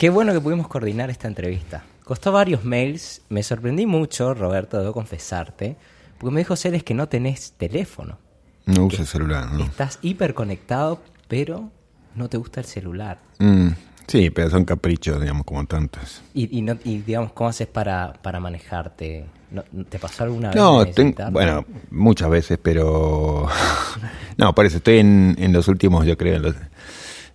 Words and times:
Qué 0.00 0.08
bueno 0.08 0.32
que 0.32 0.40
pudimos 0.40 0.66
coordinar 0.66 1.10
esta 1.10 1.28
entrevista. 1.28 1.84
Costó 2.04 2.32
varios 2.32 2.64
mails, 2.64 3.20
me 3.28 3.42
sorprendí 3.42 3.84
mucho, 3.84 4.32
Roberto, 4.32 4.78
debo 4.78 4.94
confesarte, 4.94 5.76
porque 6.16 6.32
me 6.32 6.40
dijo 6.40 6.56
Celes 6.56 6.82
que 6.82 6.94
no 6.94 7.06
tenés 7.06 7.52
teléfono. 7.58 8.16
No 8.64 8.86
usa 8.86 9.04
celular, 9.04 9.52
¿no? 9.52 9.62
Estás 9.62 9.98
hiperconectado, 10.00 11.02
pero 11.28 11.70
no 12.14 12.30
te 12.30 12.38
gusta 12.38 12.60
el 12.60 12.66
celular. 12.66 13.18
Mm, 13.40 13.68
sí, 14.06 14.30
pero 14.30 14.48
son 14.48 14.64
caprichos, 14.64 15.20
digamos, 15.20 15.44
como 15.44 15.66
tantos. 15.66 16.22
Y, 16.32 16.56
y 16.56 16.62
no, 16.62 16.78
y 16.82 17.02
digamos, 17.02 17.32
¿cómo 17.32 17.50
haces 17.50 17.66
para, 17.66 18.14
para 18.22 18.40
manejarte? 18.40 19.26
¿No- 19.50 19.64
¿Te 19.84 19.98
pasó 19.98 20.24
alguna 20.24 20.48
vez? 20.48 20.56
No, 20.56 21.30
bueno, 21.30 21.66
muchas 21.90 22.30
veces, 22.30 22.58
pero... 22.62 23.46
no, 24.38 24.54
por 24.54 24.64
eso 24.64 24.78
estoy 24.78 25.00
en, 25.00 25.36
en 25.38 25.52
los 25.52 25.68
últimos, 25.68 26.06
yo 26.06 26.16
creo, 26.16 26.36
en 26.36 26.42
los, 26.44 26.54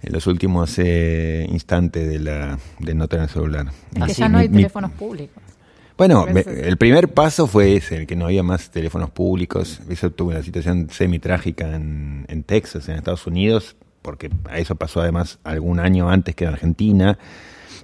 en 0.01 0.13
los 0.13 0.27
últimos 0.27 0.73
eh, 0.77 1.45
instantes 1.49 2.07
de, 2.09 2.19
la, 2.19 2.59
de 2.79 2.93
no 2.93 3.07
tener 3.07 3.29
celular. 3.29 3.67
Es 3.95 4.03
que 4.07 4.13
ya 4.13 4.29
no 4.29 4.37
hay 4.37 4.47
mi- 4.49 4.55
mi- 4.57 4.61
teléfonos 4.63 4.91
públicos. 4.91 5.41
Bueno, 5.97 6.25
me- 6.25 6.41
el 6.41 6.77
primer 6.77 7.13
paso 7.13 7.47
fue 7.47 7.75
ese, 7.77 8.05
que 8.05 8.15
no 8.15 8.25
había 8.25 8.43
más 8.43 8.69
teléfonos 8.69 9.09
públicos. 9.11 9.79
Eso 9.89 10.11
tuvo 10.11 10.31
una 10.31 10.43
situación 10.43 10.89
semi-trágica 10.91 11.73
en, 11.75 12.25
en 12.27 12.43
Texas, 12.43 12.89
en 12.89 12.95
Estados 12.95 13.25
Unidos, 13.27 13.77
porque 14.01 14.29
a 14.49 14.57
eso 14.59 14.75
pasó 14.75 15.01
además 15.01 15.39
algún 15.43 15.79
año 15.79 16.09
antes 16.09 16.35
que 16.35 16.43
en 16.43 16.51
Argentina. 16.51 17.17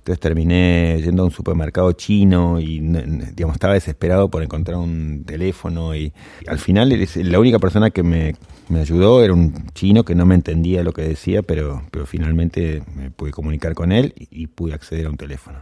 Entonces 0.01 0.19
terminé 0.19 0.99
yendo 1.03 1.21
a 1.21 1.25
un 1.27 1.31
supermercado 1.31 1.91
chino 1.91 2.59
y 2.59 2.79
digamos 3.35 3.53
estaba 3.55 3.75
desesperado 3.75 4.29
por 4.31 4.41
encontrar 4.41 4.79
un 4.79 5.23
teléfono 5.27 5.95
y 5.95 6.11
al 6.47 6.57
final 6.57 6.91
la 7.17 7.39
única 7.39 7.59
persona 7.59 7.91
que 7.91 8.01
me, 8.01 8.33
me 8.69 8.79
ayudó 8.79 9.23
era 9.23 9.31
un 9.33 9.67
chino 9.75 10.03
que 10.03 10.15
no 10.15 10.25
me 10.25 10.33
entendía 10.33 10.81
lo 10.83 10.91
que 10.91 11.03
decía, 11.03 11.43
pero, 11.43 11.83
pero 11.91 12.07
finalmente 12.07 12.81
me 12.95 13.11
pude 13.11 13.29
comunicar 13.29 13.75
con 13.75 13.91
él 13.91 14.15
y, 14.17 14.27
y 14.43 14.47
pude 14.47 14.73
acceder 14.73 15.05
a 15.05 15.09
un 15.11 15.17
teléfono. 15.17 15.59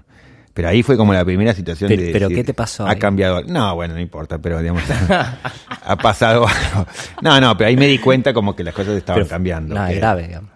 Pero 0.53 0.69
ahí 0.69 0.83
fue 0.83 0.95
como 0.95 1.13
la 1.13 1.25
primera 1.25 1.53
situación 1.53 1.89
Pero- 1.89 2.01
de 2.03 2.11
pero 2.13 2.29
decir, 2.29 2.37
¿qué 2.37 2.43
te 2.45 2.53
pasó 2.53 2.85
Ha 2.87 2.91
ahí? 2.91 2.97
cambiado. 2.99 3.43
No, 3.43 3.75
bueno, 3.75 3.93
no 3.93 3.99
importa, 3.99 4.37
pero 4.39 4.59
digamos 4.59 4.83
ha 5.83 5.95
pasado 5.97 6.47
algo. 6.47 6.85
No, 7.21 7.39
no, 7.41 7.57
pero 7.57 7.67
ahí 7.67 7.75
me 7.77 7.87
di 7.87 7.97
cuenta 7.97 8.33
como 8.33 8.55
que 8.55 8.63
las 8.63 8.73
cosas 8.73 8.95
estaban 8.95 9.21
Pero 9.23 9.29
cambiando. 9.29 9.75
Nada 9.75 9.89
que- 9.89 9.95
grave, 9.95 10.27
digamos. 10.27 10.49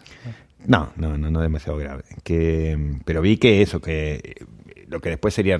No, 0.65 0.91
no, 0.95 1.17
no, 1.17 1.29
no 1.29 1.41
demasiado 1.41 1.77
grave. 1.77 2.03
Que, 2.23 2.97
pero 3.05 3.21
vi 3.21 3.37
que 3.37 3.61
eso, 3.61 3.81
que 3.81 4.15
eh, 4.23 4.45
lo 4.87 4.99
que 4.99 5.09
después 5.09 5.33
sería 5.33 5.57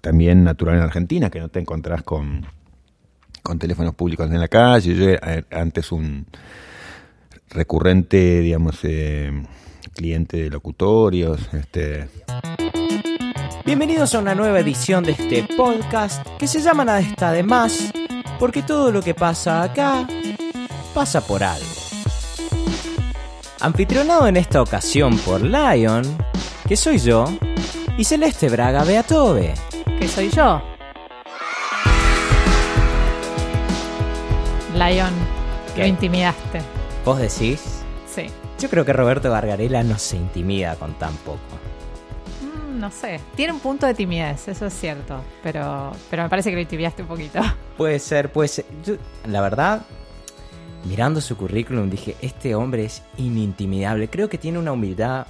también 0.00 0.44
natural 0.44 0.76
en 0.76 0.82
Argentina, 0.82 1.30
que 1.30 1.40
no 1.40 1.48
te 1.48 1.60
encontrás 1.60 2.02
con, 2.02 2.46
con 3.42 3.58
teléfonos 3.58 3.94
públicos 3.94 4.30
en 4.30 4.40
la 4.40 4.48
calle. 4.48 4.94
Yo 4.94 5.08
era 5.08 5.34
eh, 5.34 5.44
antes 5.50 5.92
un 5.92 6.26
recurrente, 7.50 8.40
digamos, 8.40 8.78
eh, 8.84 9.30
cliente 9.94 10.38
de 10.38 10.50
locutorios. 10.50 11.52
Este, 11.52 12.08
Bienvenidos 13.64 14.14
a 14.14 14.18
una 14.18 14.34
nueva 14.34 14.60
edición 14.60 15.04
de 15.04 15.12
este 15.12 15.46
podcast 15.56 16.26
que 16.38 16.46
se 16.46 16.60
llama 16.60 16.84
Nada 16.84 17.00
está 17.00 17.30
de 17.30 17.42
más, 17.42 17.92
porque 18.38 18.62
todo 18.62 18.90
lo 18.90 19.02
que 19.02 19.14
pasa 19.14 19.62
acá 19.62 20.08
pasa 20.94 21.20
por 21.20 21.44
algo. 21.44 21.79
Anfitrionado 23.60 24.26
en 24.26 24.38
esta 24.38 24.62
ocasión 24.62 25.18
por 25.18 25.42
Lion, 25.42 26.02
que 26.66 26.76
soy 26.76 26.98
yo, 26.98 27.26
y 27.98 28.04
Celeste 28.04 28.48
Braga 28.48 28.84
Beatove. 28.84 29.52
Que 29.98 30.08
soy 30.08 30.30
yo. 30.30 30.62
Lion, 34.74 35.12
¿Qué? 35.74 35.82
lo 35.82 35.86
intimidaste. 35.88 36.60
¿Vos 37.04 37.18
decís? 37.18 37.82
Sí. 38.06 38.28
Yo 38.58 38.70
creo 38.70 38.84
que 38.86 38.94
Roberto 38.94 39.30
Gargarela 39.30 39.82
no 39.82 39.98
se 39.98 40.16
intimida 40.16 40.76
con 40.76 40.94
tan 40.94 41.14
poco. 41.16 41.38
Mm, 42.40 42.80
no 42.80 42.90
sé. 42.90 43.20
Tiene 43.36 43.52
un 43.52 43.60
punto 43.60 43.84
de 43.86 43.92
timidez, 43.92 44.48
eso 44.48 44.66
es 44.66 44.72
cierto. 44.72 45.20
Pero, 45.42 45.92
pero 46.08 46.22
me 46.22 46.30
parece 46.30 46.48
que 46.48 46.56
lo 46.56 46.62
intimidaste 46.62 47.02
un 47.02 47.08
poquito. 47.08 47.40
Puede 47.76 47.98
ser, 47.98 48.32
puede 48.32 48.48
ser. 48.48 48.64
Yo, 48.84 48.94
la 49.26 49.40
verdad, 49.42 49.82
mirando 50.84 51.20
su 51.20 51.36
currículum, 51.36 51.90
dije, 51.90 52.16
este 52.22 52.54
hombre 52.54 52.84
es 52.84 53.02
inintimidable. 53.16 54.08
Creo 54.08 54.28
que 54.28 54.38
tiene 54.38 54.58
una 54.58 54.72
humildad 54.72 55.26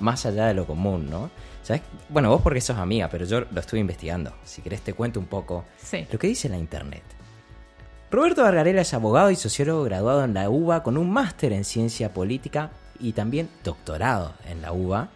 más 0.00 0.26
allá 0.26 0.46
de 0.46 0.54
lo 0.54 0.66
común, 0.66 1.08
¿no? 1.10 1.30
¿Sabes? 1.62 1.82
Bueno, 2.08 2.28
vos 2.30 2.42
porque 2.42 2.60
sos 2.60 2.76
amiga, 2.76 3.08
pero 3.08 3.24
yo 3.24 3.40
lo 3.50 3.60
estuve 3.60 3.80
investigando. 3.80 4.32
Si 4.44 4.62
querés 4.62 4.80
te 4.82 4.94
cuento 4.94 5.20
un 5.20 5.26
poco 5.26 5.64
Sí. 5.78 6.06
lo 6.10 6.18
que 6.18 6.26
dice 6.26 6.48
la 6.48 6.58
internet. 6.58 7.02
Roberto 8.10 8.42
Vargarela 8.42 8.82
es 8.82 8.92
abogado 8.92 9.30
y 9.30 9.36
sociólogo 9.36 9.84
graduado 9.84 10.24
en 10.24 10.34
la 10.34 10.50
UBA 10.50 10.82
con 10.82 10.98
un 10.98 11.10
máster 11.10 11.52
en 11.52 11.64
ciencia 11.64 12.12
política 12.12 12.70
y 13.00 13.12
también 13.12 13.48
doctorado 13.64 14.34
en 14.50 14.60
la 14.60 14.72
UBA. 14.72 15.08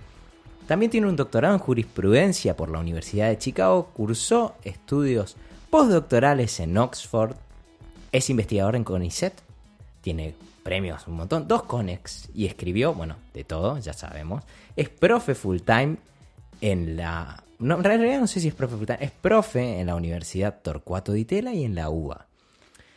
También 0.67 0.91
tiene 0.91 1.07
un 1.07 1.17
doctorado 1.17 1.55
en 1.55 1.61
jurisprudencia 1.61 2.57
por 2.57 2.71
la 2.71 2.79
Universidad 2.79 3.29
de 3.29 3.39
Chicago, 3.39 3.91
cursó 3.93 4.55
estudios 4.65 5.37
postdoctorales 5.69 6.59
en 6.61 6.79
Oxford, 6.79 7.37
es 8.13 8.31
investigador 8.31 8.77
en 8.77 8.85
CONICET, 8.85 9.35
tiene 10.07 10.37
premios 10.63 11.09
un 11.09 11.15
montón, 11.15 11.49
dos 11.49 11.65
CONEX 11.65 12.29
y 12.33 12.47
escribió, 12.47 12.95
bueno, 12.95 13.17
de 13.35 13.43
todo, 13.43 13.77
ya 13.79 13.93
sabemos. 13.93 14.45
Es 14.77 14.89
profe 14.89 15.35
full 15.35 15.63
time 15.63 15.97
en 16.61 16.97
la... 16.97 17.43
No, 17.59 17.79
en 17.79 17.83
realidad 17.83 18.21
no 18.21 18.29
sé 18.29 18.39
si 18.39 18.47
es 18.47 18.55
profe 18.55 18.77
full 18.77 18.87
time, 18.87 18.99
es 19.01 19.11
profe 19.11 19.81
en 19.81 19.89
la 19.89 19.97
Universidad 19.97 20.63
Torcuato 20.63 21.13
Di 21.13 21.25
Tella 21.25 21.53
y 21.53 21.65
en 21.65 21.75
la 21.75 21.91
UBA. 21.91 22.29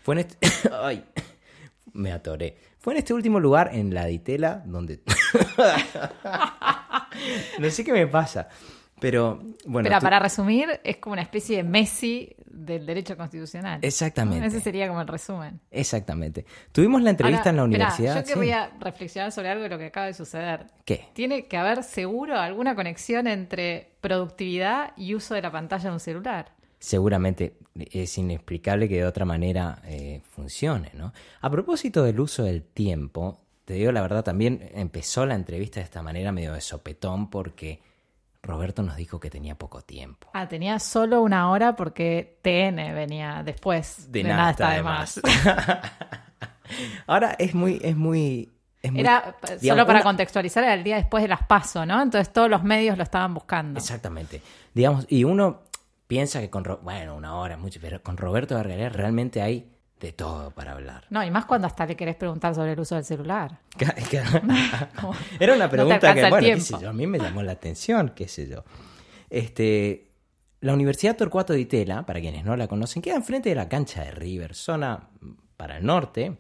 Fue 0.04 0.14
en 0.14 0.20
este... 0.20 0.38
Ay, 0.72 1.04
me 1.94 2.12
atoré. 2.12 2.60
Fue 2.78 2.94
en 2.94 3.00
este 3.00 3.16
último 3.16 3.40
lugar, 3.40 3.72
en 3.74 3.92
la 3.92 4.06
Ditela, 4.06 4.62
donde... 4.68 5.00
no 7.58 7.72
sé 7.72 7.84
qué 7.84 7.92
me 7.92 8.06
pasa. 8.06 8.50
Pero, 9.00 9.42
bueno... 9.66 9.90
Tú- 9.90 10.02
para 10.02 10.20
resumir, 10.20 10.80
es 10.84 10.98
como 10.98 11.14
una 11.14 11.22
especie 11.22 11.58
de 11.58 11.64
Messi 11.64 12.36
del 12.46 12.86
derecho 12.86 13.16
constitucional. 13.16 13.80
Exactamente. 13.82 14.48
Ese 14.48 14.60
sería 14.60 14.88
como 14.88 15.02
el 15.02 15.08
resumen. 15.08 15.60
Exactamente. 15.72 16.46
Tuvimos 16.72 17.02
la 17.02 17.12
entrevista 17.12 17.40
Ahora, 17.42 17.50
en 17.52 17.56
la 17.58 17.64
universidad. 17.64 18.16
yo 18.16 18.28
sí. 18.28 18.34
querría 18.34 18.72
reflexionar 18.80 19.32
sobre 19.32 19.50
algo 19.50 19.64
de 19.64 19.70
lo 19.70 19.78
que 19.78 19.86
acaba 19.86 20.06
de 20.08 20.14
suceder. 20.14 20.68
¿Qué? 20.86 21.08
Tiene 21.14 21.48
que 21.48 21.58
haber 21.58 21.84
seguro 21.84 22.38
alguna 22.38 22.76
conexión 22.76 23.28
entre 23.28 23.94
productividad 24.02 24.92
y 24.98 25.16
uso 25.16 25.34
de 25.36 25.42
la 25.42 25.52
pantalla 25.52 25.86
de 25.86 25.92
un 25.92 26.00
celular. 26.00 26.52
Seguramente 26.80 27.58
es 27.76 28.18
inexplicable 28.18 28.88
que 28.88 28.96
de 28.98 29.06
otra 29.06 29.26
manera 29.26 29.82
eh, 29.86 30.22
funcione, 30.30 30.92
¿no? 30.94 31.14
A 31.42 31.50
propósito 31.50 32.04
del 32.04 32.20
uso 32.20 32.44
del 32.44 32.64
tiempo, 32.64 33.42
te 33.66 33.74
digo 33.74 33.92
la 33.92 34.02
verdad, 34.02 34.24
también 34.24 34.70
empezó 34.74 35.26
la 35.26 35.36
entrevista 35.36 35.80
de 35.80 35.84
esta 35.84 36.02
manera 36.02 36.32
medio 36.32 36.54
de 36.54 36.62
sopetón 36.62 37.30
porque 37.30 37.82
Roberto 38.42 38.84
nos 38.84 38.96
dijo 38.96 39.20
que 39.20 39.30
tenía 39.30 39.56
poco 39.56 39.82
tiempo. 39.82 40.30
Ah, 40.34 40.48
tenía 40.48 40.80
solo 40.80 41.22
una 41.22 41.50
hora 41.52 41.76
porque 41.76 42.40
TN 42.42 42.94
venía 42.96 43.44
después. 43.44 44.12
De, 44.12 44.24
nada, 44.24 44.52
está 44.52 44.72
de 44.72 44.84
más. 44.84 45.20
Ahora 47.08 47.36
es 47.40 47.54
muy, 47.56 47.80
es 47.84 47.96
muy... 47.96 48.52
es 48.82 48.92
muy- 48.92 49.02
Era, 49.02 49.36
eh, 49.44 49.58
digamos, 49.60 49.66
solo 49.68 49.86
para 49.88 50.00
una- 50.00 50.04
contextualizar, 50.04 50.64
era 50.64 50.74
el 50.74 50.84
día 50.84 50.96
después 50.98 51.22
de 51.24 51.28
las 51.28 51.44
PASO, 51.46 51.86
¿no? 51.86 52.02
Entonces 52.02 52.32
todos 52.32 52.50
los 52.50 52.64
medios 52.64 52.98
lo 52.98 53.04
estaban 53.04 53.34
buscando. 53.34 53.80
Exactamente. 53.80 54.42
Digamos, 54.74 55.06
y 55.10 55.24
uno 55.24 55.64
piensa 56.08 56.40
que 56.40 56.50
con, 56.50 56.64
bueno, 56.84 57.16
una 57.16 57.36
hora 57.36 57.58
mucho, 57.58 57.80
pero 57.82 58.02
con 58.04 58.18
Roberto 58.18 58.56
Gargalera 58.56 58.90
realmente 58.90 59.42
hay 59.42 59.70
de 60.00 60.14
todo 60.14 60.52
para 60.52 60.72
hablar. 60.74 61.06
No, 61.10 61.24
y 61.24 61.32
más 61.32 61.46
cuando 61.46 61.68
hasta 61.68 61.86
le 61.86 61.96
querés 61.96 62.16
preguntar 62.16 62.56
sobre 62.56 62.74
el 62.74 62.80
uso 62.80 62.96
del 62.96 63.04
celular. 63.04 63.60
Era 65.40 65.56
una 65.56 65.70
pregunta 65.70 66.14
que, 66.14 66.30
bueno, 66.30 66.48
qué 66.48 66.62
sé 66.62 66.76
yo, 66.82 66.90
a 66.90 66.94
mí 66.94 67.06
me 67.06 67.20
llamó 67.20 67.44
la 67.44 67.54
atención, 67.54 68.14
qué 68.16 68.28
sé 68.28 68.48
yo. 68.48 68.64
Este, 69.30 70.12
la 70.62 70.74
Universidad 70.74 71.16
Torcuato 71.16 71.54
Di 71.54 71.66
Tella, 71.66 72.06
para 72.06 72.22
quienes 72.22 72.46
no 72.46 72.56
la 72.56 72.68
conocen, 72.68 73.02
queda 73.02 73.16
enfrente 73.16 73.50
de 73.50 73.56
la 73.56 73.68
cancha 73.68 74.04
de 74.04 74.12
River, 74.12 74.56
zona 74.56 75.10
para 75.58 75.78
el 75.78 75.86
norte. 75.86 76.38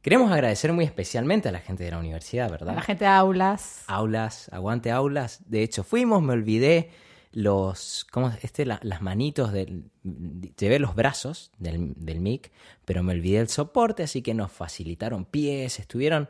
Queremos 0.00 0.32
agradecer 0.32 0.72
muy 0.72 0.84
especialmente 0.84 1.50
a 1.50 1.52
la 1.52 1.58
gente 1.58 1.84
de 1.84 1.90
la 1.90 1.98
universidad, 1.98 2.50
¿verdad? 2.50 2.74
La 2.74 2.80
gente 2.80 3.04
de 3.04 3.10
aulas. 3.10 3.84
Aulas, 3.86 4.48
aguante 4.50 4.90
aulas. 4.90 5.42
De 5.46 5.62
hecho, 5.62 5.84
fuimos, 5.84 6.22
me 6.22 6.32
olvidé 6.32 6.90
los, 7.32 8.06
¿cómo 8.10 8.28
es? 8.28 8.44
este? 8.44 8.66
La- 8.66 8.80
las 8.82 9.02
manitos 9.02 9.52
del, 9.52 9.90
llevé 10.58 10.78
los 10.78 10.94
brazos 10.94 11.52
del, 11.58 11.92
del 11.96 12.20
mic, 12.20 12.50
pero 12.84 13.02
me 13.02 13.12
olvidé 13.12 13.38
el 13.38 13.48
soporte, 13.48 14.02
así 14.02 14.22
que 14.22 14.34
nos 14.34 14.50
facilitaron 14.52 15.24
pies, 15.24 15.78
estuvieron 15.78 16.28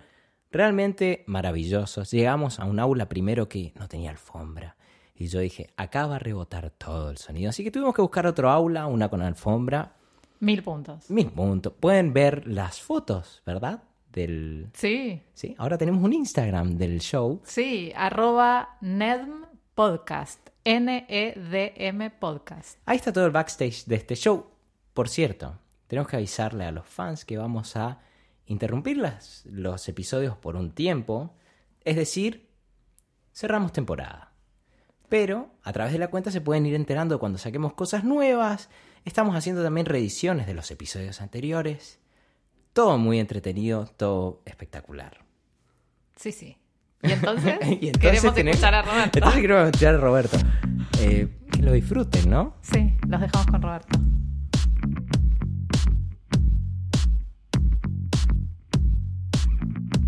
realmente 0.50 1.24
maravillosos. 1.26 2.10
Llegamos 2.10 2.58
a 2.60 2.64
un 2.64 2.78
aula 2.80 3.08
primero 3.08 3.48
que 3.48 3.72
no 3.78 3.88
tenía 3.88 4.10
alfombra. 4.10 4.76
Y 5.14 5.26
yo 5.28 5.40
dije, 5.40 5.70
acá 5.76 6.06
va 6.06 6.16
a 6.16 6.18
rebotar 6.18 6.70
todo 6.70 7.10
el 7.10 7.18
sonido. 7.18 7.50
Así 7.50 7.62
que 7.62 7.70
tuvimos 7.70 7.94
que 7.94 8.02
buscar 8.02 8.26
otro 8.26 8.50
aula, 8.50 8.86
una 8.86 9.08
con 9.08 9.20
alfombra. 9.22 9.96
Mil 10.40 10.62
puntos. 10.62 11.10
Mil 11.10 11.26
puntos. 11.30 11.74
Pueden 11.78 12.12
ver 12.14 12.46
las 12.46 12.80
fotos, 12.80 13.42
¿verdad? 13.44 13.82
Del... 14.12 14.68
Sí, 14.72 15.22
Sí, 15.34 15.54
ahora 15.58 15.76
tenemos 15.78 16.02
un 16.02 16.12
Instagram 16.14 16.76
del 16.78 17.00
show. 17.00 17.40
sí. 17.44 17.92
Arroba 17.94 18.76
Nedm 18.80 19.44
Podcast. 19.74 20.49
N-E-D-M 20.64 22.10
Podcast. 22.10 22.78
Ahí 22.86 22.96
está 22.96 23.12
todo 23.12 23.26
el 23.26 23.32
backstage 23.32 23.84
de 23.86 23.96
este 23.96 24.14
show. 24.16 24.46
Por 24.94 25.08
cierto, 25.08 25.58
tenemos 25.86 26.08
que 26.08 26.16
avisarle 26.16 26.64
a 26.64 26.72
los 26.72 26.86
fans 26.86 27.24
que 27.24 27.38
vamos 27.38 27.76
a 27.76 28.00
interrumpir 28.46 28.96
las- 28.96 29.44
los 29.46 29.88
episodios 29.88 30.36
por 30.36 30.56
un 30.56 30.72
tiempo. 30.72 31.34
Es 31.84 31.96
decir, 31.96 32.48
cerramos 33.34 33.72
temporada. 33.72 34.32
Pero 35.08 35.50
a 35.62 35.72
través 35.72 35.92
de 35.92 35.98
la 35.98 36.08
cuenta 36.08 36.30
se 36.30 36.40
pueden 36.40 36.66
ir 36.66 36.74
enterando 36.74 37.18
cuando 37.18 37.38
saquemos 37.38 37.72
cosas 37.74 38.04
nuevas. 38.04 38.68
Estamos 39.04 39.34
haciendo 39.34 39.62
también 39.62 39.86
reediciones 39.86 40.46
de 40.46 40.54
los 40.54 40.70
episodios 40.70 41.20
anteriores. 41.20 41.98
Todo 42.72 42.98
muy 42.98 43.18
entretenido, 43.18 43.86
todo 43.96 44.42
espectacular. 44.44 45.24
Sí, 46.16 46.30
sí. 46.32 46.56
Y 47.02 47.12
entonces, 47.12 47.54
Y 47.80 47.88
entonces 47.88 47.98
queremos 47.98 48.36
escuchar 48.36 48.74
a 48.74 48.82
Roberto. 48.82 49.18
Entonces 49.18 49.40
queremos 49.40 49.64
escuchar 49.66 49.94
a 49.94 49.98
Roberto. 49.98 50.36
Eh, 51.00 51.28
que 51.50 51.62
lo 51.62 51.72
disfruten, 51.72 52.30
¿no? 52.30 52.56
Sí, 52.60 52.94
los 53.08 53.20
dejamos 53.20 53.46
con 53.46 53.62
Roberto. 53.62 53.98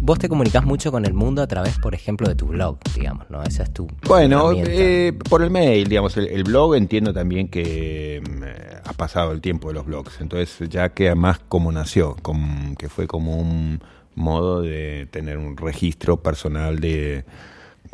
Vos 0.04 0.18
te 0.18 0.28
comunicás 0.28 0.64
mucho 0.64 0.90
con 0.90 1.04
el 1.04 1.14
mundo 1.14 1.42
a 1.42 1.46
través, 1.46 1.78
por 1.78 1.94
ejemplo, 1.94 2.28
de 2.28 2.34
tu 2.34 2.46
blog, 2.46 2.78
digamos, 2.96 3.30
¿no? 3.30 3.40
Esa 3.44 3.62
es 3.62 3.72
tu. 3.72 3.86
Bueno, 4.04 4.50
eh, 4.52 5.16
por 5.30 5.42
el 5.42 5.50
mail, 5.50 5.88
digamos, 5.88 6.16
el, 6.16 6.26
el 6.26 6.42
blog 6.42 6.74
entiendo 6.74 7.14
también 7.14 7.46
que 7.46 8.16
eh, 8.16 8.80
ha 8.84 8.92
pasado 8.94 9.30
el 9.30 9.40
tiempo 9.40 9.68
de 9.68 9.74
los 9.74 9.86
blogs, 9.86 10.20
entonces 10.20 10.68
ya 10.68 10.88
queda 10.88 11.14
más 11.14 11.38
como 11.38 11.70
nació, 11.70 12.16
como, 12.20 12.74
que 12.76 12.88
fue 12.88 13.06
como 13.06 13.36
un 13.36 13.80
modo 14.14 14.62
de 14.62 15.06
tener 15.10 15.38
un 15.38 15.56
registro 15.56 16.22
personal 16.22 16.80
de 16.80 17.24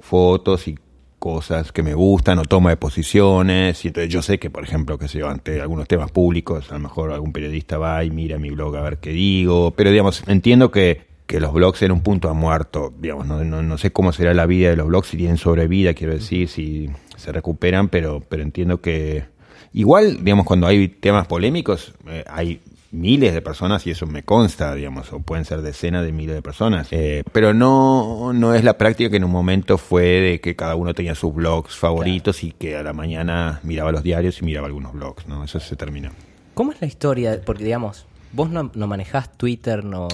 fotos 0.01 0.69
y 0.69 0.79
cosas 1.19 1.73
que 1.73 1.83
me 1.83 1.95
gustan 1.95 2.39
o 2.39 2.45
toma 2.45 2.71
de 2.71 2.77
posiciones. 2.77 3.85
Y 3.85 3.89
entonces 3.89 4.13
yo 4.13 4.23
sé 4.23 4.39
que 4.39 4.51
por 4.51 4.63
ejemplo 4.63 4.99
que 4.99 5.09
sé 5.09 5.23
ante 5.23 5.61
algunos 5.61 5.89
temas 5.89 6.11
públicos 6.11 6.71
a 6.71 6.75
lo 6.75 6.81
mejor 6.81 7.13
algún 7.13 7.33
periodista 7.33 7.79
va 7.79 8.05
y 8.05 8.11
mira 8.11 8.39
mi 8.39 8.51
blog 8.51 8.77
a 8.77 8.83
ver 8.83 8.99
qué 8.99 9.11
digo. 9.11 9.73
Pero 9.73 9.91
digamos 9.91 10.23
entiendo 10.27 10.71
que, 10.71 11.07
que 11.27 11.41
los 11.41 11.53
blogs 11.53 11.83
en 11.83 11.93
un 11.93 12.03
punto 12.03 12.31
han 12.31 12.37
muerto 12.37 12.93
digamos 12.99 13.27
no, 13.27 13.45
no, 13.45 13.63
no 13.63 13.79
sé 13.79 13.93
cómo 13.93 14.13
será 14.13 14.35
la 14.35 14.47
vida 14.47 14.71
de 14.71 14.77
los 14.77 14.87
blogs 14.87 15.09
si 15.09 15.17
tienen 15.17 15.37
sobrevida 15.37 15.95
quiero 15.95 16.15
decir 16.15 16.49
si 16.49 16.89
se 17.17 17.33
recuperan 17.33 17.89
pero 17.89 18.23
pero 18.27 18.43
entiendo 18.43 18.81
que 18.81 19.25
igual 19.73 20.25
digamos 20.25 20.47
cuando 20.47 20.67
hay 20.67 20.89
temas 20.89 21.27
polémicos 21.27 21.93
eh, 22.07 22.25
hay 22.29 22.61
miles 22.91 23.35
de 23.35 23.43
personas 23.43 23.87
y 23.87 23.91
eso 23.91 24.07
me 24.07 24.23
consta, 24.23 24.75
digamos, 24.75 25.13
o 25.13 25.21
pueden 25.21 25.45
ser 25.45 25.63
decenas 25.63 26.05
de 26.05 26.13
miles 26.13 26.35
de 26.35 26.43
personas. 26.43 26.89
Eh, 26.91 27.23
pero 27.33 27.53
no, 27.53 28.33
no 28.33 28.55
es 28.55 28.65
la 28.65 28.79
práctica 28.79 29.11
que 29.11 29.17
en 29.17 29.25
un 29.25 29.31
momento 29.31 29.79
fue 29.79 30.05
de 30.05 30.41
que 30.41 30.57
cada 30.57 30.75
uno 30.75 30.95
tenía 30.95 31.15
sus 31.15 31.35
blogs 31.35 31.77
favoritos 31.77 32.43
y 32.45 32.53
que 32.53 32.77
a 32.77 32.83
la 32.83 32.93
mañana 32.93 33.61
miraba 33.63 33.93
los 33.93 34.03
diarios 34.03 34.41
y 34.41 34.45
miraba 34.45 34.67
algunos 34.67 34.93
blogs, 34.93 35.27
¿no? 35.27 35.45
Eso 35.45 35.61
se 35.61 35.77
terminó. 35.77 36.11
¿Cómo 36.55 36.73
es 36.73 36.81
la 36.81 36.87
historia? 36.87 37.41
Porque, 37.45 37.65
digamos, 37.65 38.07
vos 38.33 38.51
no, 38.51 38.71
no 38.75 38.87
manejás 38.87 39.37
Twitter, 39.37 39.85
no. 39.85 40.09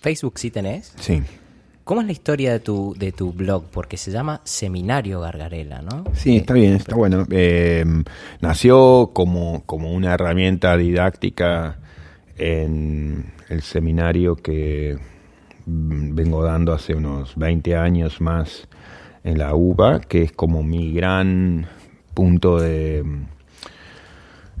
Facebook 0.00 0.38
sí 0.38 0.50
tenés. 0.50 0.94
Sí. 0.98 1.22
¿Cómo 1.84 2.00
es 2.02 2.06
la 2.06 2.12
historia 2.12 2.52
de 2.52 2.60
tu, 2.60 2.94
de 2.96 3.12
tu 3.12 3.32
blog? 3.32 3.64
Porque 3.70 3.96
se 3.96 4.10
llama 4.10 4.40
Seminario 4.44 5.20
Gargarela, 5.20 5.82
¿no? 5.82 6.04
Sí, 6.14 6.36
está 6.36 6.54
bien, 6.54 6.74
está 6.74 6.94
bueno. 6.94 7.26
Eh, 7.30 7.84
nació 8.40 9.10
como, 9.12 9.64
como 9.66 9.92
una 9.92 10.14
herramienta 10.14 10.76
didáctica 10.76 11.78
en 12.40 13.32
el 13.50 13.60
seminario 13.60 14.34
que 14.34 14.96
mm, 15.66 16.14
vengo 16.14 16.42
dando 16.42 16.72
hace 16.72 16.94
unos 16.94 17.36
20 17.36 17.76
años 17.76 18.20
más 18.20 18.66
en 19.22 19.38
la 19.38 19.54
UBA, 19.54 20.00
que 20.00 20.22
es 20.22 20.32
como 20.32 20.62
mi 20.62 20.92
gran 20.94 21.66
punto 22.14 22.58
de 22.58 23.04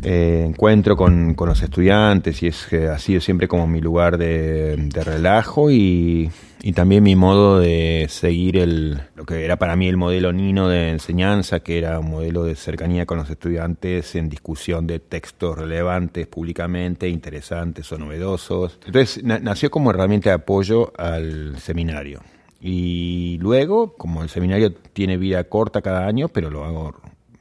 eh, 0.02 0.44
encuentro 0.46 0.96
con, 0.96 1.34
con 1.34 1.48
los 1.48 1.62
estudiantes 1.62 2.42
y 2.42 2.48
es 2.48 2.66
que 2.66 2.88
ha 2.88 2.98
sido 2.98 3.20
siempre 3.20 3.48
como 3.48 3.66
mi 3.66 3.80
lugar 3.80 4.18
de, 4.18 4.88
relajo 5.04 5.70
y, 5.70 6.30
y 6.62 6.72
también 6.72 7.02
mi 7.02 7.16
modo 7.16 7.58
de 7.60 8.06
seguir 8.08 8.56
el, 8.56 9.00
lo 9.14 9.24
que 9.24 9.44
era 9.44 9.56
para 9.56 9.76
mí 9.76 9.88
el 9.88 9.96
modelo 9.96 10.32
Nino 10.32 10.68
de 10.68 10.90
enseñanza, 10.90 11.60
que 11.60 11.78
era 11.78 11.98
un 12.00 12.10
modelo 12.10 12.44
de 12.44 12.54
cercanía 12.56 13.06
con 13.06 13.18
los 13.18 13.30
estudiantes 13.30 14.14
en 14.14 14.28
discusión 14.28 14.86
de 14.86 15.00
textos 15.00 15.58
relevantes 15.58 16.26
públicamente, 16.26 17.08
interesantes 17.08 17.90
o 17.92 17.98
novedosos. 17.98 18.78
Entonces 18.86 19.22
na- 19.24 19.38
nació 19.38 19.70
como 19.70 19.90
herramienta 19.90 20.30
de 20.30 20.34
apoyo 20.36 20.92
al 20.98 21.58
seminario. 21.58 22.20
Y 22.62 23.38
luego, 23.40 23.94
como 23.94 24.22
el 24.22 24.28
seminario 24.28 24.72
tiene 24.72 25.16
vida 25.16 25.44
corta 25.44 25.80
cada 25.80 26.06
año, 26.06 26.28
pero 26.28 26.50
lo 26.50 26.64
hago 26.64 26.94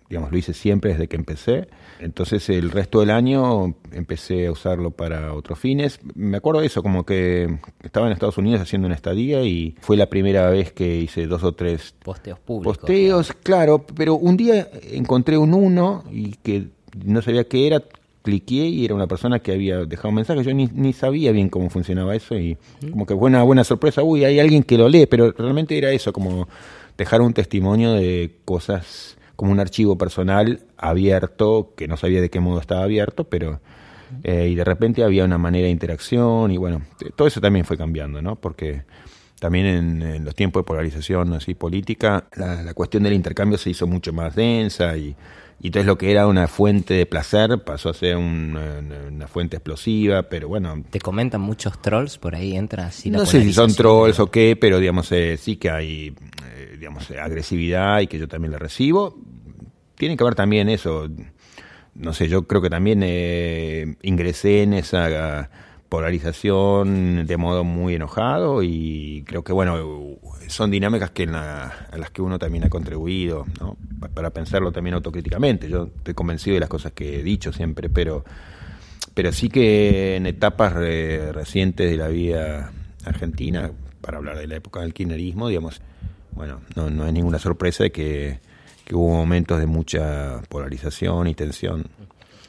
digamos, 0.09 0.31
lo 0.31 0.37
hice 0.37 0.53
siempre 0.53 0.91
desde 0.91 1.07
que 1.07 1.15
empecé. 1.15 1.67
Entonces 1.99 2.49
el 2.49 2.71
resto 2.71 3.01
del 3.01 3.11
año 3.11 3.75
empecé 3.91 4.47
a 4.47 4.51
usarlo 4.51 4.91
para 4.91 5.33
otros 5.33 5.59
fines. 5.59 5.99
Me 6.15 6.37
acuerdo 6.37 6.61
de 6.61 6.67
eso, 6.67 6.81
como 6.81 7.05
que 7.05 7.59
estaba 7.83 8.07
en 8.07 8.13
Estados 8.13 8.37
Unidos 8.37 8.61
haciendo 8.61 8.85
una 8.85 8.95
estadía 8.95 9.43
y 9.43 9.75
fue 9.81 9.97
la 9.97 10.07
primera 10.07 10.49
vez 10.49 10.71
que 10.71 10.97
hice 10.97 11.27
dos 11.27 11.43
o 11.43 11.51
tres 11.53 11.93
Posteos 12.03 12.39
públicos. 12.39 12.77
posteos, 12.77 13.33
claro, 13.43 13.85
pero 13.85 14.15
un 14.15 14.37
día 14.37 14.69
encontré 14.91 15.37
un 15.37 15.53
uno 15.53 16.03
y 16.11 16.31
que 16.41 16.67
no 17.05 17.21
sabía 17.21 17.43
qué 17.43 17.67
era, 17.67 17.83
cliqué 18.23 18.67
y 18.67 18.85
era 18.85 18.95
una 18.95 19.07
persona 19.07 19.39
que 19.39 19.51
había 19.51 19.85
dejado 19.85 20.09
un 20.09 20.15
mensaje, 20.15 20.43
yo 20.43 20.53
ni, 20.53 20.67
ni 20.67 20.93
sabía 20.93 21.31
bien 21.31 21.49
cómo 21.49 21.69
funcionaba 21.69 22.15
eso 22.15 22.37
y 22.37 22.57
como 22.91 23.05
que 23.05 23.15
fue 23.15 23.27
una 23.27 23.43
buena 23.43 23.63
sorpresa, 23.63 24.03
uy, 24.03 24.23
hay 24.23 24.39
alguien 24.39 24.63
que 24.63 24.77
lo 24.77 24.87
lee, 24.87 25.05
pero 25.05 25.31
realmente 25.31 25.77
era 25.77 25.91
eso, 25.91 26.13
como 26.13 26.47
dejar 26.97 27.21
un 27.21 27.33
testimonio 27.33 27.93
de 27.93 28.37
cosas 28.45 29.17
como 29.39 29.53
un 29.53 29.61
archivo 29.61 29.97
personal 29.97 30.59
abierto, 30.75 31.73
que 31.77 31.87
no 31.87 31.95
sabía 31.95 32.19
de 32.19 32.29
qué 32.29 32.41
modo 32.41 32.59
estaba 32.59 32.83
abierto, 32.83 33.23
pero... 33.23 33.61
eh, 34.23 34.49
y 34.51 34.55
de 34.55 34.65
repente 34.65 35.01
había 35.01 35.23
una 35.23 35.37
manera 35.37 35.67
de 35.67 35.71
interacción 35.71 36.51
y 36.51 36.57
bueno, 36.57 36.81
todo 37.15 37.25
eso 37.29 37.39
también 37.39 37.63
fue 37.63 37.77
cambiando, 37.77 38.21
¿no? 38.21 38.35
Porque 38.35 38.83
también 39.39 39.65
en, 39.65 40.01
en 40.01 40.25
los 40.25 40.35
tiempos 40.35 40.61
de 40.61 40.65
polarización 40.65 41.31
así 41.33 41.53
política, 41.53 42.25
la, 42.35 42.61
la 42.63 42.73
cuestión 42.73 43.03
del 43.03 43.13
intercambio 43.13 43.57
se 43.57 43.69
hizo 43.69 43.87
mucho 43.87 44.11
más 44.11 44.35
densa 44.35 44.97
y, 44.97 45.15
y 45.61 45.67
entonces 45.67 45.85
lo 45.87 45.97
que 45.97 46.11
era 46.11 46.25
una 46.27 46.47
fuente 46.47 46.93
de 46.93 47.05
placer 47.05 47.63
pasó 47.63 47.89
a 47.89 47.93
ser 47.93 48.15
un- 48.17 48.55
una, 48.57 49.07
una 49.09 49.27
fuente 49.27 49.57
explosiva, 49.57 50.23
pero 50.23 50.47
bueno, 50.47 50.83
Te 50.89 50.99
comentan 50.99 51.41
muchos 51.41 51.81
trolls 51.81 52.17
por 52.17 52.35
ahí, 52.35 52.55
entra 52.55 52.87
así 52.87 53.09
la 53.09 53.19
no 53.19 53.25
sé 53.25 53.43
si 53.43 53.53
son 53.53 53.73
trolls 53.75 54.19
o 54.19 54.31
qué, 54.31 54.55
pero 54.59 54.79
digamos 54.79 55.11
eh, 55.11 55.37
sí 55.37 55.57
que 55.57 55.69
hay 55.69 56.15
eh, 56.55 56.75
digamos 56.79 57.09
eh, 57.11 57.19
agresividad 57.19 57.99
y 58.01 58.07
que 58.07 58.17
yo 58.19 58.27
también 58.27 58.51
la 58.53 58.57
recibo. 58.59 59.17
Tiene 59.95 60.15
que 60.15 60.23
ver 60.23 60.35
también 60.35 60.69
eso. 60.69 61.09
No 61.95 62.13
sé, 62.13 62.29
yo 62.29 62.47
creo 62.47 62.61
que 62.61 62.69
también 62.69 63.01
eh, 63.03 63.97
ingresé 64.03 64.63
en 64.63 64.73
esa 64.73 65.49
polarización 65.89 67.25
de 67.25 67.37
modo 67.37 67.63
muy 67.63 67.95
enojado 67.95 68.61
y 68.63 69.23
creo 69.27 69.43
que 69.43 69.51
bueno 69.53 70.17
son 70.47 70.71
dinámicas 70.71 71.11
que 71.11 71.23
a 71.23 71.71
las 71.97 72.09
que 72.11 72.21
uno 72.21 72.39
también 72.39 72.63
ha 72.63 72.69
contribuido, 72.69 73.45
¿no? 73.59 73.75
Pa- 73.99 74.07
Para 74.07 74.29
pensarlo 74.31 74.71
también 74.71 74.93
autocríticamente. 74.95 75.69
Yo 75.69 75.89
estoy 75.97 76.13
convencido 76.13 76.55
de 76.55 76.59
las 76.61 76.69
cosas 76.69 76.91
que 76.93 77.19
he 77.19 77.23
dicho 77.23 77.51
siempre, 77.53 77.89
pero 77.89 78.23
pero 79.13 79.31
sí 79.31 79.49
que 79.49 80.15
en 80.15 80.25
etapas 80.25 80.73
re- 80.73 81.31
recientes 81.33 81.89
de 81.91 81.97
la 81.97 82.07
vida 82.07 82.71
argentina, 83.05 83.71
para 84.01 84.17
hablar 84.17 84.37
de 84.37 84.47
la 84.47 84.55
época 84.55 84.79
del 84.81 84.93
kirchnerismo, 84.93 85.49
digamos, 85.49 85.81
bueno, 86.31 86.61
no, 86.75 86.89
no 86.89 87.03
hay 87.03 87.11
ninguna 87.11 87.37
sorpresa 87.39 87.83
de 87.83 87.91
que, 87.91 88.39
que 88.85 88.95
hubo 88.95 89.09
momentos 89.09 89.59
de 89.59 89.65
mucha 89.65 90.41
polarización 90.49 91.27
y 91.27 91.33
tensión. 91.35 91.87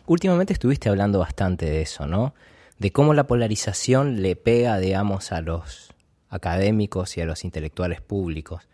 Últimamente 0.06 0.52
estuviste 0.52 0.88
hablando 0.88 1.18
bastante 1.18 1.66
de 1.66 1.82
eso, 1.82 2.06
¿no? 2.06 2.34
De 2.80 2.90
cómo 2.90 3.14
la 3.14 3.28
polarización 3.28 4.22
le 4.22 4.34
pega, 4.34 4.78
digamos, 4.78 5.30
a 5.30 5.40
los 5.40 5.94
académicos 6.30 7.16
y 7.16 7.20
a 7.20 7.26
los 7.26 7.44
intelectuales 7.44 8.00
públicos. 8.00 8.68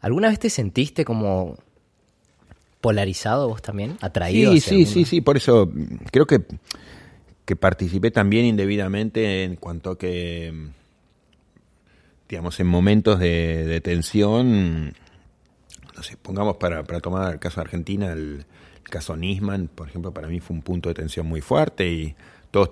¿Alguna 0.00 0.28
vez 0.28 0.38
te 0.38 0.50
sentiste 0.50 1.04
como 1.04 1.56
polarizado 2.80 3.48
vos 3.48 3.62
también? 3.62 3.96
¿Atraído? 4.00 4.52
Sí, 4.52 4.60
sí, 4.60 4.86
sí, 4.86 5.04
sí, 5.04 5.20
por 5.20 5.36
eso 5.36 5.70
mm, 5.72 6.06
creo 6.10 6.26
que, 6.26 6.42
que 7.44 7.56
participé 7.56 8.10
también 8.10 8.46
indebidamente 8.46 9.44
en 9.44 9.56
cuanto 9.56 9.90
a 9.90 9.98
que, 9.98 10.52
mm, 10.52 10.68
digamos, 12.28 12.58
en 12.60 12.66
momentos 12.66 13.18
de, 13.18 13.64
de 13.64 13.80
tensión, 13.80 14.94
no 15.96 16.02
sé, 16.02 16.16
pongamos 16.16 16.56
para, 16.56 16.84
para 16.84 17.00
tomar 17.00 17.34
el 17.34 17.38
caso 17.38 17.56
de 17.56 17.62
Argentina, 17.62 18.12
el, 18.12 18.44
el 18.76 18.90
caso 18.90 19.16
Nisman, 19.16 19.68
por 19.68 19.88
ejemplo, 19.88 20.12
para 20.12 20.28
mí 20.28 20.40
fue 20.40 20.56
un 20.56 20.62
punto 20.62 20.88
de 20.88 20.94
tensión 20.94 21.26
muy 21.26 21.40
fuerte 21.40 21.90
y 21.90 22.14
todos 22.50 22.70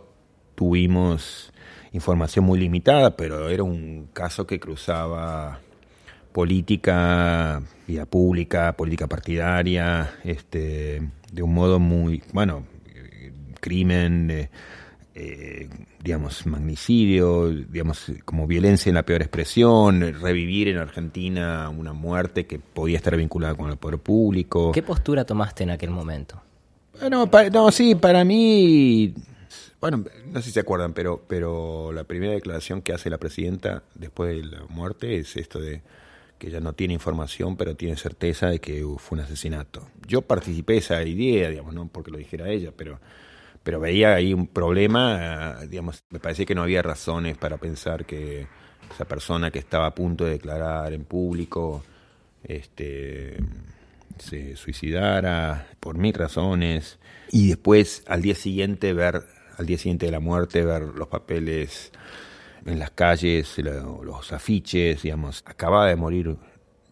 tuvimos 0.56 1.52
información 1.92 2.44
muy 2.44 2.58
limitada, 2.58 3.16
pero 3.16 3.48
era 3.48 3.62
un 3.62 4.08
caso 4.12 4.46
que 4.46 4.58
cruzaba 4.58 5.60
política, 6.32 7.62
vida 7.86 8.04
pública, 8.04 8.76
política 8.76 9.06
partidaria, 9.06 10.16
este, 10.24 11.00
de 11.32 11.42
un 11.42 11.54
modo 11.54 11.78
muy, 11.78 12.22
bueno, 12.32 12.64
crimen, 13.60 14.30
eh, 14.30 14.50
eh, 15.14 15.68
digamos, 16.02 16.46
magnicidio, 16.46 17.48
digamos, 17.48 18.12
como 18.24 18.46
violencia 18.46 18.90
en 18.90 18.96
la 18.96 19.02
peor 19.02 19.22
expresión, 19.22 20.02
revivir 20.20 20.68
en 20.68 20.76
Argentina 20.76 21.70
una 21.70 21.94
muerte 21.94 22.46
que 22.46 22.58
podía 22.58 22.98
estar 22.98 23.16
vinculada 23.16 23.54
con 23.54 23.70
el 23.70 23.78
poder 23.78 23.98
público. 23.98 24.72
¿Qué 24.72 24.82
postura 24.82 25.24
tomaste 25.24 25.64
en 25.64 25.70
aquel 25.70 25.90
momento? 25.90 26.42
Bueno, 27.00 27.30
no, 27.52 27.70
sí, 27.70 27.94
para 27.94 28.24
mí, 28.24 29.14
bueno, 29.88 30.04
no 30.32 30.40
sé 30.40 30.46
si 30.46 30.50
se 30.50 30.60
acuerdan, 30.60 30.94
pero, 30.94 31.22
pero 31.28 31.92
la 31.92 32.02
primera 32.02 32.32
declaración 32.32 32.82
que 32.82 32.92
hace 32.92 33.08
la 33.08 33.18
presidenta 33.18 33.84
después 33.94 34.34
de 34.34 34.42
la 34.44 34.64
muerte 34.68 35.16
es 35.16 35.36
esto 35.36 35.60
de 35.60 35.80
que 36.40 36.48
ella 36.48 36.58
no 36.58 36.72
tiene 36.72 36.94
información, 36.94 37.56
pero 37.56 37.76
tiene 37.76 37.96
certeza 37.96 38.48
de 38.48 38.58
que 38.58 38.84
fue 38.98 39.18
un 39.18 39.24
asesinato. 39.24 39.86
Yo 40.04 40.22
participé 40.22 40.72
de 40.72 40.78
esa 40.80 41.02
idea, 41.04 41.50
digamos, 41.50 41.72
no 41.72 41.86
porque 41.86 42.10
lo 42.10 42.18
dijera 42.18 42.48
ella, 42.48 42.72
pero, 42.76 42.98
pero 43.62 43.78
veía 43.78 44.16
ahí 44.16 44.34
un 44.34 44.48
problema, 44.48 45.60
digamos, 45.68 46.02
me 46.10 46.18
parece 46.18 46.44
que 46.44 46.56
no 46.56 46.64
había 46.64 46.82
razones 46.82 47.38
para 47.38 47.56
pensar 47.56 48.04
que 48.04 48.48
esa 48.92 49.04
persona 49.04 49.52
que 49.52 49.60
estaba 49.60 49.86
a 49.86 49.94
punto 49.94 50.24
de 50.24 50.32
declarar 50.32 50.94
en 50.94 51.04
público 51.04 51.84
este, 52.42 53.36
se 54.18 54.56
suicidara 54.56 55.68
por 55.78 55.96
mil 55.96 56.12
razones 56.12 56.98
y 57.30 57.48
después 57.48 58.02
al 58.08 58.22
día 58.22 58.34
siguiente 58.34 58.92
ver, 58.92 59.22
al 59.56 59.66
día 59.66 59.78
siguiente 59.78 60.06
de 60.06 60.12
la 60.12 60.20
muerte, 60.20 60.64
ver 60.64 60.82
los 60.82 61.08
papeles 61.08 61.92
en 62.64 62.78
las 62.78 62.90
calles, 62.90 63.56
los 63.58 64.32
afiches, 64.32 65.02
digamos, 65.02 65.42
acababa 65.46 65.86
de 65.86 65.96
morir 65.96 66.36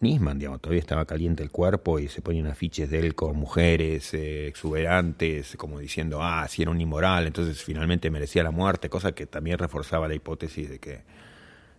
Nisman, 0.01 0.37
digamos, 0.37 0.61
todavía 0.61 0.81
estaba 0.81 1.05
caliente 1.05 1.41
el 1.41 1.51
cuerpo 1.51 1.99
y 1.99 2.07
se 2.07 2.21
ponían 2.21 2.47
afiches 2.47 2.89
de 2.89 2.99
él 2.99 3.15
con 3.15 3.35
mujeres 3.37 4.13
eh, 4.13 4.47
exuberantes, 4.47 5.55
como 5.57 5.79
diciendo, 5.79 6.19
ah, 6.21 6.47
si 6.47 6.61
era 6.61 6.71
un 6.71 6.79
inmoral, 6.79 7.27
entonces 7.27 7.63
finalmente 7.63 8.09
merecía 8.11 8.43
la 8.43 8.51
muerte, 8.51 8.89
cosa 8.89 9.13
que 9.13 9.25
también 9.25 9.57
reforzaba 9.57 10.07
la 10.07 10.15
hipótesis 10.15 10.69
de 10.69 10.79
que 10.79 11.01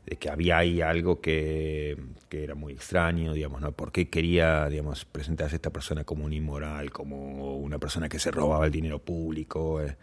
de 0.07 0.17
que 0.17 0.31
había 0.31 0.59
ahí 0.59 0.81
algo 0.81 1.21
que, 1.21 1.97
era 2.31 2.55
muy 2.55 2.75
extraño, 2.75 3.33
digamos, 3.33 3.61
¿no? 3.61 3.73
¿Por 3.73 3.93
qué 3.93 4.09
quería, 4.09 4.69
digamos, 4.69 5.05
presentarse 5.05 5.55
a 5.55 5.57
esta 5.57 5.71
persona 5.71 6.05
como 6.05 6.25
un 6.25 6.33
inmoral, 6.33 6.91
como 6.93 7.57
una 7.57 7.79
persona 7.79 8.09
que 8.09 8.19
se 8.19 8.31
robaba 8.31 8.67
el 8.67 8.71
dinero 8.73 8.99
público? 9.01 9.83
Eh? 9.83 9.97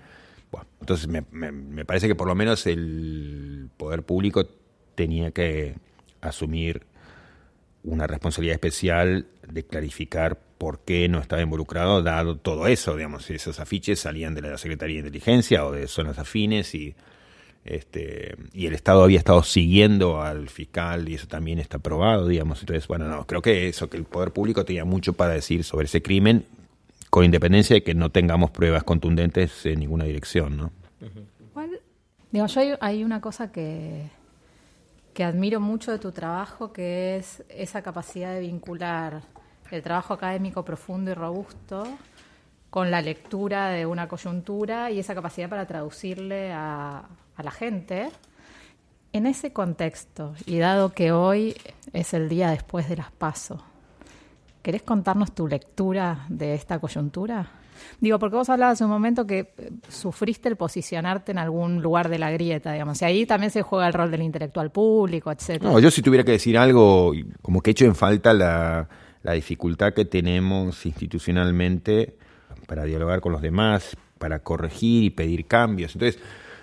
Entonces 0.80 1.08
me, 1.08 1.22
me, 1.32 1.86
parece 1.86 2.08
que 2.08 2.16
por 2.16 2.28
lo 2.28 2.36
menos 2.36 2.68
el 2.68 3.70
poder 3.78 4.04
público 4.04 4.46
tenía 4.96 5.32
que 5.32 5.76
asumir 6.22 6.86
una 7.84 8.08
responsabilidad 8.08 8.56
especial 8.56 9.28
de 9.48 9.66
clarificar 9.66 10.40
por 10.58 10.80
qué 10.80 11.10
no 11.10 11.20
estaba 11.20 11.42
involucrado, 11.42 12.02
dado 12.02 12.38
todo 12.38 12.68
eso, 12.68 12.96
digamos, 12.96 13.30
esos 13.30 13.60
afiches 13.60 14.00
salían 14.00 14.34
de 14.34 14.42
la 14.42 14.58
Secretaría 14.58 14.96
de 14.96 15.08
Inteligencia 15.08 15.66
o 15.66 15.72
de 15.72 15.88
zonas 15.88 16.20
afines 16.20 16.74
y 16.76 16.96
este, 17.66 18.36
y 18.52 18.66
el 18.66 18.74
Estado 18.74 19.04
había 19.04 19.18
estado 19.18 19.42
siguiendo 19.44 20.22
al 20.22 20.50
fiscal 20.50 21.08
y 21.08 21.16
eso 21.16 21.28
también 21.28 21.60
está 21.60 21.80
probado, 21.80 22.28
digamos. 22.28 22.60
Entonces, 22.60 22.88
bueno, 22.88 23.08
no, 23.08 23.26
creo 23.26 23.42
que 23.42 23.70
eso, 23.70 23.90
que 23.90 23.98
el 23.98 24.04
poder 24.04 24.32
público 24.32 24.66
tenía 24.66 24.84
mucho 24.84 25.14
para 25.14 25.34
decir 25.34 25.64
sobre 25.64 25.86
ese 25.86 26.02
crimen, 26.02 26.46
con 27.14 27.24
independencia 27.24 27.76
de 27.76 27.84
que 27.84 27.94
no 27.94 28.10
tengamos 28.10 28.50
pruebas 28.50 28.84
contundentes 28.84 29.68
en 29.68 29.82
ninguna 29.82 30.06
dirección, 30.06 30.58
¿no? 30.58 30.72
Digo, 32.32 32.48
yo 32.48 32.60
hay, 32.60 32.74
hay 32.82 33.04
una 33.04 33.22
cosa 33.22 33.52
que, 33.52 34.10
que 35.14 35.24
admiro 35.24 35.60
mucho 35.60 35.92
de 35.92 36.00
tu 36.00 36.12
trabajo, 36.12 36.74
que 36.74 37.18
es 37.18 37.44
esa 37.50 37.84
capacidad 37.84 38.34
de 38.34 38.40
vincular 38.40 39.22
el 39.70 39.84
trabajo 39.84 40.16
académico 40.16 40.66
profundo 40.66 41.12
y 41.12 41.14
robusto 41.14 41.84
con 42.72 42.90
la 42.90 43.00
lectura 43.00 43.70
de 43.70 43.86
una 43.86 44.08
coyuntura 44.08 44.90
y 44.90 44.98
esa 44.98 45.14
capacidad 45.14 45.48
para 45.48 45.68
traducirle 45.68 46.52
a, 46.52 47.04
a 47.36 47.44
la 47.44 47.52
gente. 47.52 48.10
En 49.12 49.28
ese 49.28 49.54
contexto, 49.54 50.34
y 50.48 50.58
dado 50.58 50.94
que 50.94 51.12
hoy 51.12 51.56
es 51.94 52.16
el 52.16 52.28
día 52.28 52.50
después 52.50 52.90
de 52.90 52.98
las 52.98 53.12
pasos, 53.12 53.62
¿querés 54.64 54.82
contarnos 54.82 55.36
tu 55.36 55.48
lectura 55.48 56.26
de 56.30 56.56
esta 56.56 56.80
coyuntura? 56.80 57.52
Digo, 58.00 58.18
porque 58.18 58.36
vos 58.36 58.50
hablabas 58.50 58.74
hace 58.74 58.86
un 58.86 58.90
momento 58.90 59.28
que 59.28 59.54
eh, 59.58 59.72
sufriste 59.90 60.48
el 60.50 60.56
posicionarte 60.56 61.32
en 61.32 61.38
algún 61.38 61.82
lugar 61.82 62.10
de 62.10 62.18
la 62.18 62.32
grieta, 62.32 62.72
digamos, 62.72 63.02
y 63.02 63.06
ahí 63.06 63.26
también 63.26 63.52
se 63.52 63.62
juega 63.62 63.88
el 63.88 63.94
rol 63.94 64.10
del 64.10 64.22
intelectual 64.22 64.72
público, 64.72 65.32
etcétera. 65.32 65.72
No, 65.72 65.80
yo 65.80 65.92
si 65.92 66.02
tuviera 66.02 66.24
que 66.24 66.32
decir 66.32 66.58
algo, 66.58 67.14
como 67.42 67.62
que 67.62 67.70
he 67.70 67.74
hecho 67.74 67.86
en 67.86 67.96
falta 67.96 68.34
la, 68.34 68.88
la 69.22 69.34
dificultad 69.34 69.94
que 69.94 70.06
tenemos 70.06 70.86
institucionalmente 70.86 72.16
para 72.66 72.86
dialogar 72.86 73.20
con 73.20 73.34
los 73.34 73.42
demás, 73.42 73.98
para 74.18 74.40
corregir 74.40 75.04
y 75.04 75.10
pedir 75.10 75.46
cambios. 75.46 75.94
Entonces, 75.96 76.22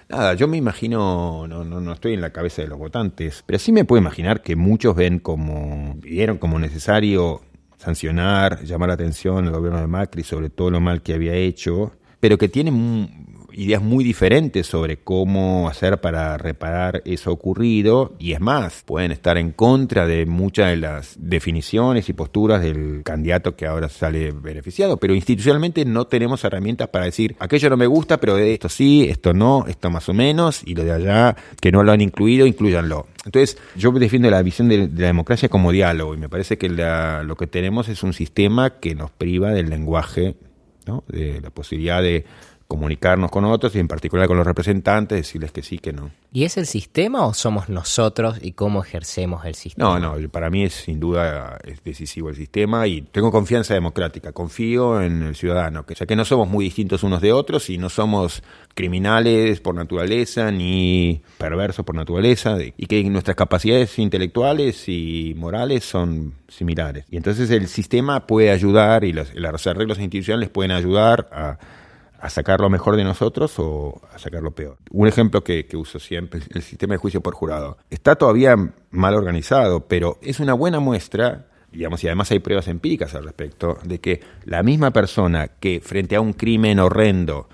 Nada, 0.09 0.35
yo 0.35 0.49
me 0.49 0.57
imagino, 0.57 1.47
no, 1.47 1.63
no, 1.63 1.81
no 1.81 1.93
estoy 1.93 2.15
en 2.15 2.21
la 2.21 2.31
cabeza 2.31 2.63
de 2.63 2.67
los 2.67 2.81
votantes, 2.81 3.45
pero 3.47 3.61
sí 3.61 3.71
me 3.71 3.85
puedo 3.85 4.01
imaginar 4.01 4.43
que 4.43 4.57
muchos 4.57 4.97
ven 4.97 5.21
como, 5.21 5.95
vieron 5.99 6.39
como 6.39 6.59
necesario 6.59 7.43
sancionar, 7.81 8.63
llamar 8.63 8.89
la 8.89 8.95
atención 8.95 9.47
al 9.47 9.53
gobierno 9.53 9.81
de 9.81 9.87
Macri 9.87 10.23
sobre 10.23 10.51
todo 10.51 10.71
lo 10.71 10.81
mal 10.81 11.01
que 11.01 11.15
había 11.15 11.35
hecho, 11.35 11.93
pero 12.21 12.37
que 12.37 12.49
tienen 12.49 13.40
ideas 13.53 13.83
muy 13.83 14.05
diferentes 14.05 14.67
sobre 14.67 14.99
cómo 14.99 15.69
hacer 15.69 16.01
para 16.01 16.37
reparar 16.39 17.03
eso 17.05 17.33
ocurrido 17.33 18.15
y 18.19 18.33
es 18.33 18.41
más, 18.41 18.83
pueden 18.85 19.13
estar 19.13 19.39
en 19.39 19.53
contra 19.53 20.07
de 20.07 20.27
muchas 20.27 20.71
de 20.71 20.77
las 20.77 21.17
definiciones 21.19 22.09
y 22.09 22.13
posturas 22.13 22.63
del 22.63 23.03
candidato 23.05 23.57
que 23.57 23.67
ahora 23.67 23.89
sale 23.89 24.33
beneficiado, 24.33 24.97
pero 24.97 25.15
institucionalmente 25.15 25.85
no 25.85 26.07
tenemos 26.07 26.45
herramientas 26.45 26.89
para 26.89 27.07
decir 27.07 27.37
aquello 27.39 27.71
no 27.71 27.77
me 27.77 27.87
gusta, 27.87 28.19
pero 28.19 28.37
de 28.37 28.53
esto 28.53 28.69
sí, 28.69 29.07
esto 29.09 29.33
no, 29.33 29.65
esto 29.69 29.91
más 29.91 30.09
o 30.09 30.15
menos 30.15 30.63
y 30.65 30.75
lo 30.75 30.85
de 30.85 30.93
allá 30.93 31.37
que 31.61 31.73
no 31.73 31.83
lo 31.83 31.93
han 31.93 32.01
incluido, 32.01 32.47
incluyanlo. 32.47 33.07
Entonces, 33.25 33.59
yo 33.77 33.93
defiendo 33.93 34.31
la 34.31 34.43
visión 34.43 34.69
de, 34.69 34.89
la 34.89 35.07
democracia 35.07 35.49
como 35.49 35.73
diálogo 35.73 36.15
y 36.15 36.19
me 36.19 36.29
parece 36.29 36.57
que 36.57 36.69
lo 36.69 37.37
que 37.37 37.47
tenemos 37.47 37.89
es 37.89 38.03
un 38.03 38.13
sistema 38.13 38.79
que 38.81 38.95
nos 38.95 39.11
priva 39.11 39.51
del 39.51 39.69
lenguaje, 39.69 40.37
¿no? 40.87 41.05
de 41.09 41.41
la 41.41 41.51
posibilidad 41.51 42.03
de 42.03 42.25
comunicarnos 42.71 43.33
con 43.33 43.45
otros 43.45 43.75
y 43.75 43.81
en 43.81 43.89
particular 43.89 44.29
con 44.29 44.37
los 44.37 44.47
representantes, 44.47 45.19
decirles 45.19 45.51
que 45.51 45.61
sí, 45.61 45.79
que 45.79 45.93
no. 45.93 46.13
¿Y 46.33 46.45
es 46.45 46.57
el 46.57 46.67
sistema 46.67 47.27
o 47.27 47.35
somos 47.35 47.69
nosotros 47.69 48.39
y 48.41 48.53
cómo 48.53 48.81
ejercemos 48.81 49.45
el 49.45 49.57
sistema? 49.57 49.99
No, 49.99 50.17
no, 50.17 50.29
para 50.29 50.51
mí 50.51 50.63
es 50.63 50.75
sin 50.75 51.01
duda 51.01 51.59
es 51.65 51.83
decisivo 51.83 52.29
el 52.29 52.37
sistema 52.37 52.87
y 52.87 53.03
tengo 53.03 53.33
confianza 53.33 53.75
democrática, 53.75 54.31
confío 54.31 55.03
en 55.03 55.25
el 55.25 55.35
ciudadano, 55.35 55.85
que 55.85 55.97
ya 55.97 56.07
que 56.07 56.15
no 56.15 56.25
somos 56.25 56.49
muy 56.49 56.65
distintos 56.65 57.03
unos 57.03 57.21
de 57.21 57.33
otros 57.33 57.69
y 57.71 57.77
no 57.77 57.89
somos 57.89 58.45
criminales 58.77 59.61
por 59.61 59.75
naturaleza 59.75 60.53
ni 60.53 61.23
perversos 61.39 61.85
por 61.85 61.97
naturaleza 61.97 62.57
y 62.61 62.87
que 62.87 63.03
nuestras 63.11 63.37
capacidades 63.37 63.99
intelectuales 63.99 64.89
y 64.89 65.35
morales 65.37 65.83
son 65.83 66.35
similares. 66.47 67.05
Y 67.11 67.17
entonces 67.17 67.51
el 67.51 67.67
sistema 67.67 68.29
puede 68.29 68.53
ayudar 68.53 69.03
y 69.03 69.13
los, 69.13 69.35
los 69.35 69.67
arreglos 69.67 69.99
institucionales 69.99 70.51
pueden 70.51 70.71
ayudar 70.71 71.29
a 71.33 71.59
a 72.21 72.29
sacar 72.29 72.61
lo 72.61 72.69
mejor 72.69 72.97
de 72.97 73.05
nosotros 73.05 73.55
o 73.59 74.01
a 74.15 74.19
sacar 74.19 74.43
lo 74.43 74.51
peor. 74.51 74.77
Un 74.91 75.09
ejemplo 75.09 75.43
que, 75.43 75.67
uso 75.75 75.99
siempre, 75.99 76.41
el 76.55 76.63
sistema 76.63 76.95
de 76.95 76.99
juicio 76.99 77.21
por 77.21 77.35
jurado. 77.35 77.79
Está 77.89 78.17
todavía 78.17 78.57
mal 78.91 79.15
organizado, 79.15 79.87
pero 79.89 80.19
es 80.21 80.39
una 80.39 80.53
buena 80.53 80.81
muestra, 80.81 81.47
digamos, 81.73 82.05
y 82.05 82.09
además 82.09 82.31
hay 82.31 82.41
pruebas 82.41 82.69
empíricas 82.69 83.15
al 83.15 83.25
respecto, 83.25 83.79
de 83.85 84.01
que 84.01 84.21
la 84.45 84.63
misma 84.63 84.91
persona 84.91 85.49
que 85.49 85.81
frente 85.81 86.17
a 86.17 86.21
un 86.21 86.35
crimen 86.35 86.79
horrendo 86.79 87.49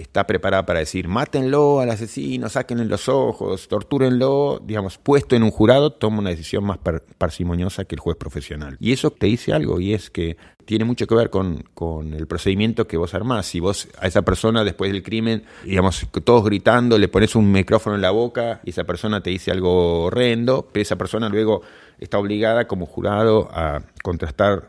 está 0.00 0.26
preparada 0.26 0.66
para 0.66 0.80
decir, 0.80 1.08
mátenlo 1.08 1.80
al 1.80 1.90
asesino, 1.90 2.48
sáquenle 2.48 2.84
los 2.84 3.08
ojos, 3.08 3.68
tortúrenlo, 3.68 4.60
digamos, 4.64 4.98
puesto 4.98 5.36
en 5.36 5.42
un 5.42 5.50
jurado, 5.50 5.92
toma 5.92 6.18
una 6.18 6.30
decisión 6.30 6.64
más 6.64 6.78
parsimoniosa 7.18 7.84
que 7.84 7.94
el 7.94 8.00
juez 8.00 8.16
profesional. 8.16 8.76
Y 8.80 8.92
eso 8.92 9.10
te 9.10 9.26
dice 9.26 9.52
algo, 9.52 9.80
y 9.80 9.94
es 9.94 10.10
que 10.10 10.36
tiene 10.64 10.84
mucho 10.84 11.06
que 11.06 11.14
ver 11.14 11.30
con, 11.30 11.64
con, 11.74 12.14
el 12.14 12.26
procedimiento 12.26 12.86
que 12.86 12.96
vos 12.96 13.14
armás. 13.14 13.46
Si 13.46 13.60
vos 13.60 13.88
a 13.98 14.06
esa 14.06 14.22
persona 14.22 14.62
después 14.62 14.92
del 14.92 15.02
crimen, 15.02 15.42
digamos, 15.64 16.06
todos 16.24 16.44
gritando, 16.44 16.98
le 16.98 17.08
pones 17.08 17.34
un 17.34 17.50
micrófono 17.50 17.96
en 17.96 18.02
la 18.02 18.10
boca 18.10 18.60
y 18.64 18.70
esa 18.70 18.84
persona 18.84 19.20
te 19.20 19.30
dice 19.30 19.50
algo 19.50 20.04
horrendo, 20.04 20.68
pero 20.72 20.82
esa 20.82 20.96
persona 20.96 21.28
luego 21.28 21.62
está 21.98 22.18
obligada 22.18 22.66
como 22.66 22.86
jurado 22.86 23.48
a 23.52 23.82
contrastar 24.02 24.68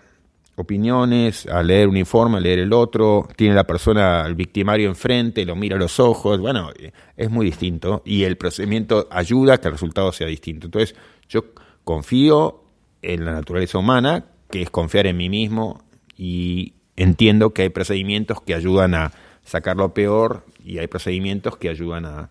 opiniones, 0.62 1.46
a 1.48 1.62
leer 1.64 1.88
un 1.88 1.98
informe, 1.98 2.38
a 2.38 2.40
leer 2.40 2.60
el 2.60 2.74
otro, 2.74 3.28
tiene 3.36 3.56
la 3.56 3.66
persona, 3.66 4.26
el 4.26 4.36
victimario 4.36 4.88
enfrente, 4.88 5.46
lo 5.46 5.56
mira 5.56 5.76
a 5.76 5.80
los 5.80 6.00
ojos, 6.00 6.40
bueno, 6.40 6.72
es 7.18 7.30
muy 7.30 7.46
distinto 7.46 8.02
y 8.06 8.24
el 8.24 8.38
procedimiento 8.38 9.08
ayuda 9.12 9.56
a 9.56 9.58
que 9.60 9.68
el 9.68 9.74
resultado 9.74 10.12
sea 10.12 10.28
distinto. 10.28 10.68
Entonces, 10.68 10.96
yo 11.28 11.46
confío 11.84 12.64
en 13.02 13.26
la 13.26 13.34
naturaleza 13.34 13.78
humana, 13.78 14.26
que 14.50 14.62
es 14.62 14.70
confiar 14.70 15.08
en 15.08 15.18
mí 15.18 15.30
mismo 15.30 15.84
y 16.18 16.74
entiendo 16.96 17.54
que 17.54 17.64
hay 17.64 17.70
procedimientos 17.70 18.42
que 18.42 18.54
ayudan 18.54 18.94
a 18.96 19.12
sacar 19.44 19.78
lo 19.78 19.94
peor 19.94 20.46
y 20.64 20.78
hay 20.78 20.88
procedimientos 20.88 21.58
que 21.58 21.70
ayudan 21.70 22.06
a 22.06 22.30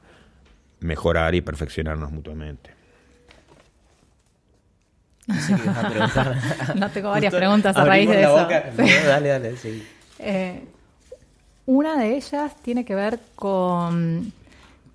mejorar 0.80 1.34
y 1.34 1.40
perfeccionarnos 1.40 2.12
mutuamente. 2.12 2.79
No 6.74 6.90
tengo 6.90 7.10
varias 7.10 7.34
preguntas 7.34 7.76
a 7.76 7.84
raíz 7.84 8.08
de 8.08 8.22
eso. 8.22 8.34
dale, 9.06 9.28
dale, 9.28 9.56
sí. 9.56 9.86
Eh, 10.18 10.64
una 11.66 11.96
de 11.96 12.16
ellas 12.16 12.56
tiene 12.62 12.84
que 12.84 12.94
ver 12.94 13.20
con, 13.34 14.32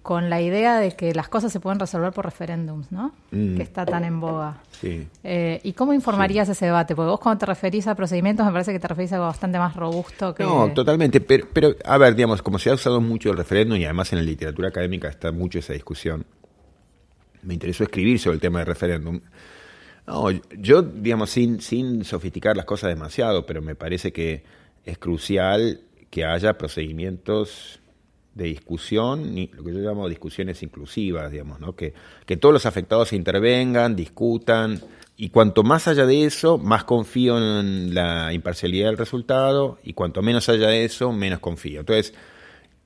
con 0.02 0.30
la 0.30 0.42
idea 0.42 0.78
de 0.78 0.92
que 0.92 1.14
las 1.14 1.30
cosas 1.30 1.52
se 1.52 1.60
pueden 1.60 1.80
resolver 1.80 2.12
por 2.12 2.26
referéndums, 2.26 2.92
¿no? 2.92 3.14
Mm. 3.32 3.56
Que 3.56 3.64
está 3.64 3.86
tan 3.86 4.04
en 4.04 4.20
boga. 4.20 4.58
Sí. 4.72 5.08
Eh, 5.24 5.62
¿Y 5.64 5.74
cómo 5.74 5.94
informarías 5.94 6.50
ese 6.50 6.66
debate? 6.66 6.96
Porque 6.96 7.10
vos 7.10 7.20
cuando 7.20 7.40
te 7.40 7.46
referís 7.46 7.88
a 7.88 7.96
procedimientos 7.96 8.46
me 8.46 8.52
parece 8.52 8.74
que 8.74 8.80
te 8.80 8.88
referís 8.88 9.12
a 9.14 9.16
algo 9.16 9.28
bastante 9.28 9.58
más 9.58 9.76
robusto 9.76 10.36
que... 10.36 10.44
No, 10.44 10.72
totalmente. 10.74 11.22
Pero, 11.22 11.48
pero, 11.52 11.76
a 11.84 11.98
ver, 11.98 12.16
digamos, 12.16 12.42
como 12.42 12.60
se 12.60 12.70
ha 12.70 12.74
usado 12.74 13.02
mucho 13.02 13.32
el 13.32 13.38
referéndum 13.38 13.78
y 13.78 13.86
además 13.86 14.12
en 14.14 14.20
la 14.20 14.26
literatura 14.26 14.70
académica 14.70 15.08
está 15.08 15.32
mucho 15.32 15.60
esa 15.60 15.74
discusión, 15.74 16.26
me 17.42 17.54
interesó 17.54 17.84
escribir 17.84 18.20
sobre 18.20 18.36
el 18.36 18.42
tema 18.42 18.60
del 18.60 18.68
referéndum 18.68 19.22
No, 20.08 20.30
yo, 20.32 20.82
digamos, 20.84 21.32
sin, 21.32 21.62
sin 21.62 22.04
sofisticar 22.04 22.56
las 22.56 22.66
cosas 22.66 22.90
demasiado, 22.90 23.46
pero 23.46 23.62
me 23.62 23.76
parece 23.76 24.14
que 24.14 24.44
es 24.86 24.98
crucial 24.98 25.82
que 26.10 26.26
haya 26.26 26.58
procedimientos 26.58 27.80
de 28.36 28.46
discusión, 28.46 29.34
lo 29.54 29.64
que 29.64 29.74
yo 29.74 29.80
llamo 29.80 30.08
discusiones 30.10 30.62
inclusivas, 30.62 31.32
digamos, 31.32 31.60
¿no? 31.60 31.76
que, 31.76 31.94
que 32.26 32.38
todos 32.38 32.54
los 32.54 32.66
afectados 32.66 33.14
intervengan, 33.14 33.96
discutan, 33.96 34.82
y 35.18 35.30
cuanto 35.30 35.64
más 35.64 35.88
haya 35.88 36.06
de 36.06 36.26
eso, 36.26 36.58
más 36.58 36.84
confío 36.84 37.38
en 37.38 37.94
la 37.96 38.34
imparcialidad 38.34 38.88
del 38.88 38.98
resultado, 38.98 39.80
y 39.84 39.94
cuanto 39.94 40.22
menos 40.22 40.50
haya 40.50 40.68
de 40.68 40.84
eso, 40.84 41.14
menos 41.14 41.40
confío. 41.40 41.80
Entonces, 41.80 42.14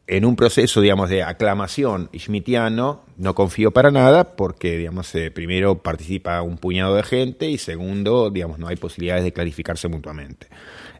en 0.09 0.25
un 0.25 0.35
proceso, 0.35 0.81
digamos, 0.81 1.07
de 1.07 1.21
aclamación 1.21 2.09
schmittiano, 2.17 3.03
no 3.17 3.35
confío 3.35 3.69
para 3.69 3.91
nada, 3.91 4.35
porque, 4.35 4.75
digamos, 4.75 5.13
eh, 5.13 5.29
primero 5.29 5.83
participa 5.83 6.41
un 6.41 6.57
puñado 6.57 6.95
de 6.95 7.03
gente, 7.03 7.47
y 7.47 7.59
segundo, 7.59 8.31
digamos, 8.31 8.57
no 8.57 8.67
hay 8.67 8.75
posibilidades 8.75 9.23
de 9.23 9.33
clarificarse 9.33 9.87
mutuamente. 9.87 10.47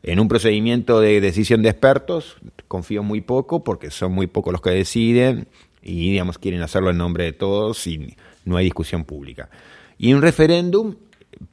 En 0.04 0.20
un 0.20 0.28
procedimiento 0.28 1.02
de 1.02 1.22
decisión 1.22 1.64
de 1.64 1.70
expertos, 1.70 2.38
confío 2.68 3.02
muy 3.02 3.22
poco 3.22 3.64
porque 3.64 3.90
son 3.90 4.12
muy 4.12 4.28
pocos 4.28 4.54
los 4.54 4.62
que 4.62 4.70
deciden 4.70 5.48
y, 5.82 6.12
digamos, 6.12 6.38
quieren 6.38 6.62
hacerlo 6.62 6.92
en 6.92 7.00
nombre 7.00 7.24
de 7.24 7.34
todos 7.34 7.88
y 7.88 8.16
no 8.46 8.58
hay 8.58 8.66
discusión 8.66 9.06
pública. 9.06 9.50
Y 9.98 10.14
un 10.14 10.22
referéndum 10.22 10.96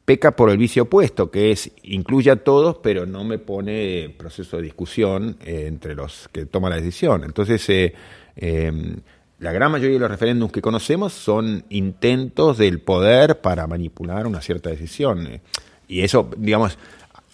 peca 0.05 0.37
por 0.37 0.51
el 0.51 0.59
vicio 0.59 0.85
opuesto, 0.85 1.31
que 1.31 1.51
es 1.51 1.71
incluye 1.83 2.31
a 2.31 2.37
todos, 2.37 2.79
pero 2.83 3.07
no 3.07 3.25
me 3.25 3.39
pone 3.39 4.15
proceso 4.17 4.57
de 4.57 4.65
discusión 4.65 5.37
eh, 5.45 5.67
entre 5.67 5.95
los 5.95 6.29
que 6.33 6.47
toman 6.47 6.71
la 6.71 6.77
decisión. 6.77 7.25
Entonces, 7.25 7.69
eh, 7.69 7.95
em, 8.37 8.97
la 9.39 9.53
gran 9.53 9.71
mayoría 9.71 9.95
de 9.95 10.01
los 10.01 10.11
referéndums 10.11 10.53
que 10.53 10.63
conocemos 10.63 11.13
son 11.13 11.65
intentos 11.69 12.59
del 12.59 12.81
poder 12.81 13.41
para 13.41 13.67
manipular 13.67 14.27
una 14.27 14.41
cierta 14.41 14.71
decisión. 14.71 15.41
Y 15.89 16.01
eso, 16.01 16.31
digamos, 16.37 16.79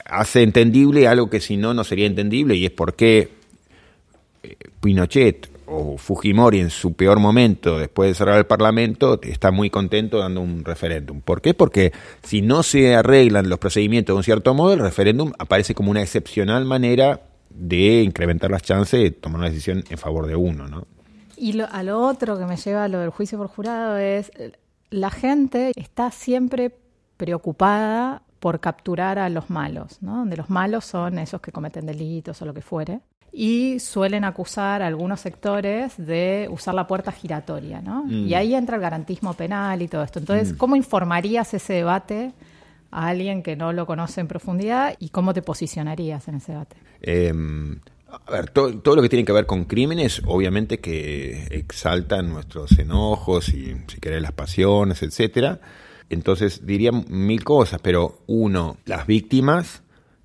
hace 0.04 0.42
entendible 0.42 1.06
algo 1.06 1.30
que 1.30 1.40
si 1.40 1.56
no, 1.56 1.74
no 1.74 1.84
sería 1.84 2.06
entendible, 2.06 2.56
y 2.56 2.66
es 2.66 2.72
por 2.72 2.94
qué 2.94 3.30
eh, 4.42 4.56
Pinochet 4.80 5.51
o 5.66 5.96
Fujimori 5.98 6.60
en 6.60 6.70
su 6.70 6.94
peor 6.94 7.18
momento, 7.18 7.78
después 7.78 8.10
de 8.10 8.14
cerrar 8.14 8.38
el 8.38 8.46
Parlamento, 8.46 9.20
está 9.22 9.50
muy 9.50 9.70
contento 9.70 10.18
dando 10.18 10.40
un 10.40 10.64
referéndum. 10.64 11.20
¿Por 11.20 11.40
qué? 11.40 11.54
Porque 11.54 11.92
si 12.22 12.42
no 12.42 12.62
se 12.62 12.94
arreglan 12.94 13.48
los 13.48 13.58
procedimientos 13.58 14.14
de 14.14 14.18
un 14.18 14.24
cierto 14.24 14.54
modo, 14.54 14.72
el 14.72 14.80
referéndum 14.80 15.32
aparece 15.38 15.74
como 15.74 15.90
una 15.90 16.02
excepcional 16.02 16.64
manera 16.64 17.20
de 17.50 18.02
incrementar 18.02 18.50
las 18.50 18.62
chances 18.62 19.00
de 19.00 19.10
tomar 19.10 19.40
una 19.40 19.50
decisión 19.50 19.84
en 19.88 19.98
favor 19.98 20.26
de 20.26 20.36
uno, 20.36 20.68
¿no? 20.68 20.86
Y 21.36 21.60
a 21.60 21.82
lo 21.82 22.00
otro 22.00 22.38
que 22.38 22.46
me 22.46 22.56
lleva 22.56 22.84
a 22.84 22.88
lo 22.88 23.00
del 23.00 23.10
juicio 23.10 23.36
por 23.36 23.48
jurado 23.48 23.98
es, 23.98 24.30
la 24.90 25.10
gente 25.10 25.72
está 25.74 26.10
siempre 26.10 26.72
preocupada 27.16 28.22
por 28.38 28.60
capturar 28.60 29.18
a 29.18 29.28
los 29.28 29.50
malos, 29.50 30.02
¿no? 30.02 30.18
donde 30.18 30.36
los 30.36 30.50
malos 30.50 30.84
son 30.84 31.18
esos 31.18 31.40
que 31.40 31.52
cometen 31.52 31.86
delitos 31.86 32.42
o 32.42 32.44
lo 32.44 32.52
que 32.52 32.60
fuere, 32.60 33.00
y 33.32 33.80
suelen 33.80 34.24
acusar 34.24 34.82
a 34.82 34.86
algunos 34.86 35.20
sectores 35.20 35.94
de 35.96 36.48
usar 36.50 36.74
la 36.74 36.86
puerta 36.86 37.12
giratoria, 37.12 37.80
¿no? 37.80 38.04
Mm. 38.04 38.26
Y 38.26 38.34
ahí 38.34 38.54
entra 38.54 38.76
el 38.76 38.82
garantismo 38.82 39.32
penal 39.34 39.80
y 39.80 39.88
todo 39.88 40.02
esto. 40.02 40.18
Entonces, 40.18 40.52
mm. 40.52 40.56
¿cómo 40.58 40.76
informarías 40.76 41.54
ese 41.54 41.72
debate 41.72 42.32
a 42.90 43.08
alguien 43.08 43.42
que 43.42 43.56
no 43.56 43.72
lo 43.72 43.86
conoce 43.86 44.20
en 44.20 44.28
profundidad 44.28 44.94
y 44.98 45.08
cómo 45.08 45.32
te 45.32 45.40
posicionarías 45.40 46.28
en 46.28 46.34
ese 46.34 46.52
debate? 46.52 46.76
Em, 47.00 47.80
a 48.26 48.30
ver, 48.30 48.50
todo, 48.50 48.96
lo 48.96 49.02
que 49.02 49.08
tiene 49.08 49.24
que 49.24 49.32
ver 49.32 49.46
con 49.46 49.64
crímenes, 49.64 50.20
obviamente 50.26 50.78
que 50.78 51.48
exaltan 51.50 52.28
nuestros 52.28 52.78
enojos 52.78 53.48
y, 53.48 53.76
si 53.86 53.98
querés, 53.98 54.20
las 54.20 54.32
pasiones, 54.32 55.02
etcétera 55.02 55.58
entonces 56.12 56.66
diría 56.66 56.92
mil 56.92 57.42
cosas, 57.42 57.80
pero 57.82 58.18
uno, 58.26 58.76
las 58.84 59.06
víctimas 59.06 59.81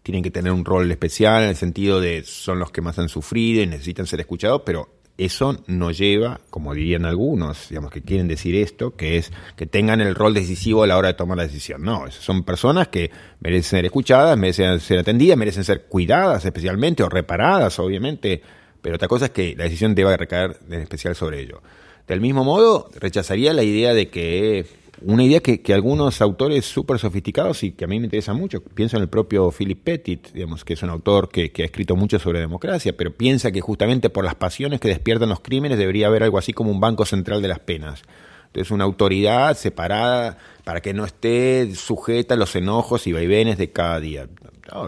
tienen 0.07 0.23
que 0.23 0.31
tener 0.31 0.53
un 0.53 0.63
rol 0.63 0.89
especial 0.89 1.43
en 1.43 1.49
el 1.49 1.57
sentido 1.57 1.99
de 1.99 2.23
son 2.23 2.59
los 2.59 2.71
que 2.71 2.79
más 2.79 2.97
han 2.97 3.09
sufrido 3.09 3.61
y 3.61 3.67
necesitan 3.67 4.07
ser 4.07 4.21
escuchados, 4.21 4.61
pero 4.65 4.87
eso 5.17 5.61
no 5.67 5.91
lleva, 5.91 6.39
como 6.49 6.73
dirían 6.73 7.03
algunos, 7.03 7.67
digamos 7.67 7.91
que 7.91 8.01
quieren 8.01 8.29
decir 8.29 8.55
esto, 8.55 8.95
que 8.95 9.17
es 9.17 9.33
que 9.57 9.65
tengan 9.65 9.99
el 9.99 10.15
rol 10.15 10.33
decisivo 10.33 10.83
a 10.83 10.87
la 10.87 10.95
hora 10.95 11.09
de 11.09 11.15
tomar 11.15 11.35
la 11.35 11.43
decisión. 11.43 11.81
No, 11.81 12.09
son 12.09 12.45
personas 12.45 12.87
que 12.87 13.11
merecen 13.41 13.79
ser 13.79 13.85
escuchadas, 13.85 14.37
merecen 14.37 14.79
ser 14.79 14.99
atendidas, 14.99 15.37
merecen 15.37 15.65
ser 15.65 15.87
cuidadas 15.87 16.45
especialmente 16.45 17.03
o 17.03 17.09
reparadas, 17.09 17.77
obviamente, 17.77 18.41
pero 18.81 18.95
otra 18.95 19.09
cosa 19.09 19.25
es 19.25 19.31
que 19.31 19.57
la 19.57 19.65
decisión 19.65 19.93
deba 19.93 20.15
recaer 20.15 20.57
en 20.69 20.79
especial 20.79 21.17
sobre 21.17 21.41
ello. 21.41 21.61
Del 22.07 22.21
mismo 22.21 22.45
modo, 22.45 22.89
rechazaría 22.95 23.51
la 23.51 23.63
idea 23.63 23.93
de 23.93 24.07
que 24.07 24.65
una 25.01 25.23
idea 25.23 25.41
que, 25.41 25.73
algunos 25.73 26.21
autores 26.21 26.65
súper 26.65 26.97
sofisticados 26.97 27.63
y 27.63 27.71
que 27.71 27.85
a 27.85 27.87
mí 27.87 27.99
me 27.99 28.05
interesa 28.05 28.33
mucho, 28.33 28.63
pienso 28.63 28.97
en 28.97 29.03
el 29.03 29.09
propio 29.09 29.51
Philip 29.51 29.83
Pettit, 29.83 30.31
digamos, 30.31 30.65
que 30.65 30.73
es 30.73 30.83
un 30.83 30.89
autor 30.89 31.29
que, 31.29 31.51
ha 31.57 31.63
escrito 31.63 31.95
mucho 31.95 32.17
sobre 32.19 32.39
democracia, 32.39 32.95
pero 32.97 33.11
piensa 33.11 33.51
que 33.51 33.61
justamente 33.61 34.09
por 34.09 34.25
las 34.25 34.35
pasiones 34.35 34.79
que 34.79 34.87
despiertan 34.87 35.29
los 35.29 35.39
crímenes 35.39 35.77
debería 35.77 36.07
haber 36.07 36.23
algo 36.23 36.37
así 36.37 36.53
como 36.53 36.71
un 36.71 36.79
banco 36.79 37.05
central 37.05 37.41
de 37.41 37.47
las 37.47 37.59
penas. 37.59 38.01
Entonces, 38.47 38.71
una 38.71 38.85
autoridad 38.85 39.55
separada 39.55 40.37
para 40.63 40.81
que 40.81 40.93
no 40.93 41.05
esté 41.05 41.75
sujeta 41.75 42.33
a 42.33 42.37
los 42.37 42.55
enojos 42.55 43.05
y 43.05 43.13
vaivenes 43.13 43.57
de 43.57 43.71
cada 43.71 43.99
día. 43.99 44.27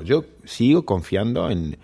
yo 0.03 0.25
sigo 0.43 0.85
confiando 0.85 1.51
en, 1.51 1.77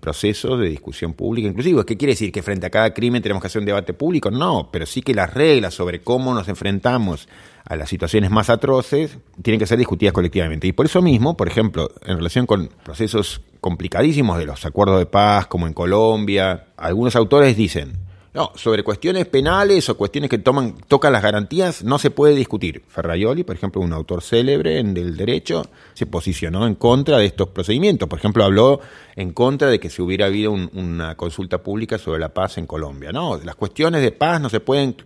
procesos 0.00 0.60
de 0.60 0.68
discusión 0.68 1.14
pública 1.14 1.48
inclusive. 1.48 1.84
¿Qué 1.86 1.96
quiere 1.96 2.12
decir? 2.12 2.30
¿Que 2.30 2.42
frente 2.42 2.66
a 2.66 2.70
cada 2.70 2.92
crimen 2.92 3.22
tenemos 3.22 3.40
que 3.40 3.46
hacer 3.46 3.60
un 3.60 3.66
debate 3.66 3.94
público? 3.94 4.30
No, 4.30 4.68
pero 4.70 4.84
sí 4.84 5.00
que 5.00 5.14
las 5.14 5.32
reglas 5.32 5.72
sobre 5.72 6.00
cómo 6.00 6.34
nos 6.34 6.46
enfrentamos 6.48 7.26
a 7.68 7.76
las 7.76 7.90
situaciones 7.90 8.30
más 8.30 8.48
atroces 8.48 9.18
tienen 9.42 9.60
que 9.60 9.66
ser 9.66 9.78
discutidas 9.78 10.14
colectivamente. 10.14 10.66
Y 10.66 10.72
por 10.72 10.86
eso 10.86 11.02
mismo, 11.02 11.36
por 11.36 11.48
ejemplo, 11.48 11.90
en 12.06 12.16
relación 12.16 12.46
con 12.46 12.70
procesos 12.82 13.42
complicadísimos 13.60 14.38
de 14.38 14.46
los 14.46 14.64
acuerdos 14.64 14.98
de 14.98 15.06
paz, 15.06 15.46
como 15.46 15.66
en 15.66 15.74
Colombia, 15.74 16.68
algunos 16.78 17.14
autores 17.14 17.56
dicen, 17.56 17.92
no, 18.32 18.52
sobre 18.54 18.82
cuestiones 18.82 19.26
penales 19.26 19.88
o 19.90 19.98
cuestiones 19.98 20.30
que 20.30 20.38
toman, 20.38 20.76
tocan 20.86 21.12
las 21.12 21.22
garantías 21.22 21.84
no 21.84 21.98
se 21.98 22.10
puede 22.10 22.34
discutir. 22.34 22.84
Ferraioli, 22.88 23.44
por 23.44 23.56
ejemplo, 23.56 23.82
un 23.82 23.92
autor 23.92 24.22
célebre 24.22 24.78
en 24.78 24.96
el 24.96 25.16
derecho, 25.16 25.66
se 25.92 26.06
posicionó 26.06 26.66
en 26.66 26.74
contra 26.74 27.18
de 27.18 27.26
estos 27.26 27.48
procedimientos. 27.48 28.08
Por 28.08 28.18
ejemplo, 28.18 28.44
habló 28.44 28.80
en 29.14 29.32
contra 29.32 29.68
de 29.68 29.78
que 29.78 29.90
se 29.90 30.00
hubiera 30.00 30.26
habido 30.26 30.52
una 30.52 31.16
consulta 31.16 31.58
pública 31.58 31.98
sobre 31.98 32.20
la 32.20 32.32
paz 32.32 32.56
en 32.56 32.66
Colombia. 32.66 33.12
No, 33.12 33.38
las 33.38 33.56
cuestiones 33.56 34.00
de 34.00 34.12
paz 34.12 34.40
no 34.40 34.48
se 34.48 34.60
pueden 34.60 34.96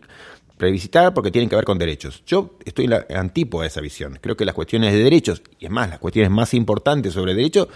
revisitar 0.59 1.12
porque 1.15 1.31
tienen 1.31 1.49
que 1.49 1.57
ver 1.57 1.65
con 1.65 1.79
derechos. 1.79 2.23
Yo 2.27 2.57
estoy 2.65 2.87
la 2.87 3.07
antípoda 3.15 3.62
de 3.62 3.69
esa 3.69 3.81
visión. 3.81 4.19
Creo 4.21 4.37
que 4.37 4.45
las 4.45 4.55
cuestiones 4.55 4.93
de 4.93 5.03
derechos, 5.03 5.43
y 5.59 5.67
es 5.67 5.71
más, 5.71 5.91
las 5.91 5.99
cuestiones 5.99 6.31
más 6.31 6.55
importantes 6.55 7.15
sobre 7.15 7.35
derechos, 7.35 7.69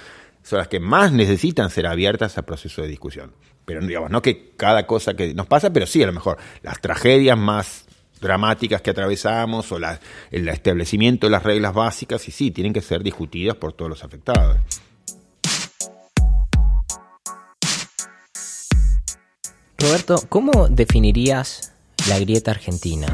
son 0.43 0.59
las 0.59 0.69
que 0.69 0.79
más 0.79 1.12
necesitan 1.12 1.71
ser 1.71 1.87
abiertas 1.87 2.39
a 2.39 2.43
proceso 2.43 2.83
de 2.83 2.89
discusión. 2.89 3.33
Pero 3.65 3.85
digamos, 3.85 4.11
no 4.11 4.23
que 4.23 4.53
cada 4.57 4.87
cosa 4.87 5.15
que 5.15 5.35
nos 5.35 5.47
pasa, 5.47 5.73
pero 5.73 5.87
sí 5.87 6.03
a 6.03 6.07
lo 6.07 6.12
mejor 6.12 6.39
las 6.62 6.81
tragedias 6.81 7.37
más 7.37 7.87
dramáticas 8.21 8.81
que 8.81 8.91
atravesamos 8.91 9.71
o 9.73 9.79
el 10.31 10.49
establecimiento 10.49 11.27
de 11.27 11.33
las 11.33 11.43
reglas 11.43 11.75
básicas, 11.75 12.27
y 12.29 12.31
sí, 12.31 12.51
tienen 12.53 12.73
que 12.73 12.81
ser 12.81 13.03
discutidas 13.03 13.57
por 13.57 13.73
todos 13.73 13.91
los 13.91 14.05
afectados. 14.05 14.59
Roberto, 19.79 20.17
¿cómo 20.29 20.69
definirías 20.69 21.73
la 22.09 22.19
grieta 22.21 22.53
argentina? 22.53 23.07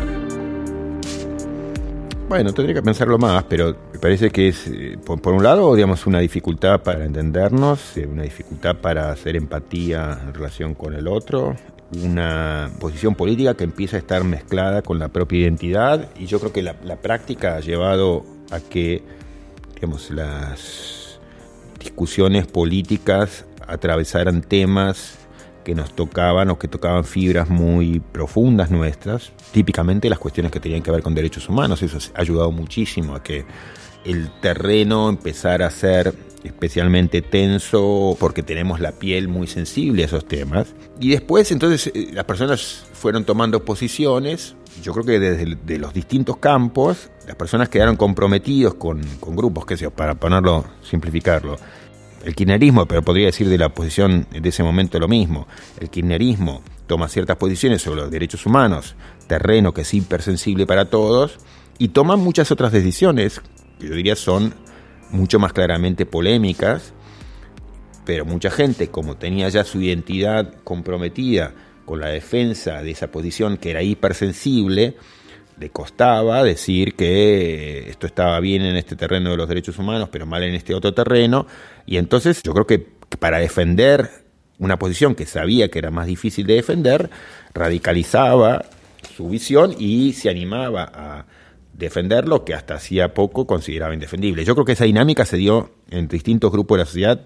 Bueno, 2.28 2.52
tendría 2.52 2.74
que 2.76 2.82
pensarlo 2.82 3.18
más, 3.18 3.44
pero 3.44 3.76
me 3.92 3.98
parece 3.98 4.30
que 4.30 4.48
es, 4.48 4.66
eh, 4.66 4.98
por, 5.04 5.34
un 5.34 5.42
lado, 5.42 5.74
digamos, 5.74 6.06
una 6.06 6.20
dificultad 6.20 6.82
para 6.82 7.04
entendernos, 7.04 7.96
eh, 7.96 8.06
una 8.06 8.22
dificultad 8.22 8.76
para 8.76 9.10
hacer 9.10 9.36
empatía 9.36 10.18
en 10.22 10.32
relación 10.32 10.74
con 10.74 10.94
el 10.94 11.08
otro, 11.08 11.54
una 12.02 12.70
posición 12.80 13.14
política 13.14 13.54
que 13.54 13.64
empieza 13.64 13.96
a 13.96 13.98
estar 13.98 14.24
mezclada 14.24 14.82
con 14.82 14.98
la 14.98 15.08
propia 15.08 15.40
identidad, 15.40 16.08
y 16.18 16.26
yo 16.26 16.40
creo 16.40 16.52
que 16.52 16.62
la, 16.62 16.76
la 16.84 16.96
práctica 16.96 17.56
ha 17.56 17.60
llevado 17.60 18.24
a 18.50 18.60
que, 18.60 19.02
digamos, 19.74 20.10
las 20.10 21.18
discusiones 21.78 22.46
políticas 22.46 23.44
atravesaran 23.66 24.42
temas 24.42 25.18
que 25.62 25.74
nos 25.74 25.94
tocaban 25.94 26.50
o 26.50 26.58
que 26.58 26.68
tocaban 26.68 27.04
fibras 27.04 27.48
muy 27.48 28.00
profundas 28.00 28.70
nuestras, 28.70 29.32
típicamente 29.52 30.08
las 30.10 30.18
cuestiones 30.18 30.52
que 30.52 30.60
tenían 30.60 30.82
que 30.82 30.90
ver 30.90 31.02
con 31.02 31.14
derechos 31.14 31.48
humanos. 31.48 31.82
Eso 31.82 31.98
ha 32.14 32.20
ayudado 32.20 32.50
muchísimo 32.50 33.14
a 33.14 33.22
que 33.22 33.44
el 34.04 34.30
terreno 34.40 35.08
empezara 35.08 35.66
a 35.66 35.70
ser 35.70 36.14
especialmente 36.44 37.22
tenso 37.22 38.16
porque 38.18 38.42
tenemos 38.42 38.80
la 38.80 38.92
piel 38.92 39.28
muy 39.28 39.46
sensible 39.46 40.02
a 40.02 40.06
esos 40.06 40.26
temas. 40.26 40.74
Y 41.00 41.10
después 41.10 41.50
entonces 41.52 41.92
eh, 41.94 42.10
las 42.12 42.24
personas 42.24 42.84
fueron 42.92 43.24
tomando 43.24 43.64
posiciones, 43.64 44.56
yo 44.82 44.92
creo 44.92 45.04
que 45.04 45.20
desde 45.20 45.78
los 45.78 45.92
distintos 45.92 46.38
campos, 46.38 47.10
las 47.26 47.36
personas 47.36 47.68
quedaron 47.68 47.96
comprometidos 47.96 48.74
con, 48.74 49.02
con 49.20 49.36
grupos, 49.36 49.64
sé 49.68 49.76
yo, 49.76 49.90
para 49.90 50.14
ponerlo, 50.14 50.64
simplificarlo, 50.82 51.56
el 52.24 52.34
kirchnerismo, 52.34 52.86
pero 52.86 53.02
podría 53.02 53.26
decir 53.26 53.48
de 53.48 53.58
la 53.58 53.66
oposición 53.66 54.26
de 54.30 54.48
ese 54.48 54.62
momento 54.62 54.98
lo 54.98 55.08
mismo. 55.08 55.46
El 55.80 55.90
kirchnerismo 55.90 56.62
toma 56.86 57.08
ciertas 57.08 57.36
posiciones 57.36 57.82
sobre 57.82 58.02
los 58.02 58.10
derechos 58.10 58.46
humanos, 58.46 58.94
terreno 59.26 59.72
que 59.72 59.82
es 59.82 59.94
hipersensible 59.94 60.66
para 60.66 60.86
todos, 60.86 61.38
y 61.78 61.88
toma 61.88 62.16
muchas 62.16 62.50
otras 62.50 62.72
decisiones 62.72 63.40
que 63.78 63.88
yo 63.88 63.94
diría 63.94 64.16
son 64.16 64.54
mucho 65.10 65.38
más 65.38 65.52
claramente 65.52 66.06
polémicas, 66.06 66.92
pero 68.04 68.24
mucha 68.24 68.50
gente, 68.50 68.88
como 68.88 69.16
tenía 69.16 69.48
ya 69.48 69.64
su 69.64 69.80
identidad 69.80 70.54
comprometida 70.64 71.54
con 71.84 72.00
la 72.00 72.08
defensa 72.08 72.82
de 72.82 72.92
esa 72.92 73.08
posición 73.08 73.56
que 73.56 73.70
era 73.70 73.82
hipersensible, 73.82 74.96
le 75.62 75.70
costaba 75.70 76.42
decir 76.42 76.94
que 76.94 77.88
esto 77.88 78.08
estaba 78.08 78.40
bien 78.40 78.62
en 78.62 78.74
este 78.74 78.96
terreno 78.96 79.30
de 79.30 79.36
los 79.36 79.48
derechos 79.48 79.78
humanos, 79.78 80.08
pero 80.10 80.26
mal 80.26 80.42
en 80.42 80.54
este 80.54 80.74
otro 80.74 80.92
terreno. 80.92 81.46
Y 81.86 81.98
entonces 81.98 82.42
yo 82.42 82.52
creo 82.52 82.66
que 82.66 82.80
para 83.20 83.38
defender 83.38 84.10
una 84.58 84.76
posición 84.76 85.14
que 85.14 85.24
sabía 85.24 85.68
que 85.68 85.78
era 85.78 85.92
más 85.92 86.08
difícil 86.08 86.48
de 86.48 86.54
defender, 86.54 87.10
radicalizaba 87.54 88.64
su 89.16 89.28
visión 89.28 89.72
y 89.78 90.14
se 90.14 90.30
animaba 90.30 90.90
a 90.92 91.26
defender 91.74 92.26
lo 92.26 92.44
que 92.44 92.54
hasta 92.54 92.74
hacía 92.74 93.14
poco 93.14 93.46
consideraba 93.46 93.94
indefendible. 93.94 94.44
Yo 94.44 94.54
creo 94.54 94.64
que 94.64 94.72
esa 94.72 94.84
dinámica 94.84 95.24
se 95.24 95.36
dio 95.36 95.70
en 95.90 96.08
distintos 96.08 96.50
grupos 96.50 96.76
de 96.76 96.82
la 96.82 96.86
sociedad 96.86 97.20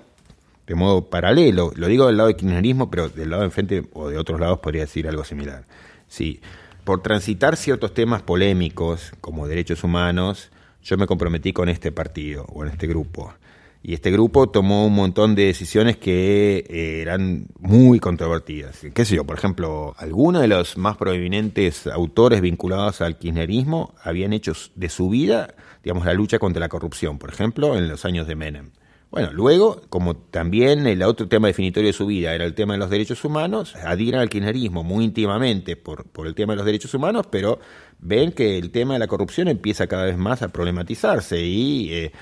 de 0.66 0.74
modo 0.74 1.08
paralelo. 1.08 1.72
Lo 1.74 1.86
digo 1.86 2.06
del 2.06 2.18
lado 2.18 2.26
del 2.26 2.36
kirchnerismo, 2.36 2.90
pero 2.90 3.08
del 3.08 3.30
lado 3.30 3.42
de 3.42 3.46
enfrente 3.46 3.84
o 3.94 4.10
de 4.10 4.18
otros 4.18 4.38
lados 4.38 4.58
podría 4.58 4.82
decir 4.82 5.08
algo 5.08 5.24
similar. 5.24 5.64
Sí, 6.06 6.40
por 6.86 7.02
transitar 7.02 7.56
ciertos 7.56 7.92
temas 7.94 8.22
polémicos 8.22 9.12
como 9.20 9.48
derechos 9.48 9.82
humanos, 9.82 10.52
yo 10.84 10.96
me 10.96 11.08
comprometí 11.08 11.52
con 11.52 11.68
este 11.68 11.90
partido 11.90 12.46
o 12.52 12.64
en 12.64 12.70
este 12.70 12.86
grupo. 12.86 13.34
Y 13.82 13.94
este 13.94 14.12
grupo 14.12 14.50
tomó 14.50 14.86
un 14.86 14.94
montón 14.94 15.34
de 15.34 15.46
decisiones 15.46 15.96
que 15.96 16.58
eh, 16.58 17.00
eran 17.02 17.48
muy 17.58 17.98
controvertidas. 17.98 18.86
¿Qué 18.94 19.04
sé 19.04 19.16
yo? 19.16 19.24
Por 19.24 19.36
ejemplo, 19.36 19.96
algunos 19.98 20.42
de 20.42 20.46
los 20.46 20.78
más 20.78 20.96
prominentes 20.96 21.88
autores 21.88 22.40
vinculados 22.40 23.00
al 23.00 23.18
kirchnerismo 23.18 23.92
habían 24.04 24.32
hecho 24.32 24.52
de 24.76 24.88
su 24.88 25.10
vida, 25.10 25.56
digamos, 25.82 26.06
la 26.06 26.14
lucha 26.14 26.38
contra 26.38 26.60
la 26.60 26.68
corrupción, 26.68 27.18
por 27.18 27.30
ejemplo, 27.30 27.76
en 27.76 27.88
los 27.88 28.04
años 28.04 28.28
de 28.28 28.36
Menem. 28.36 28.70
Bueno, 29.16 29.32
luego, 29.32 29.80
como 29.88 30.14
también 30.14 30.86
el 30.86 31.02
otro 31.02 31.26
tema 31.26 31.46
definitorio 31.46 31.86
de 31.86 31.94
su 31.94 32.04
vida 32.04 32.34
era 32.34 32.44
el 32.44 32.52
tema 32.52 32.74
de 32.74 32.80
los 32.80 32.90
derechos 32.90 33.24
humanos, 33.24 33.74
adhieren 33.76 34.20
al 34.20 34.28
kirchnerismo 34.28 34.84
muy 34.84 35.06
íntimamente 35.06 35.74
por, 35.74 36.04
por 36.04 36.26
el 36.26 36.34
tema 36.34 36.52
de 36.52 36.58
los 36.58 36.66
derechos 36.66 36.92
humanos, 36.92 37.26
pero 37.30 37.58
ven 37.98 38.32
que 38.32 38.58
el 38.58 38.70
tema 38.70 38.92
de 38.92 38.98
la 38.98 39.06
corrupción 39.06 39.48
empieza 39.48 39.86
cada 39.86 40.04
vez 40.04 40.18
más 40.18 40.42
a 40.42 40.48
problematizarse 40.48 41.40
y 41.42 41.94
eh, 41.94 42.12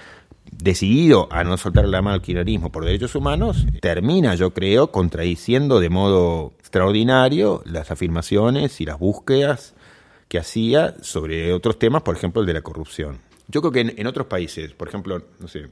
decidido 0.52 1.26
a 1.32 1.42
no 1.42 1.56
soltar 1.56 1.88
la 1.88 2.00
mano 2.00 2.14
al 2.14 2.22
kirchnerismo 2.22 2.70
por 2.70 2.84
derechos 2.84 3.16
humanos, 3.16 3.66
termina, 3.80 4.36
yo 4.36 4.54
creo, 4.54 4.92
contradiciendo 4.92 5.80
de 5.80 5.88
modo 5.88 6.52
extraordinario 6.60 7.60
las 7.66 7.90
afirmaciones 7.90 8.80
y 8.80 8.84
las 8.84 9.00
búsquedas 9.00 9.74
que 10.28 10.38
hacía 10.38 10.94
sobre 11.02 11.52
otros 11.54 11.76
temas, 11.76 12.02
por 12.02 12.14
ejemplo, 12.14 12.40
el 12.40 12.46
de 12.46 12.54
la 12.54 12.62
corrupción. 12.62 13.18
Yo 13.48 13.62
creo 13.62 13.72
que 13.72 13.80
en, 13.80 13.94
en 13.96 14.06
otros 14.06 14.28
países, 14.28 14.74
por 14.74 14.86
ejemplo, 14.86 15.20
no 15.40 15.48
sé, 15.48 15.70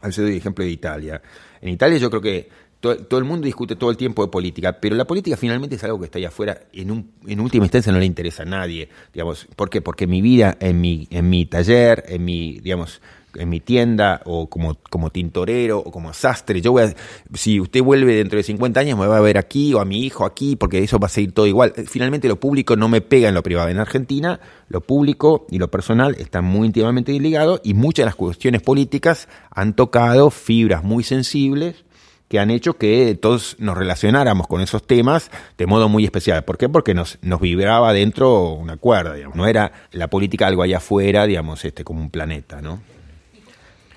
al 0.00 0.12
ser 0.12 0.26
el 0.26 0.36
ejemplo 0.36 0.64
de 0.64 0.70
Italia. 0.70 1.22
En 1.60 1.70
Italia 1.70 1.98
yo 1.98 2.10
creo 2.10 2.22
que 2.22 2.48
todo, 2.80 3.18
el 3.18 3.24
mundo 3.24 3.44
discute 3.46 3.74
todo 3.74 3.90
el 3.90 3.96
tiempo 3.96 4.24
de 4.24 4.30
política, 4.30 4.80
pero 4.80 4.94
la 4.94 5.04
política 5.04 5.36
finalmente 5.36 5.76
es 5.76 5.84
algo 5.84 5.98
que 5.98 6.04
está 6.04 6.18
ahí 6.18 6.24
afuera, 6.24 6.62
en, 6.72 6.90
un, 6.92 7.10
en 7.26 7.40
última 7.40 7.64
instancia 7.64 7.92
no 7.92 7.98
le 7.98 8.04
interesa 8.04 8.44
a 8.44 8.46
nadie, 8.46 8.88
digamos, 9.12 9.48
¿por 9.56 9.68
qué? 9.68 9.80
Porque 9.80 10.06
mi 10.06 10.22
vida, 10.22 10.56
en 10.60 10.80
mi, 10.80 11.08
en 11.10 11.28
mi 11.28 11.46
taller, 11.46 12.04
en 12.06 12.24
mi, 12.24 12.60
digamos, 12.60 13.00
en 13.38 13.48
mi 13.48 13.60
tienda 13.60 14.20
o 14.24 14.48
como, 14.48 14.76
como 14.90 15.10
tintorero 15.10 15.78
o 15.78 15.90
como 15.90 16.12
sastre. 16.12 16.60
Yo 16.60 16.72
voy 16.72 16.84
a, 16.84 16.94
si 17.34 17.60
usted 17.60 17.82
vuelve 17.82 18.14
dentro 18.14 18.36
de 18.36 18.42
50 18.42 18.80
años 18.80 18.98
me 18.98 19.06
va 19.06 19.16
a 19.16 19.20
ver 19.20 19.38
aquí 19.38 19.72
o 19.74 19.80
a 19.80 19.84
mi 19.84 20.04
hijo 20.04 20.24
aquí 20.24 20.56
porque 20.56 20.82
eso 20.82 20.98
va 20.98 21.06
a 21.06 21.10
seguir 21.10 21.32
todo 21.32 21.46
igual. 21.46 21.72
Finalmente 21.86 22.28
lo 22.28 22.38
público 22.40 22.76
no 22.76 22.88
me 22.88 23.00
pega 23.00 23.28
en 23.28 23.34
lo 23.34 23.42
privado. 23.42 23.68
En 23.68 23.78
Argentina 23.78 24.40
lo 24.68 24.80
público 24.80 25.46
y 25.50 25.58
lo 25.58 25.70
personal 25.70 26.16
están 26.18 26.44
muy 26.44 26.66
íntimamente 26.66 27.12
ligados 27.12 27.60
y 27.64 27.74
muchas 27.74 28.04
de 28.04 28.06
las 28.06 28.16
cuestiones 28.16 28.62
políticas 28.62 29.28
han 29.50 29.74
tocado 29.74 30.30
fibras 30.30 30.84
muy 30.84 31.04
sensibles 31.04 31.84
que 32.28 32.38
han 32.38 32.50
hecho 32.50 32.74
que 32.74 33.18
todos 33.20 33.56
nos 33.58 33.76
relacionáramos 33.76 34.46
con 34.46 34.60
esos 34.60 34.86
temas 34.86 35.30
de 35.56 35.66
modo 35.66 35.88
muy 35.88 36.04
especial. 36.04 36.44
¿Por 36.44 36.58
qué? 36.58 36.68
Porque 36.68 36.94
nos, 36.94 37.18
nos 37.22 37.40
vibraba 37.40 37.92
dentro 37.92 38.52
una 38.52 38.76
cuerda, 38.76 39.14
digamos. 39.14 39.36
No 39.36 39.46
era 39.46 39.72
la 39.92 40.08
política 40.08 40.46
algo 40.46 40.62
allá 40.62 40.76
afuera, 40.76 41.26
digamos, 41.26 41.64
este, 41.64 41.84
como 41.84 42.00
un 42.00 42.10
planeta, 42.10 42.60
¿no? 42.60 42.80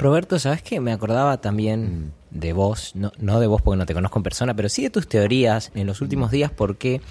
Roberto, 0.01 0.39
¿sabes 0.39 0.63
qué? 0.63 0.79
Me 0.79 0.91
acordaba 0.91 1.39
también 1.39 2.11
mm. 2.31 2.39
de 2.39 2.53
vos, 2.53 2.95
no, 2.95 3.11
no 3.19 3.39
de 3.39 3.47
vos 3.47 3.61
porque 3.61 3.77
no 3.77 3.85
te 3.85 3.93
conozco 3.93 4.19
en 4.19 4.23
persona, 4.23 4.55
pero 4.55 4.67
sí 4.67 4.83
de 4.83 4.89
tus 4.89 5.07
teorías 5.07 5.71
en 5.75 5.85
los 5.85 6.01
últimos 6.01 6.29
mm. 6.29 6.33
días 6.33 6.51
porque 6.51 7.01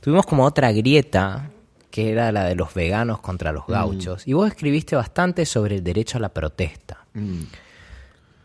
tuvimos 0.00 0.24
como 0.26 0.44
otra 0.44 0.72
grieta 0.72 1.50
que 1.90 2.10
era 2.10 2.32
la 2.32 2.44
de 2.44 2.54
los 2.54 2.74
veganos 2.74 3.20
contra 3.20 3.52
los 3.52 3.68
mm. 3.68 3.72
gauchos. 3.72 4.26
Y 4.26 4.32
vos 4.32 4.48
escribiste 4.48 4.96
bastante 4.96 5.44
sobre 5.44 5.76
el 5.76 5.84
derecho 5.84 6.16
a 6.18 6.20
la 6.20 6.30
protesta. 6.30 7.04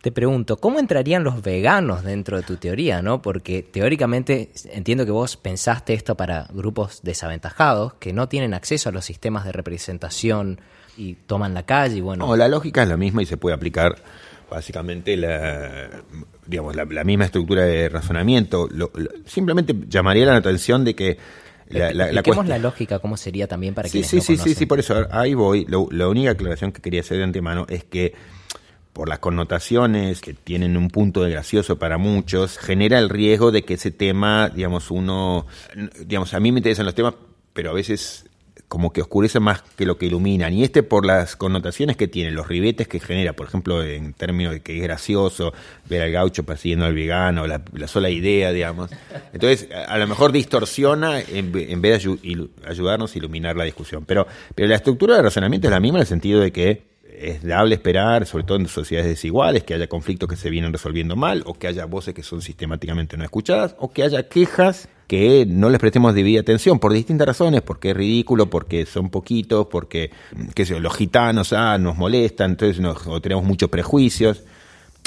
Te 0.01 0.11
pregunto, 0.11 0.57
¿cómo 0.57 0.79
entrarían 0.79 1.23
los 1.23 1.41
veganos 1.41 2.03
dentro 2.03 2.35
de 2.35 2.43
tu 2.43 2.57
teoría? 2.57 3.01
¿no? 3.01 3.21
Porque 3.21 3.63
teóricamente 3.63 4.51
entiendo 4.71 5.05
que 5.05 5.11
vos 5.11 5.37
pensaste 5.37 5.93
esto 5.93 6.15
para 6.15 6.47
grupos 6.51 7.01
desaventajados 7.03 7.93
que 7.93 8.11
no 8.11 8.27
tienen 8.27 8.53
acceso 8.53 8.89
a 8.89 8.91
los 8.91 9.05
sistemas 9.05 9.45
de 9.45 9.53
representación 9.53 10.59
y 10.97 11.15
toman 11.15 11.53
la 11.53 11.63
calle. 11.63 11.97
Y 11.97 12.01
bueno. 12.01 12.27
No, 12.27 12.35
la 12.35 12.47
lógica 12.47 12.83
es 12.83 12.89
la 12.89 12.97
misma 12.97 13.21
y 13.23 13.25
se 13.25 13.37
puede 13.37 13.55
aplicar 13.55 13.95
básicamente 14.49 15.17
la, 15.17 15.89
digamos, 16.45 16.75
la, 16.75 17.03
misma 17.03 17.25
estructura 17.25 17.63
de 17.63 17.89
razonamiento. 17.89 18.69
simplemente 19.25 19.75
llamaría 19.87 20.25
la 20.25 20.35
atención 20.35 20.83
de 20.83 20.95
que 20.95 21.17
la, 21.69 21.91
la, 21.91 22.11
la, 22.11 22.57
lógica, 22.59 22.99
cómo 22.99 23.17
sería 23.17 23.47
también 23.47 23.73
para 23.73 23.89
que 23.89 24.03
sí, 24.03 24.21
sí, 24.21 24.37
sí, 24.37 24.53
sí, 24.53 24.65
por 24.67 24.79
eso 24.79 25.07
ahí 25.09 25.33
voy. 25.33 25.65
la 25.67 26.07
única 26.07 26.31
aclaración 26.31 26.71
que 26.71 26.81
quería 26.81 27.01
hacer 27.01 27.17
de 27.17 27.23
antemano 27.23 27.65
es 27.67 27.83
que 27.83 28.13
por 28.93 29.09
las 29.09 29.19
connotaciones 29.19 30.21
que 30.21 30.35
tienen 30.35 30.77
un 30.77 30.89
punto 30.89 31.23
de 31.23 31.31
gracioso 31.31 31.79
para 31.79 31.97
muchos, 31.97 32.59
genera 32.59 32.99
el 32.99 33.09
riesgo 33.09 33.51
de 33.51 33.63
que 33.63 33.73
ese 33.73 33.89
tema, 33.89 34.49
digamos, 34.49 34.91
uno, 34.91 35.47
digamos, 36.05 36.35
a 36.35 36.39
mí 36.39 36.51
me 36.51 36.59
interesan 36.59 36.85
los 36.85 36.93
temas, 36.93 37.15
pero 37.53 37.71
a 37.71 37.73
veces 37.73 38.25
como 38.73 38.91
que 38.91 39.01
oscurece 39.01 39.39
más 39.39 39.61
que 39.61 39.85
lo 39.85 39.99
que 39.99 40.07
iluminan. 40.07 40.51
Y 40.51 40.63
este 40.63 40.81
por 40.81 41.05
las 41.05 41.35
connotaciones 41.35 41.95
que 41.95 42.07
tiene, 42.07 42.31
los 42.31 42.47
ribetes 42.47 42.87
que 42.87 42.99
genera, 42.99 43.33
por 43.33 43.45
ejemplo, 43.45 43.83
en 43.83 44.13
términos 44.13 44.51
de 44.51 44.61
que 44.61 44.77
es 44.77 44.81
gracioso 44.81 45.53
ver 45.87 46.01
al 46.01 46.11
gaucho 46.11 46.43
persiguiendo 46.43 46.87
al 46.87 46.95
vegano, 46.95 47.45
la, 47.45 47.61
sola 47.85 48.09
idea, 48.09 48.51
digamos. 48.51 48.89
Entonces, 49.31 49.69
a, 49.71 49.95
lo 49.99 50.07
mejor 50.07 50.31
distorsiona 50.31 51.19
en, 51.19 51.51
vez 51.51 52.03
de 52.03 52.49
ayudarnos 52.67 53.13
a 53.13 53.17
iluminar 53.19 53.55
la 53.55 53.63
discusión. 53.63 54.05
Pero, 54.05 54.25
pero 54.55 54.67
la 54.67 54.77
estructura 54.77 55.17
de 55.17 55.21
razonamiento 55.21 55.67
es 55.67 55.71
la 55.71 55.79
misma 55.79 55.99
en 55.99 56.01
el 56.01 56.07
sentido 56.07 56.39
de 56.39 56.51
que 56.51 56.92
es 57.31 57.43
dable 57.43 57.75
esperar, 57.75 58.25
sobre 58.25 58.43
todo 58.43 58.57
en 58.57 58.67
sociedades 58.67 59.09
desiguales, 59.09 59.63
que 59.63 59.73
haya 59.73 59.87
conflictos 59.87 60.29
que 60.29 60.35
se 60.35 60.49
vienen 60.49 60.71
resolviendo 60.71 61.15
mal, 61.15 61.43
o 61.45 61.53
que 61.53 61.67
haya 61.67 61.85
voces 61.85 62.13
que 62.13 62.23
son 62.23 62.41
sistemáticamente 62.41 63.17
no 63.17 63.23
escuchadas, 63.23 63.75
o 63.79 63.91
que 63.91 64.03
haya 64.03 64.27
quejas 64.27 64.89
que 65.07 65.45
no 65.47 65.69
les 65.69 65.79
prestemos 65.79 66.15
debida 66.15 66.41
atención 66.41 66.79
por 66.79 66.93
distintas 66.93 67.27
razones, 67.27 67.61
porque 67.61 67.91
es 67.91 67.97
ridículo, 67.97 68.49
porque 68.49 68.85
son 68.85 69.09
poquitos, 69.09 69.67
porque 69.67 70.11
qué 70.55 70.65
los 70.79 70.95
gitanos 70.95 71.53
ah, 71.53 71.77
nos 71.77 71.97
molestan, 71.97 72.51
entonces 72.51 72.79
nos, 72.79 73.05
o 73.07 73.21
tenemos 73.21 73.43
muchos 73.43 73.69
prejuicios. 73.69 74.43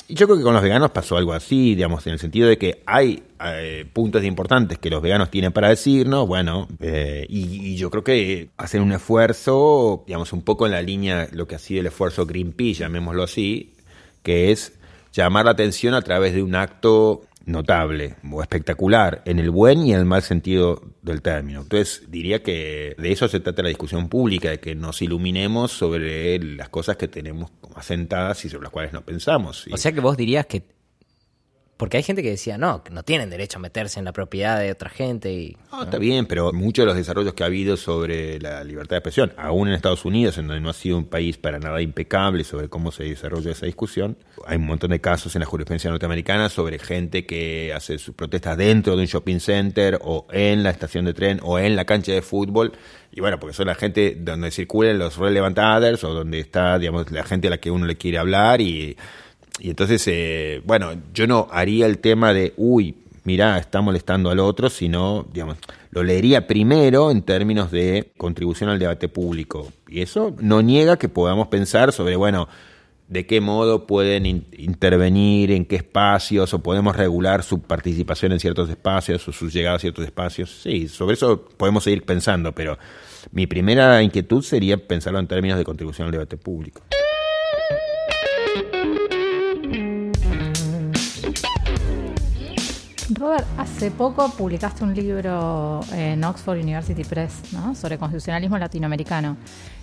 Y 0.09 0.15
yo 0.15 0.27
creo 0.27 0.39
que 0.39 0.45
con 0.45 0.55
los 0.55 0.63
veganos 0.63 0.93
pasó 0.93 1.17
algo 1.17 1.33
así, 1.33 1.75
digamos, 1.75 2.07
en 2.07 2.13
el 2.13 2.19
sentido 2.21 2.49
de 2.49 2.59
que 2.59 2.83
hay 2.87 3.25
eh, 3.45 3.85
puntos 3.93 4.23
importantes 4.25 4.79
que 4.79 4.89
los 4.89 5.03
veganos 5.03 5.31
tienen 5.31 5.53
para 5.53 5.69
decirnos, 5.69 6.29
bueno, 6.29 6.69
eh, 6.81 7.27
y, 7.29 7.73
y, 7.73 7.77
yo 7.77 7.91
creo 7.91 8.05
que 8.05 8.51
hacen 8.57 8.83
un 8.83 8.93
esfuerzo, 8.93 10.05
digamos, 10.07 10.33
un 10.33 10.43
poco 10.43 10.67
en 10.67 10.73
la 10.73 10.83
línea, 10.83 11.29
lo 11.33 11.49
que 11.49 11.57
ha 11.57 11.59
sido 11.59 11.81
el 11.81 11.87
esfuerzo 11.87 12.25
Greenpeace, 12.25 12.81
llamémoslo 12.81 13.25
así, 13.25 13.75
que 14.23 14.53
es 14.53 14.75
llamar 15.13 15.47
la 15.47 15.53
atención 15.53 15.95
a 15.95 16.03
través 16.03 16.35
de 16.35 16.43
un 16.43 16.55
acto 16.55 17.23
notable 17.47 18.17
o 18.31 18.43
espectacular 18.43 19.23
en 19.25 19.39
el 19.39 19.51
buen 19.51 19.87
y 19.87 19.93
en 19.93 20.01
el 20.01 20.05
mal 20.05 20.23
sentido 20.23 20.83
del 21.03 21.23
término. 21.23 21.63
Entonces 21.63 22.03
diría 22.09 22.43
que 22.43 22.95
de 22.99 23.13
eso 23.13 23.29
se 23.29 23.41
trata 23.41 23.63
la 23.63 23.69
discusión 23.69 24.09
pública, 24.09 24.51
de 24.51 24.61
que 24.61 24.75
nos 24.75 25.01
iluminemos 25.01 25.73
sobre 25.73 26.39
las 26.39 26.69
cosas 26.69 26.97
que 26.97 27.09
tenemos 27.09 27.51
asentadas 27.75 28.45
y 28.45 28.49
sobre 28.49 28.65
las 28.65 28.73
cuales 28.73 28.93
no 28.93 29.03
pensamos. 29.03 29.67
O 29.73 29.77
sea 29.77 29.93
que 29.93 30.01
vos 30.01 30.17
dirías 30.17 30.47
que 30.47 30.76
porque 31.77 31.99
hay 31.99 32.03
gente 32.03 32.23
que 32.23 32.31
decía, 32.31 32.57
no, 32.57 32.83
que 32.83 32.91
no 32.91 33.03
tienen 33.03 33.29
derecho 33.29 33.59
a 33.59 33.61
meterse 33.61 33.99
en 33.99 34.07
la 34.07 34.13
propiedad 34.13 34.59
de 34.59 34.71
otra 34.71 34.89
gente. 34.89 35.33
Y, 35.33 35.57
no, 35.71 35.83
está 35.83 35.99
bien, 35.99 36.25
pero 36.25 36.53
muchos 36.53 36.85
de 36.85 36.87
los 36.87 36.97
desarrollos 36.97 37.35
que 37.35 37.43
ha 37.43 37.47
habido 37.47 37.77
sobre 37.77 38.41
la 38.41 38.65
libertad 38.65 38.97
de 38.97 38.99
expresión, 38.99 39.33
aún 39.37 39.69
en 39.69 39.75
Estados 39.75 40.07
Unidos, 40.07 40.39
en 40.39 40.47
donde 40.47 40.63
no 40.63 40.71
ha 40.71 40.73
sido 40.73 40.97
un 40.97 41.05
país 41.05 41.37
para 41.37 41.59
nada 41.59 41.83
impecable 41.83 42.45
sobre 42.45 42.71
cómo 42.71 42.93
se 42.93 43.05
desarrolla 43.05 43.51
esa 43.51 43.67
discusión, 43.67 44.17
hay 44.47 44.57
un 44.57 44.67
montón 44.67 44.91
de 44.91 45.01
casos 45.01 45.37
en 45.37 45.41
la 45.41 45.47
jurisprudencia 45.47 45.91
norteamericana 45.91 46.49
sobre 46.49 46.79
gente 46.79 47.27
que 47.27 47.75
hace 47.75 47.99
sus 47.99 48.15
protestas 48.15 48.57
dentro 48.57 48.97
de 48.97 49.03
un 49.03 49.07
shopping 49.07 49.39
center 49.39 49.99
o 50.03 50.27
en 50.31 50.63
la 50.63 50.71
estación 50.71 51.05
de 51.05 51.13
tren 51.13 51.41
o 51.43 51.59
en 51.59 51.77
la 51.77 51.85
cancha 51.85 52.13
de 52.13 52.23
fútbol. 52.23 52.73
Y 53.13 53.21
bueno, 53.21 53.39
porque 53.39 53.55
son 53.55 53.67
la 53.67 53.75
gente 53.75 54.17
donde 54.19 54.51
circulan 54.51 54.99
los 54.99 55.19
relevant 55.19 55.59
others 55.59 56.05
o 56.05 56.15
donde 56.15 56.41
está, 56.41 56.79
digamos, 56.79 57.11
la 57.11 57.25
gente 57.25 57.49
a 57.49 57.51
la 57.51 57.59
que 57.59 57.71
uno 57.71 57.87
le 57.87 57.97
quiere 57.97 58.19
hablar 58.19 58.61
y 58.61 58.97
y 59.59 59.71
entonces, 59.71 60.03
eh, 60.07 60.63
bueno, 60.65 60.93
yo 61.15 61.27
no 61.27 61.49
haría 61.51 61.87
el 61.87 61.99
tema 61.99 62.33
de, 62.33 62.53
uy, 62.57 62.95
mira, 63.25 63.59
está 63.59 63.81
molestando 63.81 64.31
al 64.31 64.39
otro, 64.39 64.71
sino, 64.71 65.27
digamos, 65.33 65.57
lo 65.91 66.03
leería 66.03 66.47
primero 66.47 67.11
en 67.11 67.23
términos 67.23 67.71
de 67.71 68.13
contribución 68.17 68.71
al 68.71 68.79
debate 68.79 69.09
público. 69.09 69.73
Y 69.89 70.03
eso 70.03 70.35
no 70.41 70.63
niega 70.63 70.99
que 70.99 71.09
podamos 71.09 71.49
pensar 71.49 71.93
sobre, 71.93 72.17
bueno, 72.17 72.49
de 73.09 73.25
qué 73.25 73.41
modo 73.41 73.87
pueden 73.87 74.27
intervenir, 74.27 75.53
en 75.53 75.65
qué 75.65 75.77
espacios, 75.77 76.53
o 76.53 76.63
podemos 76.63 76.97
regular 76.97 77.43
su 77.43 77.63
participación 77.63 78.33
en 78.33 78.41
ciertos 78.41 78.69
espacios 78.69 79.27
o 79.29 79.33
su 79.33 79.49
llegada 79.49 79.77
a 79.77 79.79
ciertos 79.79 80.05
espacios. 80.05 80.51
Sí, 80.63 80.89
sobre 80.89 81.15
eso 81.15 81.49
podemos 81.57 81.85
seguir 81.85 82.03
pensando, 82.05 82.53
pero 82.53 82.79
mi 83.33 83.47
primera 83.47 84.03
inquietud 84.03 84.43
sería 84.43 84.77
pensarlo 84.77 85.19
en 85.19 85.29
términos 85.29 85.57
de 85.57 85.65
contribución 85.65 86.07
al 86.07 86.13
debate 86.13 86.37
público. 86.37 86.83
Robert, 93.27 93.47
hace 93.59 93.91
poco 93.91 94.31
publicaste 94.31 94.85
un 94.85 94.95
libro 94.95 95.81
en 95.93 96.23
Oxford 96.23 96.61
University 96.61 97.03
Press 97.03 97.33
sobre 97.75 97.99
constitucionalismo 97.99 98.57
latinoamericano. 98.57 99.37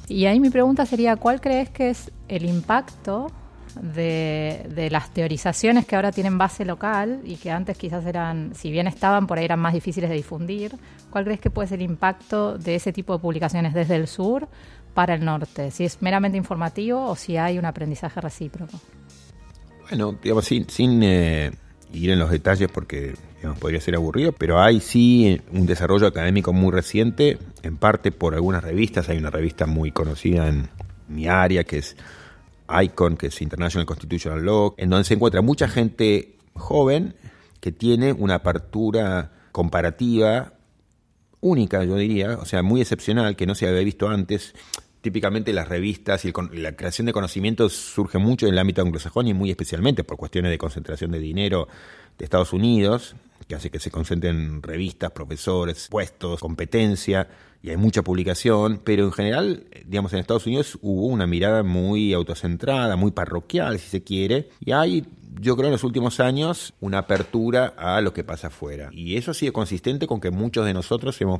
Y 0.08 0.28
ahí 0.28 0.40
mi 0.40 0.50
pregunta 0.50 0.86
sería, 0.86 1.18
¿cuál 1.18 1.42
crees 1.42 1.70
que 1.70 1.90
es 1.90 2.10
el 2.30 2.46
impacto 2.46 3.34
de, 3.82 4.88
las 4.90 5.14
teorizaciones 5.14 5.86
que 5.86 5.98
ahora 5.98 6.14
tienen 6.14 6.38
base 6.38 6.64
local 6.64 7.20
y 7.26 7.36
que 7.36 7.52
antes 7.52 7.78
quizás 7.78 8.06
eran, 8.06 8.56
si 8.56 8.72
bien 8.72 8.88
estaban, 8.88 9.28
por 9.28 9.38
ahí 9.38 9.44
eran 9.44 9.60
más 9.60 9.74
difíciles 9.74 10.10
de 10.10 10.16
difundir? 10.16 10.78
¿Cuál 11.10 11.26
crees 11.26 11.42
que 11.42 11.50
puede 11.50 11.68
ser 11.68 11.80
el 11.80 11.86
impacto 11.86 12.58
de 12.58 12.76
ese 12.76 12.94
tipo 12.94 13.12
de 13.12 13.20
publicaciones 13.20 13.74
desde 13.74 13.98
el 13.98 14.08
sur 14.08 14.48
para 14.94 15.16
el 15.16 15.26
norte? 15.26 15.70
Si 15.70 15.84
es 15.84 16.02
meramente 16.02 16.38
informativo 16.38 17.10
o 17.10 17.18
si 17.18 17.36
hay 17.36 17.60
un 17.60 17.66
aprendizaje 17.66 18.22
recíproco. 18.22 18.80
Bueno, 19.90 20.18
digamos, 20.24 20.46
sin, 20.46 20.70
sin 20.70 21.04
eh, 21.04 21.52
ir 21.92 22.10
en 22.10 22.20
los 22.20 22.32
detalles 22.32 22.70
porque 22.74 23.16
podría 23.60 23.82
ser 23.82 23.96
aburrido, 23.96 24.32
pero 24.32 24.62
hay 24.62 24.80
sí 24.80 25.42
un 25.52 25.66
desarrollo 25.66 26.08
académico 26.08 26.54
muy 26.54 26.72
reciente, 26.72 27.38
en 27.62 27.78
parte 27.78 28.12
por 28.12 28.34
algunas 28.34 28.64
revistas. 28.64 29.10
Hay 29.10 29.18
una 29.18 29.30
revista 29.30 29.66
muy 29.66 29.92
conocida 29.92 30.48
en 30.48 30.70
mi 31.08 31.28
área 31.28 31.64
que 31.64 31.78
es 31.78 31.96
ICON, 32.70 33.18
que 33.18 33.28
es 33.28 33.42
International 33.42 33.86
Constitutional 33.86 34.44
Law, 34.44 34.76
en 34.78 34.90
donde 34.90 35.04
se 35.04 35.14
encuentra 35.14 35.42
mucha 35.42 35.68
gente 35.68 36.38
joven 36.54 37.16
que 37.60 37.72
tiene 37.72 38.14
una 38.14 38.36
apertura 38.36 39.32
comparativa 39.52 40.54
única, 41.40 41.84
yo 41.84 41.96
diría, 41.98 42.38
o 42.40 42.46
sea, 42.46 42.64
muy 42.64 42.82
excepcional, 42.82 43.36
que 43.36 43.46
no 43.46 43.56
se 43.56 43.68
había 43.68 43.82
visto 43.82 44.10
antes. 44.10 44.54
Típicamente 45.02 45.52
las 45.52 45.68
revistas 45.68 46.24
y 46.24 46.34
la 46.54 46.76
creación 46.78 47.06
de 47.06 47.14
conocimientos 47.14 47.74
surge 47.74 48.18
mucho 48.18 48.48
en 48.48 48.54
el 48.54 48.60
ámbito 48.60 48.82
anglosajón 48.82 49.28
y 49.28 49.34
muy 49.34 49.50
especialmente 49.50 50.06
por 50.06 50.16
cuestiones 50.16 50.50
de 50.52 50.58
concentración 50.58 51.12
de 51.12 51.20
dinero 51.20 51.68
de 52.18 52.24
Estados 52.24 52.54
Unidos, 52.54 53.16
que 53.46 53.56
hace 53.56 53.70
que 53.70 53.80
se 53.80 53.92
concentren 53.92 54.62
revistas, 54.62 55.12
profesores, 55.12 55.88
puestos, 55.90 56.40
competencia, 56.40 57.28
y 57.64 57.70
hay 57.70 57.78
mucha 57.78 58.02
publicación, 58.02 58.82
pero 58.84 59.06
en 59.06 59.14
general, 59.14 59.64
digamos, 59.86 60.12
en 60.12 60.20
Estados 60.20 60.46
Unidos 60.46 60.78
hubo 60.82 61.08
una 61.08 61.26
mirada 61.26 61.64
muy 61.64 62.12
autocentrada, 62.12 62.98
muy 62.98 63.12
parroquial, 63.12 63.80
si 63.80 63.90
se 63.90 64.04
quiere, 64.04 64.50
y 64.60 64.74
hay, 64.74 65.06
yo 65.40 65.56
creo, 65.56 65.68
en 65.68 65.72
los 65.72 65.86
últimos 65.86 66.20
años 66.20 66.74
una 66.82 67.00
apertura 67.00 67.74
a 67.78 68.02
lo 68.02 68.12
que 68.12 68.26
pasa 68.26 68.48
afuera. 68.48 68.90
Y 68.92 69.16
eso 69.16 69.32
ha 69.32 69.34
sido 69.34 69.54
consistente 69.54 70.08
con 70.08 70.20
que 70.20 70.30
muchos 70.30 70.66
de 70.66 70.74
nosotros 70.74 71.20
hemos 71.22 71.40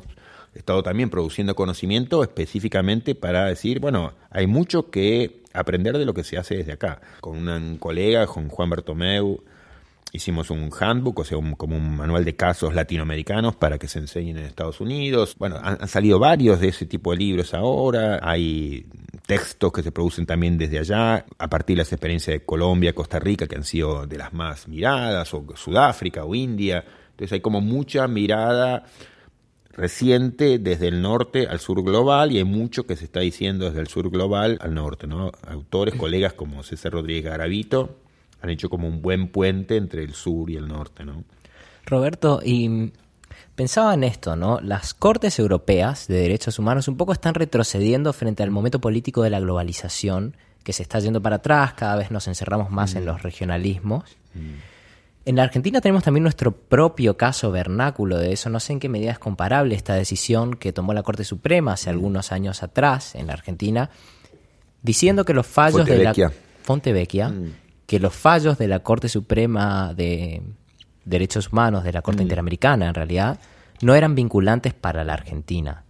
estado 0.54 0.82
también 0.82 1.10
produciendo 1.10 1.54
conocimiento 1.54 2.22
específicamente 2.22 3.14
para 3.14 3.44
decir, 3.44 3.80
bueno, 3.80 4.14
hay 4.30 4.46
mucho 4.46 4.90
que 4.90 5.42
aprender 5.52 5.98
de 5.98 6.06
lo 6.06 6.14
que 6.14 6.24
se 6.24 6.38
hace 6.38 6.56
desde 6.56 6.72
acá. 6.72 7.02
Con 7.20 7.46
un 7.46 7.76
colega, 7.76 8.26
con 8.26 8.48
Juan 8.48 8.70
Bertomeu, 8.70 9.42
hicimos 10.14 10.50
un 10.50 10.70
handbook, 10.78 11.18
o 11.18 11.24
sea, 11.24 11.36
como 11.56 11.76
un 11.76 11.96
manual 11.96 12.24
de 12.24 12.36
casos 12.36 12.72
latinoamericanos 12.72 13.56
para 13.56 13.78
que 13.78 13.88
se 13.88 13.98
enseñen 13.98 14.38
en 14.38 14.44
Estados 14.44 14.80
Unidos. 14.80 15.34
Bueno, 15.36 15.58
han, 15.60 15.88
salido 15.88 16.20
varios 16.20 16.60
de 16.60 16.68
ese 16.68 16.86
tipo 16.86 17.10
de 17.10 17.16
libros 17.16 17.52
ahora. 17.52 18.20
Hay 18.22 18.86
textos 19.26 19.72
que 19.72 19.82
se 19.82 19.90
producen 19.90 20.24
también 20.24 20.56
desde 20.56 20.78
allá, 20.78 21.26
a 21.36 21.50
partir 21.50 21.76
de 21.76 21.82
las 21.82 21.92
experiencias 21.92 22.32
de 22.32 22.46
Colombia, 22.46 22.94
Costa 22.94 23.18
Rica, 23.18 23.48
que 23.48 23.56
han 23.56 23.64
sido 23.64 24.06
de 24.06 24.16
las 24.16 24.32
más 24.32 24.68
miradas, 24.68 25.34
o 25.34 25.44
Sudáfrica 25.56 26.24
o 26.24 26.32
India. 26.32 26.84
Entonces 27.10 27.32
hay 27.32 27.40
como 27.40 27.60
mucha 27.60 28.06
mirada 28.06 28.84
reciente 29.72 30.60
desde 30.60 30.86
el 30.86 31.02
norte 31.02 31.48
al 31.48 31.58
sur 31.58 31.82
global 31.82 32.30
y 32.30 32.38
hay 32.38 32.44
mucho 32.44 32.86
que 32.86 32.94
se 32.94 33.06
está 33.06 33.18
diciendo 33.18 33.64
desde 33.64 33.80
el 33.80 33.88
sur 33.88 34.08
global 34.10 34.58
al 34.60 34.74
norte, 34.74 35.08
¿no? 35.08 35.32
Autores, 35.48 35.96
colegas 35.96 36.34
como 36.34 36.62
César 36.62 36.92
Rodríguez 36.92 37.24
Garavito, 37.24 37.96
han 38.44 38.50
hecho 38.50 38.68
como 38.68 38.86
un 38.86 39.00
buen 39.00 39.28
puente 39.28 39.76
entre 39.78 40.04
el 40.04 40.12
sur 40.12 40.50
y 40.50 40.56
el 40.56 40.68
norte, 40.68 41.02
¿no? 41.02 41.24
Roberto, 41.86 42.40
y 42.44 42.92
pensaba 43.54 43.94
en 43.94 44.04
esto, 44.04 44.36
¿no? 44.36 44.60
Las 44.60 44.92
cortes 44.92 45.38
europeas 45.38 46.08
de 46.08 46.16
derechos 46.16 46.58
humanos 46.58 46.86
un 46.86 46.98
poco 46.98 47.14
están 47.14 47.32
retrocediendo 47.32 48.12
frente 48.12 48.42
al 48.42 48.50
momento 48.50 48.82
político 48.82 49.22
de 49.22 49.30
la 49.30 49.40
globalización, 49.40 50.36
que 50.62 50.74
se 50.74 50.82
está 50.82 50.98
yendo 50.98 51.22
para 51.22 51.36
atrás, 51.36 51.72
cada 51.72 51.96
vez 51.96 52.10
nos 52.10 52.28
encerramos 52.28 52.70
más 52.70 52.94
en 52.94 53.04
mm. 53.04 53.06
los 53.06 53.22
regionalismos. 53.22 54.04
Mm. 54.34 54.38
En 55.24 55.36
la 55.36 55.44
Argentina 55.44 55.80
tenemos 55.80 56.04
también 56.04 56.22
nuestro 56.22 56.52
propio 56.52 57.16
caso 57.16 57.50
vernáculo 57.50 58.18
de 58.18 58.34
eso. 58.34 58.50
No 58.50 58.60
sé 58.60 58.74
en 58.74 58.80
qué 58.80 58.90
medida 58.90 59.10
es 59.10 59.18
comparable 59.18 59.74
esta 59.74 59.94
decisión 59.94 60.56
que 60.56 60.74
tomó 60.74 60.92
la 60.92 61.02
Corte 61.02 61.24
Suprema 61.24 61.72
hace 61.72 61.88
mm. 61.88 61.94
algunos 61.94 62.30
años 62.30 62.62
atrás 62.62 63.14
en 63.14 63.28
la 63.28 63.32
Argentina, 63.32 63.88
diciendo 64.82 65.24
que 65.24 65.32
los 65.32 65.46
fallos 65.46 65.86
de 65.86 66.04
la 66.04 66.14
Fontevecchia 66.62 67.32
que 67.86 68.00
los 68.00 68.14
fallos 68.14 68.58
de 68.58 68.68
la 68.68 68.80
Corte 68.80 69.08
Suprema 69.08 69.94
de 69.94 70.42
Derechos 71.04 71.52
Humanos, 71.52 71.84
de 71.84 71.92
la 71.92 72.02
Corte 72.02 72.20
mm. 72.20 72.26
Interamericana 72.26 72.88
en 72.88 72.94
realidad, 72.94 73.38
no 73.82 73.94
eran 73.94 74.14
vinculantes 74.14 74.74
para 74.74 75.04
la 75.04 75.14
Argentina. 75.14 75.84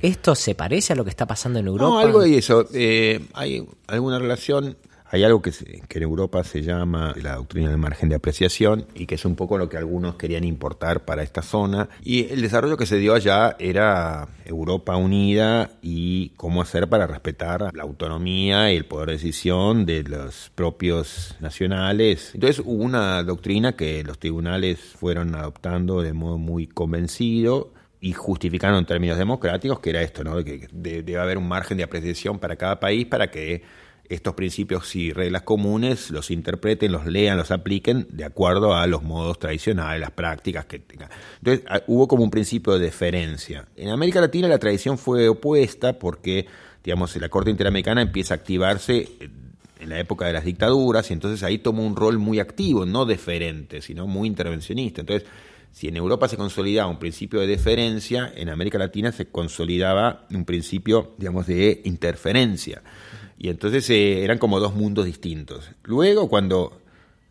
¿Esto 0.00 0.34
se 0.34 0.54
parece 0.54 0.92
a 0.92 0.96
lo 0.96 1.04
que 1.04 1.10
está 1.10 1.26
pasando 1.26 1.58
en 1.58 1.66
Europa? 1.66 1.88
No, 1.88 1.98
algo 1.98 2.20
de 2.20 2.38
eso. 2.38 2.66
Eh, 2.72 3.26
hay 3.32 3.66
alguna 3.86 4.18
relación 4.18 4.76
hay 5.10 5.24
algo 5.24 5.40
que, 5.40 5.50
en 5.50 6.02
Europa 6.02 6.42
se 6.44 6.62
llama 6.62 7.14
la 7.20 7.36
doctrina 7.36 7.70
del 7.70 7.78
margen 7.78 8.08
de 8.08 8.16
apreciación 8.16 8.86
y 8.94 9.06
que 9.06 9.14
es 9.14 9.24
un 9.24 9.36
poco 9.36 9.58
lo 9.58 9.68
que 9.68 9.76
algunos 9.76 10.16
querían 10.16 10.44
importar 10.44 11.04
para 11.04 11.22
esta 11.22 11.42
zona. 11.42 11.88
Y 12.02 12.32
el 12.32 12.42
desarrollo 12.42 12.76
que 12.76 12.86
se 12.86 12.98
dio 12.98 13.14
allá 13.14 13.56
era 13.58 14.28
Europa 14.44 14.96
unida 14.96 15.70
y 15.80 16.30
cómo 16.30 16.60
hacer 16.60 16.88
para 16.88 17.06
respetar 17.06 17.70
la 17.74 17.82
autonomía 17.82 18.72
y 18.72 18.76
el 18.76 18.84
poder 18.84 19.08
de 19.08 19.12
decisión 19.14 19.86
de 19.86 20.02
los 20.02 20.50
propios 20.54 21.36
nacionales. 21.40 22.32
Entonces 22.34 22.62
hubo 22.64 22.82
una 22.82 23.22
doctrina 23.22 23.76
que 23.76 24.02
los 24.02 24.18
tribunales 24.18 24.80
fueron 24.80 25.34
adoptando 25.34 26.02
de 26.02 26.12
modo 26.12 26.38
muy 26.38 26.66
convencido 26.66 27.72
y 28.00 28.12
justificando 28.12 28.78
en 28.78 28.86
términos 28.86 29.18
democráticos 29.18 29.80
que 29.80 29.90
era 29.90 30.02
esto, 30.02 30.22
¿no? 30.22 30.42
que 30.44 30.68
debe 30.72 31.16
haber 31.18 31.38
un 31.38 31.48
margen 31.48 31.76
de 31.78 31.84
apreciación 31.84 32.38
para 32.38 32.56
cada 32.56 32.78
país 32.78 33.06
para 33.06 33.30
que 33.30 33.62
estos 34.08 34.34
principios 34.34 34.94
y 34.96 35.12
reglas 35.12 35.42
comunes 35.42 36.10
los 36.10 36.30
interpreten, 36.30 36.92
los 36.92 37.06
lean, 37.06 37.36
los 37.36 37.50
apliquen 37.50 38.06
de 38.10 38.24
acuerdo 38.24 38.74
a 38.74 38.86
los 38.86 39.02
modos 39.02 39.38
tradicionales, 39.38 40.00
las 40.00 40.10
prácticas 40.10 40.66
que 40.66 40.78
tengan. 40.78 41.08
Entonces 41.38 41.64
ah, 41.68 41.82
hubo 41.86 42.08
como 42.08 42.24
un 42.24 42.30
principio 42.30 42.74
de 42.74 42.86
deferencia. 42.86 43.66
En 43.76 43.88
América 43.88 44.20
Latina 44.20 44.48
la 44.48 44.58
tradición 44.58 44.98
fue 44.98 45.28
opuesta 45.28 45.98
porque, 45.98 46.46
digamos, 46.84 47.16
la 47.16 47.28
Corte 47.28 47.50
Interamericana 47.50 48.02
empieza 48.02 48.34
a 48.34 48.36
activarse 48.36 49.08
en 49.80 49.88
la 49.88 49.98
época 49.98 50.26
de 50.26 50.32
las 50.32 50.44
dictaduras 50.44 51.10
y 51.10 51.12
entonces 51.12 51.42
ahí 51.42 51.58
tomó 51.58 51.84
un 51.84 51.96
rol 51.96 52.18
muy 52.18 52.40
activo, 52.40 52.86
no 52.86 53.04
deferente, 53.04 53.82
sino 53.82 54.06
muy 54.06 54.28
intervencionista. 54.28 55.02
Entonces, 55.02 55.28
si 55.72 55.88
en 55.88 55.96
Europa 55.96 56.26
se 56.28 56.38
consolidaba 56.38 56.88
un 56.88 56.98
principio 56.98 57.40
de 57.40 57.46
deferencia, 57.46 58.32
en 58.34 58.48
América 58.48 58.78
Latina 58.78 59.12
se 59.12 59.26
consolidaba 59.26 60.26
un 60.30 60.46
principio, 60.46 61.14
digamos, 61.18 61.46
de 61.46 61.82
interferencia. 61.84 62.82
Y 63.38 63.48
entonces 63.48 63.88
eh, 63.90 64.24
eran 64.24 64.38
como 64.38 64.60
dos 64.60 64.74
mundos 64.74 65.04
distintos. 65.04 65.70
Luego, 65.84 66.28
cuando 66.28 66.80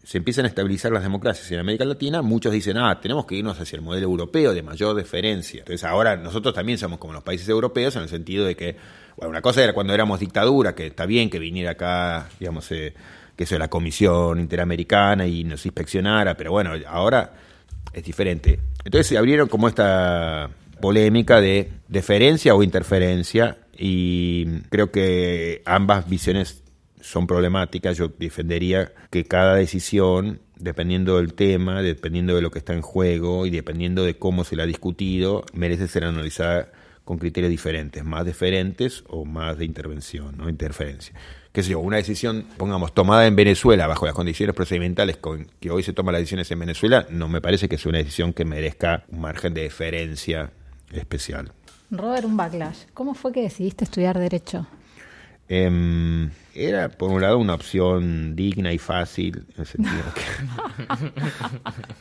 se 0.05 0.19
empiezan 0.19 0.45
a 0.45 0.47
estabilizar 0.47 0.91
las 0.91 1.01
democracias 1.01 1.51
en 1.51 1.59
América 1.59 1.83
Latina, 1.83 2.21
muchos 2.21 2.53
dicen, 2.53 2.77
ah, 2.77 2.99
tenemos 3.01 3.25
que 3.25 3.35
irnos 3.35 3.59
hacia 3.59 3.77
el 3.77 3.81
modelo 3.81 4.05
europeo 4.05 4.53
de 4.53 4.61
mayor 4.61 4.95
deferencia. 4.95 5.59
Entonces 5.59 5.83
ahora 5.83 6.15
nosotros 6.15 6.53
también 6.53 6.77
somos 6.77 6.99
como 6.99 7.13
los 7.13 7.23
países 7.23 7.49
europeos 7.49 7.95
en 7.95 8.03
el 8.03 8.09
sentido 8.09 8.45
de 8.45 8.55
que, 8.55 8.75
bueno, 9.17 9.31
una 9.31 9.41
cosa 9.41 9.63
era 9.63 9.73
cuando 9.73 9.95
éramos 9.95 10.19
dictadura, 10.19 10.75
que 10.75 10.87
está 10.87 11.07
bien 11.07 11.31
que 11.31 11.39
viniera 11.39 11.71
acá, 11.71 12.29
digamos, 12.39 12.71
eh, 12.71 12.93
que 13.35 13.45
eso 13.45 13.57
la 13.57 13.67
Comisión 13.67 14.39
Interamericana 14.39 15.25
y 15.25 15.43
nos 15.43 15.65
inspeccionara, 15.65 16.37
pero 16.37 16.51
bueno, 16.51 16.73
ahora 16.87 17.33
es 17.91 18.03
diferente. 18.03 18.59
Entonces 18.83 19.07
se 19.07 19.17
abrieron 19.17 19.47
como 19.47 19.67
esta 19.67 20.51
polémica 20.79 21.41
de 21.41 21.71
deferencia 21.87 22.53
o 22.53 22.61
interferencia 22.61 23.57
y 23.77 24.61
creo 24.69 24.91
que 24.91 25.61
ambas 25.65 26.09
visiones 26.09 26.63
son 27.01 27.27
problemáticas. 27.27 27.97
Yo 27.97 28.09
defendería 28.09 28.91
que 29.11 29.25
cada 29.25 29.55
decisión, 29.55 30.41
dependiendo 30.57 31.17
del 31.17 31.33
tema, 31.33 31.81
dependiendo 31.81 32.35
de 32.35 32.41
lo 32.41 32.51
que 32.51 32.59
está 32.59 32.73
en 32.73 32.81
juego 32.81 33.45
y 33.45 33.51
dependiendo 33.51 34.03
de 34.03 34.17
cómo 34.17 34.43
se 34.43 34.55
la 34.55 34.63
ha 34.63 34.67
discutido, 34.67 35.45
merece 35.53 35.87
ser 35.87 36.05
analizada 36.05 36.71
con 37.05 37.19
criterios 37.19 37.51
diferentes, 37.51 38.03
más 38.03 38.25
deferentes 38.25 39.03
o 39.07 39.25
más 39.25 39.59
de 39.59 39.65
intervención, 39.65 40.35
no 40.37 40.49
interferencia. 40.49 41.13
qué 41.51 41.61
sé 41.61 41.69
yo, 41.69 41.79
una 41.79 41.97
decisión, 41.97 42.47
pongamos, 42.57 42.93
tomada 42.93 43.27
en 43.27 43.35
Venezuela 43.35 43.85
bajo 43.85 44.07
las 44.07 44.15
condiciones 44.15 44.55
procedimentales 44.55 45.17
con 45.17 45.47
que 45.59 45.69
hoy 45.69 45.83
se 45.83 45.93
toman 45.93 46.13
las 46.13 46.21
decisiones 46.21 46.49
en 46.49 46.59
Venezuela, 46.59 47.05
no 47.11 47.29
me 47.29 47.41
parece 47.41 47.69
que 47.69 47.77
sea 47.77 47.89
una 47.89 47.99
decisión 47.99 48.33
que 48.33 48.43
merezca 48.43 49.05
un 49.09 49.21
margen 49.21 49.53
de 49.53 49.61
deferencia 49.61 50.51
especial. 50.91 51.53
Robert, 51.91 52.25
un 52.25 52.37
backlash. 52.37 52.85
¿Cómo 52.93 53.13
fue 53.13 53.31
que 53.31 53.41
decidiste 53.41 53.83
estudiar 53.83 54.17
Derecho? 54.19 54.67
Em, 55.47 56.31
era, 56.55 56.89
por 56.89 57.11
un 57.11 57.21
lado, 57.21 57.37
una 57.37 57.53
opción 57.53 58.35
digna 58.35 58.73
y 58.73 58.79
fácil, 58.79 59.45
en 59.55 59.61
el 59.61 59.67
sentido, 59.67 59.97
de 59.97 60.11
que, 60.13 60.21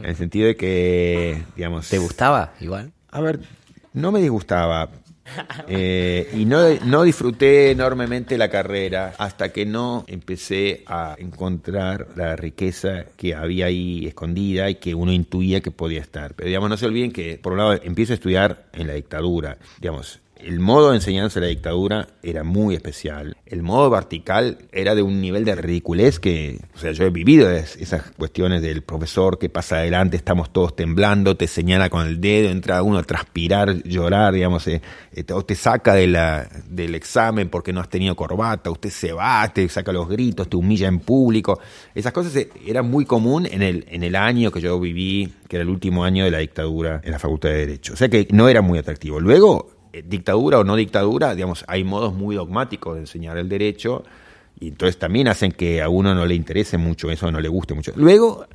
en 0.02 0.06
el 0.06 0.16
sentido 0.16 0.46
de 0.46 0.56
que, 0.56 1.44
digamos... 1.54 1.88
¿Te 1.88 1.98
gustaba 1.98 2.54
igual? 2.60 2.92
A 3.10 3.20
ver, 3.20 3.40
no 3.92 4.12
me 4.12 4.20
disgustaba, 4.20 4.90
eh, 5.68 6.30
y 6.34 6.44
no, 6.44 6.58
no 6.84 7.02
disfruté 7.02 7.70
enormemente 7.70 8.38
la 8.38 8.48
carrera 8.48 9.14
hasta 9.18 9.50
que 9.52 9.66
no 9.66 10.04
empecé 10.06 10.84
a 10.86 11.16
encontrar 11.18 12.08
la 12.16 12.36
riqueza 12.36 13.06
que 13.16 13.34
había 13.34 13.66
ahí 13.66 14.06
escondida 14.06 14.68
y 14.70 14.76
que 14.76 14.94
uno 14.94 15.12
intuía 15.12 15.60
que 15.60 15.70
podía 15.70 16.00
estar. 16.00 16.34
Pero 16.34 16.48
digamos, 16.48 16.70
no 16.70 16.76
se 16.76 16.86
olviden 16.86 17.12
que, 17.12 17.38
por 17.38 17.52
un 17.52 17.58
lado, 17.58 17.80
empiezo 17.82 18.12
a 18.12 18.14
estudiar 18.14 18.66
en 18.72 18.86
la 18.86 18.94
dictadura. 18.94 19.58
Digamos, 19.80 20.20
el 20.36 20.60
modo 20.60 20.90
de 20.90 20.96
enseñanza 20.96 21.40
de 21.40 21.46
la 21.46 21.50
dictadura 21.50 22.08
era 22.22 22.44
muy 22.44 22.74
especial. 22.74 23.36
El 23.46 23.62
modo 23.62 23.88
vertical 23.88 24.58
era 24.72 24.94
de 24.94 25.02
un 25.02 25.20
nivel 25.20 25.44
de 25.44 25.54
ridiculez 25.54 26.18
que, 26.18 26.60
o 26.74 26.78
sea, 26.78 26.92
yo 26.92 27.04
he 27.04 27.10
vivido 27.10 27.50
esas 27.50 28.10
cuestiones 28.12 28.60
del 28.60 28.82
profesor 28.82 29.38
que 29.38 29.48
pasa 29.48 29.76
adelante, 29.76 30.16
estamos 30.16 30.52
todos 30.52 30.76
temblando, 30.76 31.36
te 31.36 31.46
señala 31.46 31.88
con 31.88 32.06
el 32.06 32.20
dedo, 32.20 32.50
entra 32.50 32.82
uno 32.82 32.98
a 32.98 33.02
transpirar, 33.04 33.82
llorar, 33.84 34.34
digamos, 34.34 34.66
eh, 34.66 34.82
eh, 35.12 35.24
o 35.32 35.44
te 35.44 35.54
saca 35.54 35.94
de 35.94 36.08
la, 36.08 36.48
del 36.68 36.94
examen 36.94 37.48
porque 37.48 37.72
no 37.72 37.80
has 37.80 37.88
tenido 37.88 38.14
corbata, 38.16 38.70
usted 38.70 38.90
se 38.90 39.12
va, 39.12 39.50
te 39.52 39.68
saca 39.68 39.92
los 39.92 40.08
gritos, 40.08 40.48
te 40.48 40.56
humilla 40.56 40.88
en 40.88 41.00
público. 41.00 41.60
Esas 41.94 42.12
cosas 42.12 42.34
eh, 42.36 42.50
eran 42.66 42.90
muy 42.90 43.04
común 43.04 43.46
en 43.46 43.62
el, 43.62 43.86
en 43.88 44.02
el 44.02 44.16
año 44.16 44.50
que 44.50 44.60
yo 44.60 44.78
viví, 44.78 45.32
que 45.48 45.56
era 45.56 45.62
el 45.62 45.70
último 45.70 46.04
año 46.04 46.24
de 46.24 46.30
la 46.30 46.38
dictadura 46.38 47.00
en 47.04 47.12
la 47.12 47.18
Facultad 47.18 47.50
de 47.50 47.58
Derecho. 47.58 47.94
O 47.94 47.96
sea 47.96 48.08
que 48.08 48.26
no 48.30 48.48
era 48.48 48.60
muy 48.60 48.78
atractivo. 48.78 49.20
Luego, 49.20 49.73
dictadura 50.02 50.58
o 50.58 50.64
no 50.64 50.76
dictadura, 50.76 51.34
digamos, 51.34 51.64
hay 51.68 51.84
modos 51.84 52.14
muy 52.14 52.36
dogmáticos 52.36 52.94
de 52.94 53.00
enseñar 53.00 53.36
el 53.38 53.48
derecho 53.48 54.04
y 54.58 54.68
entonces 54.68 54.98
también 54.98 55.28
hacen 55.28 55.52
que 55.52 55.82
a 55.82 55.88
uno 55.88 56.14
no 56.14 56.26
le 56.26 56.34
interese 56.34 56.78
mucho 56.78 57.10
eso, 57.10 57.30
no 57.30 57.40
le 57.40 57.48
guste 57.48 57.74
mucho. 57.74 57.92
Luego, 57.96 58.46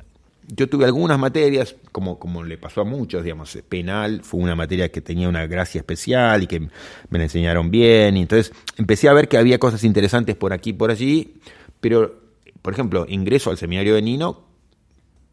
yo 0.48 0.68
tuve 0.68 0.84
algunas 0.84 1.18
materias, 1.18 1.76
como, 1.92 2.18
como 2.18 2.42
le 2.42 2.58
pasó 2.58 2.80
a 2.80 2.84
muchos, 2.84 3.22
digamos, 3.22 3.56
penal 3.68 4.22
fue 4.24 4.40
una 4.40 4.56
materia 4.56 4.90
que 4.90 5.00
tenía 5.00 5.28
una 5.28 5.46
gracia 5.46 5.78
especial 5.78 6.42
y 6.42 6.46
que 6.46 6.60
me 6.60 7.18
la 7.18 7.24
enseñaron 7.24 7.70
bien, 7.70 8.16
y 8.16 8.22
entonces 8.22 8.52
empecé 8.76 9.08
a 9.08 9.12
ver 9.12 9.28
que 9.28 9.36
había 9.36 9.58
cosas 9.58 9.84
interesantes 9.84 10.36
por 10.36 10.52
aquí 10.52 10.70
y 10.70 10.74
por 10.74 10.90
allí, 10.90 11.34
pero, 11.80 12.20
por 12.62 12.72
ejemplo, 12.72 13.06
ingreso 13.08 13.50
al 13.50 13.58
seminario 13.58 13.94
de 13.94 14.02
Nino 14.02 14.50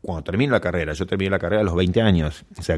cuando 0.02 0.24
termino 0.24 0.54
la 0.54 0.62
carrera, 0.62 0.94
yo 0.94 1.06
terminé 1.06 1.32
la 1.32 1.40
carrera 1.40 1.62
a 1.62 1.66
los 1.66 1.76
20 1.76 2.02
años, 2.02 2.46
o 2.58 2.62
sea, 2.62 2.78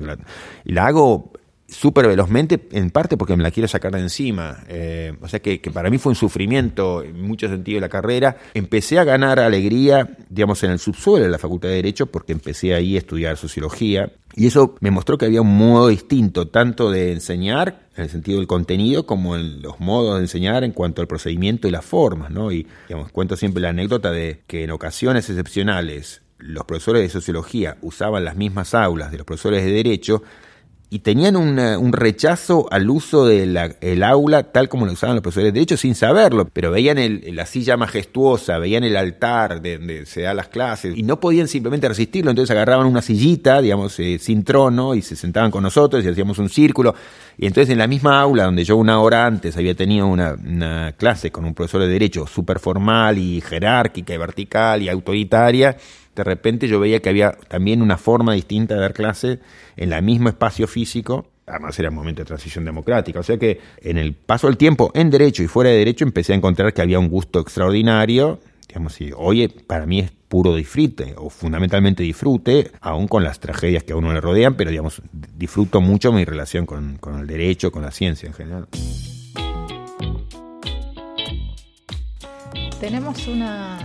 y 0.65 0.71
la 0.71 0.87
hago 0.87 1.31
súper 1.71 2.08
velozmente, 2.08 2.67
en 2.71 2.89
parte 2.89 3.17
porque 3.17 3.36
me 3.36 3.43
la 3.43 3.51
quiero 3.51 3.67
sacar 3.67 3.91
de 3.91 3.99
encima. 3.99 4.63
Eh, 4.67 5.13
o 5.21 5.27
sea 5.27 5.39
que, 5.39 5.60
para 5.73 5.89
mí 5.89 5.97
fue 5.97 6.12
un 6.12 6.15
sufrimiento 6.15 7.03
en 7.03 7.21
muchos 7.21 7.51
sentidos 7.51 7.82
la 7.82 7.89
carrera. 7.89 8.38
Empecé 8.53 8.99
a 8.99 9.03
ganar 9.03 9.39
alegría, 9.39 10.17
digamos, 10.29 10.63
en 10.63 10.71
el 10.71 10.79
subsuelo 10.79 11.25
de 11.25 11.32
la 11.32 11.38
Facultad 11.38 11.69
de 11.69 11.75
Derecho, 11.75 12.08
porque 12.08 12.34
empecé 12.34 12.73
ahí 12.73 12.95
a 12.95 12.99
estudiar 12.99 13.38
sociología. 13.38 14.12
Y 14.36 14.47
eso 14.47 14.75
me 14.79 14.91
mostró 14.91 15.17
que 15.17 15.25
había 15.25 15.41
un 15.41 15.58
modo 15.58 15.88
distinto, 15.88 16.47
tanto 16.47 16.91
de 16.91 17.12
enseñar, 17.12 17.88
en 17.95 18.03
el 18.03 18.10
sentido 18.10 18.38
del 18.38 18.47
contenido, 18.47 19.05
como 19.05 19.36
en 19.36 19.62
los 19.62 19.79
modos 19.79 20.15
de 20.15 20.21
enseñar 20.21 20.63
en 20.63 20.71
cuanto 20.71 21.01
al 21.01 21.08
procedimiento 21.08 21.67
y 21.67 21.71
las 21.71 21.86
formas, 21.86 22.32
¿no? 22.32 22.51
Y, 22.51 22.67
digamos, 22.88 23.12
cuento 23.12 23.36
siempre 23.36 23.62
la 23.62 23.69
anécdota 23.69 24.12
de 24.12 24.41
que 24.47 24.63
en 24.63 24.71
ocasiones 24.71 25.29
excepcionales 25.29 26.21
los 26.39 26.63
profesores 26.63 27.01
de 27.01 27.10
sociología 27.10 27.77
usaban 27.82 28.23
las 28.23 28.36
mismas 28.36 28.73
aulas 28.73 29.12
de 29.12 29.17
los 29.17 29.25
profesores 29.25 29.63
de 29.63 29.71
derecho, 29.71 30.23
y 30.91 30.99
tenían 30.99 31.36
un 31.36 31.93
rechazo 31.93 32.67
al 32.71 32.89
uso 32.89 33.28
del 33.28 34.04
aula 34.04 34.52
tal 34.52 34.69
como 34.69 34.88
lo 34.88 34.93
usaban 34.93 35.15
los 35.15 35.21
profesores 35.21 35.54
de 35.54 35.60
derecho 35.60 35.78
sin 35.78 35.93
saberlo, 35.93 36.49
pero 36.52 36.71
veían 36.71 36.97
la 37.36 37.45
silla 37.45 37.78
majestuosa, 37.78 38.58
veían 38.58 38.84
el 38.84 38.97
altar 38.97 39.62
de 39.62 39.78
donde 39.78 40.08
se 40.08 40.21
dan 40.21 40.38
las 40.38 40.47
clases 40.47 40.97
y 40.97 41.04
no 41.04 41.19
podían 41.19 41.47
simplemente 41.47 41.88
resistirlo, 41.88 42.32
entonces 42.32 42.56
agarraban 42.56 42.88
una 42.88 43.04
sillita, 43.04 43.62
digamos, 43.62 43.99
eh, 43.99 44.17
sin 44.19 44.43
trono 44.43 44.95
y 44.95 45.04
se 45.04 45.15
sentaban 45.15 45.52
con 45.52 45.62
nosotros 45.62 46.04
y 46.04 46.08
hacíamos 46.08 46.39
un 46.39 46.49
círculo. 46.49 46.95
Y 47.38 47.45
entonces 47.45 47.71
en 47.71 47.78
la 47.78 47.88
misma 47.88 48.19
aula 48.19 48.45
donde 48.45 48.63
yo 48.63 48.75
una 48.75 48.99
hora 48.99 49.28
antes 49.28 49.56
había 49.58 49.75
tenido 49.75 50.08
una, 50.08 50.34
una 50.34 50.93
clase 50.93 51.32
con 51.32 51.45
un 51.45 51.54
profesor 51.54 51.82
de 51.82 51.88
derecho 51.88 52.25
súper 52.25 52.58
formal 52.58 53.19
y 53.19 53.41
jerárquica 53.41 54.13
y 54.13 54.17
vertical 54.17 54.82
y 54.82 54.89
autoritaria, 54.89 55.78
de 56.19 56.25
repente 56.25 56.67
yo 56.67 56.82
veía 56.82 56.99
que 57.01 57.08
había 57.08 57.32
también 57.47 57.82
una 57.82 57.97
forma 57.97 58.34
distinta 58.34 58.75
de 58.75 58.82
dar 58.82 58.93
clase 58.93 59.39
en 59.77 59.93
el 59.93 60.03
mismo 60.03 60.27
espacio 60.27 60.67
físico. 60.67 61.27
Además 61.47 61.79
era 61.79 61.88
un 61.88 61.95
momento 61.95 62.21
de 62.21 62.25
transición 62.25 62.65
democrática. 62.65 63.21
O 63.21 63.23
sea 63.23 63.38
que 63.38 63.62
en 63.82 63.97
el 63.97 64.13
paso 64.13 64.47
del 64.47 64.58
tiempo, 64.58 64.91
en 64.93 65.10
derecho 65.10 65.43
y 65.43 65.47
fuera 65.47 65.69
de 65.69 65.77
derecho, 65.77 66.03
empecé 66.03 66.34
a 66.34 66.36
encontrar 66.36 66.73
que 66.73 66.82
había 66.82 66.99
un 66.99 67.08
gusto 67.08 67.39
extraordinario. 67.39 68.41
Digamos, 68.67 68.99
y 68.99 69.12
hoy 69.15 69.47
para 69.47 69.86
mí 69.86 70.01
es 70.01 70.12
puro 70.27 70.55
disfrute, 70.55 71.15
o 71.17 71.29
fundamentalmente 71.29 72.03
disfrute, 72.03 72.69
aún 72.82 73.08
con 73.08 73.23
las 73.23 73.39
tragedias 73.39 73.84
que 73.86 73.93
a 73.93 73.95
uno 73.95 74.13
le 74.13 74.19
rodean, 74.19 74.55
pero 74.55 74.71
digamos, 74.71 75.01
disfruto 75.13 75.79
mucho 75.79 76.12
mi 76.12 76.25
relación 76.25 76.65
con, 76.65 76.97
con 76.97 77.21
el 77.21 77.27
derecho, 77.27 77.71
con 77.71 77.82
la 77.82 77.91
ciencia 77.91 78.27
en 78.27 78.34
general. 78.34 78.67
Tenemos 82.82 83.25
una 83.27 83.79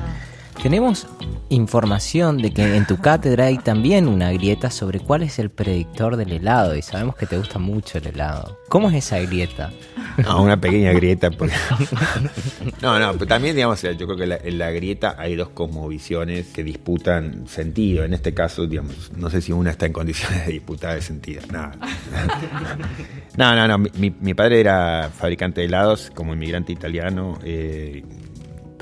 tenemos 0.65 1.07
información 1.51 2.39
de 2.39 2.51
que 2.51 2.77
en 2.77 2.87
tu 2.87 2.97
cátedra 2.97 3.45
hay 3.45 3.59
también 3.59 4.09
una 4.09 4.33
grieta 4.33 4.71
sobre 4.71 4.99
cuál 4.99 5.23
es 5.23 5.39
el 5.39 5.51
predictor 5.51 6.17
del 6.17 6.33
helado 6.33 6.75
y 6.75 6.81
sabemos 6.81 7.17
que 7.17 7.27
te 7.27 7.37
gusta 7.37 7.59
mucho 7.59 7.99
el 7.99 8.07
helado. 8.07 8.59
¿Cómo 8.71 8.89
es 8.89 8.95
esa 8.95 9.19
grieta? 9.19 9.71
No, 10.17 10.43
una 10.43 10.59
pequeña 10.59 10.93
grieta. 10.93 11.29
No, 12.81 12.99
no, 12.99 13.13
pero 13.13 13.27
también, 13.27 13.57
digamos, 13.57 13.83
yo 13.83 14.07
creo 14.07 14.17
que 14.17 14.49
en 14.49 14.59
la 14.59 14.71
grieta 14.71 15.17
hay 15.19 15.37
dos 15.37 15.51
cosmovisiones 15.51 16.47
que 16.47 16.65
disputan 16.65 17.47
sentido. 17.47 18.05
En 18.05 18.15
este 18.15 18.33
caso, 18.33 18.67
digamos, 18.67 19.13
no 19.15 19.29
sé 19.29 19.43
si 19.43 19.53
una 19.53 19.71
está 19.71 19.85
en 19.85 19.93
condiciones 19.93 20.47
de 20.47 20.53
disputar 20.53 20.97
el 20.97 21.03
sentido. 21.03 21.43
No, 21.53 21.73
no, 23.37 23.55
no, 23.55 23.69
no. 23.69 23.79
Mi, 23.79 24.15
mi, 24.19 24.33
padre 24.33 24.61
era 24.61 25.11
fabricante 25.15 25.61
de 25.61 25.67
helados 25.67 26.11
como 26.15 26.33
inmigrante 26.33 26.73
italiano. 26.73 27.39
Eh, 27.43 28.03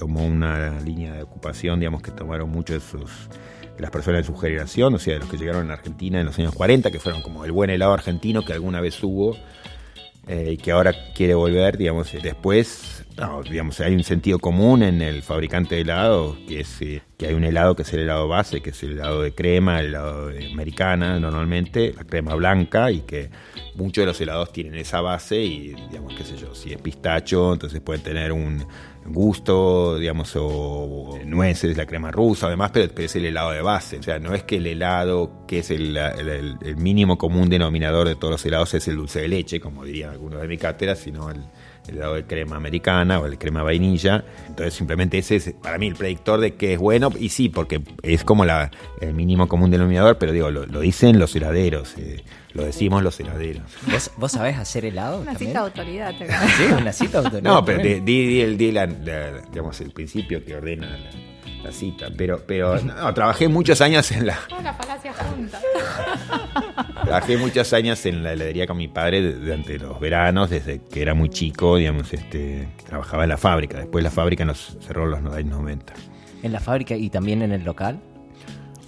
tomó 0.03 0.27
una 0.27 0.81
línea 0.81 1.15
de 1.15 1.23
ocupación, 1.23 1.79
digamos, 1.79 2.03
que 2.03 2.11
tomaron 2.11 2.51
muchos 2.51 2.93
de 2.93 3.81
las 3.81 3.93
personas 3.93 4.23
de 4.23 4.27
su 4.27 4.37
generación, 4.37 4.93
o 4.93 4.99
sea, 4.99 5.15
de 5.15 5.21
los 5.21 5.29
que 5.29 5.37
llegaron 5.37 5.71
a 5.71 5.75
Argentina 5.75 6.19
en 6.19 6.27
los 6.27 6.37
años 6.41 6.53
40, 6.57 6.91
que 6.91 6.99
fueron 6.99 7.23
como 7.23 7.45
el 7.45 7.53
buen 7.53 7.71
helado 7.71 7.93
argentino 7.93 8.45
que 8.45 8.53
alguna 8.53 8.81
vez 8.81 9.01
hubo 9.05 9.37
eh, 10.27 10.55
y 10.55 10.57
que 10.57 10.73
ahora 10.73 10.93
quiere 11.15 11.35
volver, 11.35 11.79
digamos, 11.79 12.12
después, 12.21 13.05
digamos, 13.49 13.79
hay 13.79 13.95
un 13.95 14.03
sentido 14.03 14.41
común 14.41 14.83
en 14.83 15.03
el 15.03 15.23
fabricante 15.23 15.77
de 15.77 15.83
helado, 15.83 16.37
que 16.49 16.59
es 16.59 16.83
eh, 16.83 17.03
que 17.17 17.29
hay 17.29 17.35
un 17.35 17.45
helado 17.45 17.77
que 17.77 17.83
es 17.83 17.93
el 17.93 18.01
helado 18.01 18.27
base, 18.27 18.61
que 18.61 18.71
es 18.71 18.83
el 18.83 18.95
helado 18.95 19.23
de 19.23 19.33
crema, 19.33 19.79
el 19.79 19.87
helado 19.87 20.27
de 20.31 20.51
americana 20.51 21.21
normalmente, 21.21 21.95
la 21.97 22.03
crema 22.03 22.35
blanca, 22.35 22.91
y 22.91 23.03
que 23.03 23.31
muchos 23.77 24.03
de 24.03 24.07
los 24.07 24.21
helados 24.21 24.53
tienen 24.53 24.75
esa 24.75 25.01
base 25.01 25.41
y, 25.41 25.75
digamos, 25.91 26.12
qué 26.17 26.25
sé 26.25 26.37
yo, 26.37 26.57
si 26.57 26.73
es 26.73 26.83
pistacho, 26.83 27.53
entonces 27.53 27.81
pueden 27.81 28.03
tener 28.03 28.33
un 28.33 28.67
gusto, 29.07 29.99
digamos, 29.99 30.33
o, 30.37 31.19
nueces, 31.25 31.77
la 31.77 31.87
crema 31.87 32.11
rusa, 32.11 32.47
además, 32.47 32.71
pero, 32.73 32.93
es 32.97 33.17
el 33.17 33.25
helado 33.25 33.51
de 33.51 33.62
base. 33.62 33.99
O 33.99 34.03
sea, 34.03 34.19
no 34.19 34.35
es 34.35 34.45
que 34.45 34.57
el 34.57 34.67
helado, 34.67 35.45
que 35.47 35.59
es 35.59 35.71
el, 35.71 35.99
mínimo 36.77 37.19
común 37.19 37.49
denominador 37.49 38.09
de 38.09 38.15
todos 38.15 38.33
los 38.33 38.47
helados, 38.47 38.75
es 38.75 38.87
el 38.88 38.97
dulce 38.97 39.21
de 39.21 39.29
leche, 39.29 39.61
como 39.61 39.85
dirían 39.85 40.11
algunos 40.11 40.41
de 40.41 40.49
mi 40.49 40.59
cátedra, 40.59 40.95
sino 40.95 41.31
el, 41.31 41.43
helado 41.88 42.14
de 42.14 42.25
crema 42.25 42.57
americana 42.57 43.21
o 43.21 43.27
el 43.27 43.38
crema 43.38 43.62
vainilla. 43.62 44.25
Entonces, 44.49 44.75
simplemente 44.75 45.18
ese 45.18 45.37
es 45.37 45.53
para 45.62 45.79
mí 45.79 45.88
el 45.88 45.95
predictor 45.95 46.40
de 46.40 46.55
que 46.55 46.75
es 46.75 46.79
bueno. 46.79 47.11
Y 47.18 47.29
sí, 47.31 47.49
porque 47.49 47.83
es 48.03 48.25
como 48.25 48.45
la, 48.45 48.71
el 49.01 49.14
mínimo 49.14 49.49
común 49.49 49.71
denominador, 49.71 50.18
pero 50.18 50.33
digo, 50.33 50.51
lo, 50.51 50.81
dicen 50.81 51.18
los 51.18 51.35
heladeros. 51.35 51.97
Eh, 51.99 52.25
lo 52.55 52.64
decimos 52.64 53.03
los 53.03 53.18
heladeros. 53.18 53.64
¿Vos, 53.90 54.11
vos 54.16 54.33
sabés 54.33 54.59
hacer 54.59 54.85
helado? 54.85 55.21
Una 55.21 55.35
cita 55.35 55.53
de 55.53 55.59
autoridad. 55.59 56.14
sí, 56.57 56.64
una 56.77 56.93
cita 56.93 57.20
de 57.20 57.26
autoridad. 57.26 57.51
No, 57.51 57.64
pero 57.64 57.83
di, 57.83 58.01
di, 58.01 58.41
el, 58.41 58.57
di 58.57 58.74
digamos, 59.51 59.80
el 59.80 59.91
principio 59.91 60.45
que 60.45 60.55
ordena 60.57 60.99
la, 60.99 61.32
cita. 61.71 62.09
Pero, 62.17 62.43
pero 62.47 62.81
no, 62.81 63.15
trabajé 63.15 63.49
muchos 63.49 63.81
años 63.81 64.11
en 64.11 64.27
la... 64.27 64.39
Una 64.59 64.73
falacia 64.73 65.13
junta. 65.13 65.61
Trabajé 67.05 67.37
muchos 67.37 67.73
años 67.73 68.05
en 68.07 68.23
la 68.23 68.33
heladería 68.33 68.67
con 68.67 68.77
mi 68.77 68.89
padre 68.89 69.33
durante 69.33 69.79
los 69.79 70.01
veranos, 70.01 70.51
desde 70.51 70.81
que 70.83 71.03
era 71.03 71.15
muy 71.15 71.29
chico, 71.29 71.77
digamos, 71.77 72.13
este, 72.13 72.69
trabajaba 72.87 73.25
en 73.25 73.29
la 73.29 73.37
fábrica. 73.37 73.79
Después 73.79 74.03
la 74.03 74.11
fábrica 74.11 74.45
nos 74.45 74.79
cerró 74.81 75.07
los 75.07 75.21
90. 75.21 75.93
¿En 76.43 76.53
la 76.53 76.61
fábrica 76.61 76.97
y 76.97 77.11
también 77.11 77.43
en 77.43 77.53
el 77.53 77.65
local? 77.65 78.01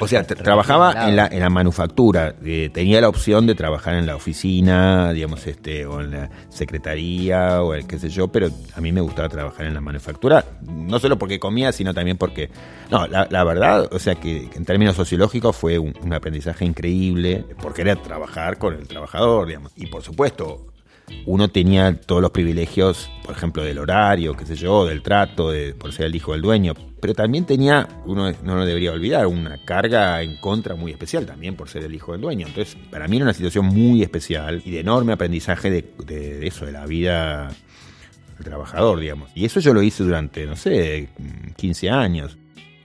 O 0.04 0.08
sea, 0.08 0.22
trabajaba 0.24 1.08
en 1.08 1.16
la, 1.16 1.26
en 1.28 1.40
la 1.40 1.48
manufactura, 1.48 2.34
eh, 2.44 2.70
tenía 2.72 3.00
la 3.00 3.08
opción 3.08 3.46
de 3.46 3.54
trabajar 3.54 3.94
en 3.94 4.06
la 4.06 4.16
oficina, 4.16 5.12
digamos, 5.12 5.46
este, 5.46 5.86
o 5.86 6.00
en 6.00 6.10
la 6.10 6.30
secretaría, 6.50 7.62
o 7.62 7.72
el 7.72 7.86
qué 7.86 7.98
sé 7.98 8.10
yo, 8.10 8.28
pero 8.28 8.48
a 8.74 8.80
mí 8.80 8.92
me 8.92 9.00
gustaba 9.00 9.28
trabajar 9.28 9.66
en 9.66 9.72
la 9.74 9.80
manufactura, 9.80 10.44
no 10.62 10.98
solo 10.98 11.18
porque 11.18 11.40
comía, 11.40 11.72
sino 11.72 11.94
también 11.94 12.18
porque, 12.18 12.50
no, 12.90 13.06
la, 13.06 13.26
la 13.30 13.44
verdad, 13.44 13.88
o 13.90 13.98
sea, 13.98 14.14
que 14.16 14.50
en 14.54 14.64
términos 14.64 14.94
sociológicos 14.94 15.56
fue 15.56 15.78
un, 15.78 15.94
un 16.02 16.12
aprendizaje 16.12 16.66
increíble, 16.66 17.44
porque 17.62 17.80
era 17.82 17.96
trabajar 17.96 18.58
con 18.58 18.74
el 18.74 18.86
trabajador, 18.86 19.48
digamos, 19.48 19.72
y 19.76 19.86
por 19.86 20.02
supuesto, 20.02 20.73
uno 21.26 21.48
tenía 21.48 21.94
todos 22.00 22.20
los 22.22 22.30
privilegios, 22.30 23.10
por 23.24 23.34
ejemplo, 23.36 23.62
del 23.62 23.78
horario, 23.78 24.34
qué 24.34 24.46
sé 24.46 24.56
yo, 24.56 24.84
del 24.86 25.02
trato, 25.02 25.50
de, 25.50 25.74
por 25.74 25.92
ser 25.92 26.06
el 26.06 26.14
hijo 26.16 26.32
del 26.32 26.42
dueño, 26.42 26.74
pero 27.00 27.14
también 27.14 27.44
tenía, 27.44 27.86
uno 28.06 28.32
no 28.42 28.56
lo 28.56 28.64
debería 28.64 28.92
olvidar, 28.92 29.26
una 29.26 29.58
carga 29.64 30.22
en 30.22 30.36
contra 30.38 30.74
muy 30.74 30.92
especial 30.92 31.26
también 31.26 31.56
por 31.56 31.68
ser 31.68 31.84
el 31.84 31.94
hijo 31.94 32.12
del 32.12 32.20
dueño. 32.22 32.46
Entonces, 32.46 32.76
para 32.90 33.06
mí 33.08 33.16
era 33.16 33.24
una 33.26 33.34
situación 33.34 33.66
muy 33.66 34.02
especial 34.02 34.62
y 34.64 34.70
de 34.70 34.80
enorme 34.80 35.12
aprendizaje 35.12 35.70
de, 35.70 35.84
de- 36.06 36.38
de 36.38 36.46
eso, 36.46 36.64
de 36.66 36.72
la 36.72 36.86
vida 36.86 37.48
del 38.38 38.44
trabajador, 38.44 38.98
digamos. 39.00 39.30
Y 39.34 39.44
eso 39.44 39.60
yo 39.60 39.74
lo 39.74 39.82
hice 39.82 40.02
durante, 40.04 40.46
no 40.46 40.56
sé, 40.56 41.08
15 41.56 41.90
años. 41.90 42.36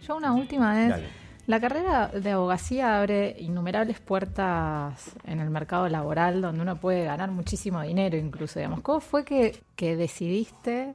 Yo 0.06 0.18
una 0.18 0.34
última 0.34 0.74
vez. 0.76 0.90
Dale. 0.90 1.19
La 1.50 1.60
carrera 1.60 2.10
de 2.10 2.30
abogacía 2.30 3.00
abre 3.00 3.36
innumerables 3.40 4.00
puertas 4.00 5.16
en 5.26 5.40
el 5.40 5.50
mercado 5.50 5.90
laboral 5.90 6.44
donde 6.44 6.62
uno 6.62 6.76
puede 6.76 7.06
ganar 7.06 7.32
muchísimo 7.32 7.82
dinero 7.82 8.18
incluso, 8.18 8.60
digamos. 8.60 8.82
¿Cómo 8.82 9.00
fue 9.00 9.26
que, 9.26 9.60
que 9.76 9.96
decidiste 9.96 10.94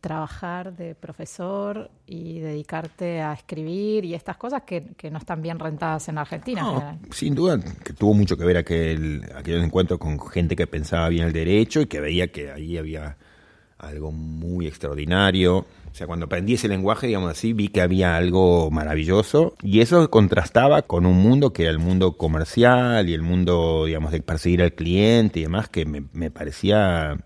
trabajar 0.00 0.76
de 0.76 0.96
profesor 0.96 1.92
y 2.06 2.40
dedicarte 2.40 3.20
a 3.20 3.32
escribir 3.34 4.04
y 4.04 4.14
estas 4.14 4.36
cosas 4.36 4.62
que, 4.62 4.82
que 4.96 5.12
no 5.12 5.18
están 5.18 5.42
bien 5.42 5.60
rentadas 5.60 6.08
en 6.08 6.18
Argentina? 6.18 6.60
No, 6.60 6.98
sin 7.12 7.36
duda 7.36 7.60
que 7.84 7.92
tuvo 7.92 8.14
mucho 8.14 8.36
que 8.36 8.44
ver 8.44 8.56
aquel, 8.56 9.30
aquellos 9.36 9.62
encuentros 9.62 10.00
con 10.00 10.18
gente 10.18 10.56
que 10.56 10.66
pensaba 10.66 11.08
bien 11.08 11.28
el 11.28 11.32
derecho 11.32 11.82
y 11.82 11.86
que 11.86 12.00
veía 12.00 12.32
que 12.32 12.50
ahí 12.50 12.78
había 12.78 13.16
algo 13.78 14.10
muy 14.10 14.66
extraordinario. 14.66 15.66
O 15.90 15.94
sea, 15.94 16.06
cuando 16.06 16.26
aprendí 16.26 16.54
ese 16.54 16.68
lenguaje, 16.68 17.06
digamos 17.06 17.30
así, 17.30 17.52
vi 17.52 17.68
que 17.68 17.80
había 17.80 18.16
algo 18.16 18.70
maravilloso 18.70 19.54
y 19.62 19.80
eso 19.80 20.10
contrastaba 20.10 20.82
con 20.82 21.06
un 21.06 21.16
mundo 21.16 21.52
que 21.52 21.62
era 21.62 21.70
el 21.70 21.78
mundo 21.78 22.16
comercial 22.16 23.08
y 23.08 23.14
el 23.14 23.22
mundo, 23.22 23.84
digamos, 23.86 24.12
de 24.12 24.20
perseguir 24.20 24.62
al 24.62 24.72
cliente 24.72 25.40
y 25.40 25.42
demás, 25.42 25.68
que 25.68 25.84
me, 25.86 26.30
parecía 26.30 27.18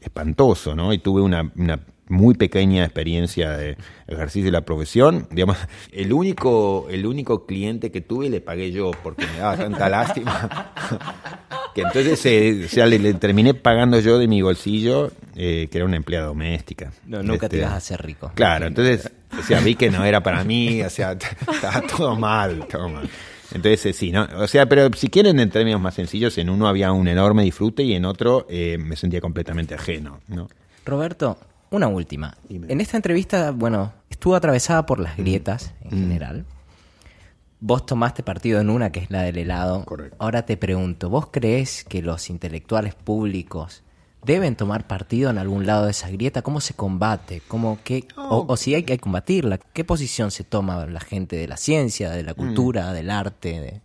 espantoso, 0.00 0.74
¿no? 0.74 0.92
Y 0.92 0.98
tuve 0.98 1.22
una, 1.22 1.52
una 1.56 1.80
muy 2.08 2.34
pequeña 2.34 2.84
experiencia 2.84 3.56
de 3.56 3.76
ejercicio 4.06 4.46
de 4.46 4.52
la 4.52 4.64
profesión. 4.64 5.26
Digamos, 5.30 5.56
el 5.92 6.12
único, 6.12 6.86
el 6.90 7.06
único 7.06 7.46
cliente 7.46 7.90
que 7.90 8.00
tuve 8.00 8.28
le 8.28 8.40
pagué 8.40 8.72
yo 8.72 8.90
porque 9.02 9.26
me 9.26 9.38
daba 9.38 9.56
tanta 9.56 9.88
lástima. 9.88 10.72
que 11.74 11.82
entonces 11.82 12.24
eh, 12.26 12.68
sea, 12.68 12.86
le, 12.86 12.98
le 12.98 13.14
terminé 13.14 13.54
pagando 13.54 13.98
yo 14.00 14.18
de 14.18 14.26
mi 14.28 14.42
bolsillo, 14.42 15.12
eh, 15.36 15.68
que 15.70 15.78
era 15.78 15.84
una 15.84 15.96
empleada 15.96 16.26
doméstica. 16.26 16.92
No, 17.06 17.22
nunca 17.22 17.48
te 17.48 17.56
Este, 17.56 17.64
vas 17.66 17.74
a 17.74 17.76
hacer 17.76 18.02
rico. 18.04 18.32
Claro, 18.34 18.66
entonces, 18.66 19.10
o 19.38 19.42
sea, 19.42 19.60
vi 19.60 19.74
que 19.74 19.90
no 19.90 20.04
era 20.04 20.22
para 20.22 20.44
mí, 20.44 20.82
o 20.82 20.90
sea, 20.90 21.12
estaba 21.52 21.80
todo 21.86 22.16
mal, 22.16 22.66
todo 22.68 22.88
mal. 22.88 23.08
Entonces, 23.52 23.86
eh, 23.86 23.92
sí, 23.92 24.12
¿no? 24.12 24.28
O 24.36 24.46
sea, 24.46 24.66
pero 24.66 24.88
si 24.94 25.08
quieren 25.08 25.40
en 25.40 25.50
términos 25.50 25.80
más 25.80 25.94
sencillos, 25.94 26.38
en 26.38 26.50
uno 26.50 26.68
había 26.68 26.92
un 26.92 27.08
enorme 27.08 27.42
disfrute 27.42 27.82
y 27.82 27.94
en 27.94 28.04
otro 28.04 28.46
eh, 28.48 28.78
me 28.78 28.94
sentía 28.96 29.20
completamente 29.20 29.74
ajeno, 29.74 30.20
¿no? 30.28 30.48
Roberto, 30.84 31.36
una 31.70 31.88
última. 31.88 32.36
Dime. 32.48 32.66
En 32.72 32.80
esta 32.80 32.96
entrevista, 32.96 33.50
bueno, 33.50 33.92
estuvo 34.08 34.36
atravesada 34.36 34.86
por 34.86 35.00
las 35.00 35.16
grietas 35.16 35.72
en 35.82 35.90
general. 35.90 36.44
Vos 37.60 37.84
tomaste 37.84 38.22
partido 38.22 38.60
en 38.60 38.70
una 38.70 38.90
que 38.90 39.00
es 39.00 39.10
la 39.10 39.22
del 39.22 39.36
helado. 39.36 39.84
Correcto. 39.84 40.16
Ahora 40.18 40.46
te 40.46 40.56
pregunto, 40.56 41.10
¿vos 41.10 41.28
crees 41.30 41.84
que 41.84 42.00
los 42.00 42.30
intelectuales 42.30 42.94
públicos 42.94 43.82
deben 44.24 44.56
tomar 44.56 44.86
partido 44.86 45.30
en 45.30 45.38
algún 45.38 45.66
lado 45.66 45.84
de 45.84 45.90
esa 45.90 46.08
grieta? 46.10 46.42
¿Cómo 46.42 46.60
se 46.60 46.74
combate? 46.74 47.42
¿Cómo, 47.48 47.78
qué, 47.84 48.06
o, 48.16 48.46
o 48.48 48.56
si 48.56 48.74
hay 48.74 48.84
que 48.84 48.98
combatirla, 48.98 49.58
¿qué 49.58 49.84
posición 49.84 50.30
se 50.30 50.44
toma 50.44 50.86
la 50.86 51.00
gente 51.00 51.36
de 51.36 51.48
la 51.48 51.56
ciencia, 51.56 52.10
de 52.10 52.22
la 52.22 52.34
cultura, 52.34 52.92
del 52.92 53.10
arte? 53.10 53.60
De... 53.60 53.80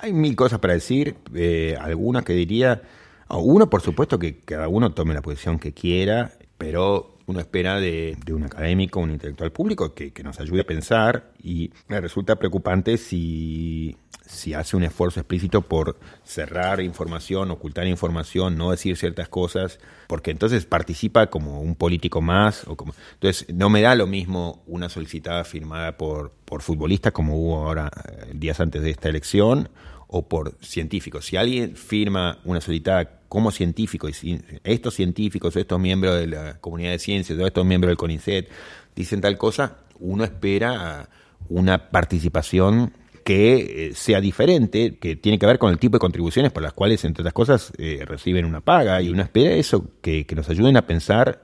Hay 0.00 0.12
mil 0.12 0.36
cosas 0.36 0.58
para 0.58 0.74
decir, 0.74 1.16
eh, 1.34 1.76
algunas 1.80 2.24
que 2.24 2.34
diría, 2.34 2.82
uno 3.30 3.70
por 3.70 3.80
supuesto 3.80 4.18
que 4.18 4.40
cada 4.40 4.68
uno 4.68 4.92
tome 4.92 5.14
la 5.14 5.22
posición 5.22 5.58
que 5.58 5.72
quiera, 5.72 6.32
pero 6.58 7.11
uno 7.26 7.40
espera 7.40 7.80
de, 7.80 8.16
de 8.24 8.34
un 8.34 8.44
académico, 8.44 9.00
un 9.00 9.10
intelectual 9.10 9.52
público 9.52 9.94
que, 9.94 10.12
que 10.12 10.22
nos 10.22 10.40
ayude 10.40 10.62
a 10.62 10.64
pensar 10.64 11.32
y 11.42 11.70
me 11.88 12.00
resulta 12.00 12.36
preocupante 12.36 12.96
si, 12.96 13.96
si 14.26 14.54
hace 14.54 14.76
un 14.76 14.84
esfuerzo 14.84 15.20
explícito 15.20 15.62
por 15.62 15.98
cerrar 16.24 16.80
información, 16.80 17.50
ocultar 17.50 17.86
información, 17.86 18.56
no 18.56 18.70
decir 18.70 18.96
ciertas 18.96 19.28
cosas, 19.28 19.78
porque 20.06 20.30
entonces 20.30 20.64
participa 20.64 21.28
como 21.28 21.60
un 21.60 21.74
político 21.74 22.20
más. 22.20 22.66
O 22.66 22.76
como, 22.76 22.94
entonces 23.14 23.46
no 23.52 23.68
me 23.68 23.82
da 23.82 23.94
lo 23.94 24.06
mismo 24.06 24.62
una 24.66 24.88
solicitada 24.88 25.44
firmada 25.44 25.96
por, 25.96 26.32
por 26.44 26.62
futbolistas 26.62 27.12
como 27.12 27.36
hubo 27.36 27.58
ahora 27.58 27.90
eh, 28.08 28.32
días 28.34 28.60
antes 28.60 28.82
de 28.82 28.90
esta 28.90 29.08
elección 29.08 29.68
o 30.06 30.28
por 30.28 30.56
científicos. 30.60 31.26
Si 31.26 31.36
alguien 31.36 31.76
firma 31.76 32.38
una 32.44 32.60
solicitada 32.60 33.21
como 33.32 33.50
científico, 33.50 34.10
y 34.10 34.12
si 34.12 34.38
estos 34.62 34.92
científicos, 34.92 35.56
estos 35.56 35.80
miembros 35.80 36.20
de 36.20 36.26
la 36.26 36.60
comunidad 36.60 36.90
de 36.90 36.98
ciencias, 36.98 37.38
estos 37.38 37.64
miembros 37.64 37.88
del 37.88 37.96
CONICET, 37.96 38.46
dicen 38.94 39.22
tal 39.22 39.38
cosa, 39.38 39.78
uno 40.00 40.22
espera 40.22 41.08
una 41.48 41.88
participación 41.88 42.92
que 43.24 43.86
eh, 43.86 43.94
sea 43.94 44.20
diferente, 44.20 44.98
que 44.98 45.16
tiene 45.16 45.38
que 45.38 45.46
ver 45.46 45.58
con 45.58 45.72
el 45.72 45.78
tipo 45.78 45.96
de 45.96 46.00
contribuciones 46.00 46.52
por 46.52 46.62
las 46.62 46.74
cuales, 46.74 47.06
entre 47.06 47.22
otras 47.22 47.32
cosas, 47.32 47.72
eh, 47.78 48.04
reciben 48.04 48.44
una 48.44 48.60
paga, 48.60 49.00
y 49.00 49.08
uno 49.08 49.22
espera 49.22 49.52
eso, 49.52 49.86
que, 50.02 50.26
que 50.26 50.34
nos 50.34 50.50
ayuden 50.50 50.76
a 50.76 50.86
pensar 50.86 51.40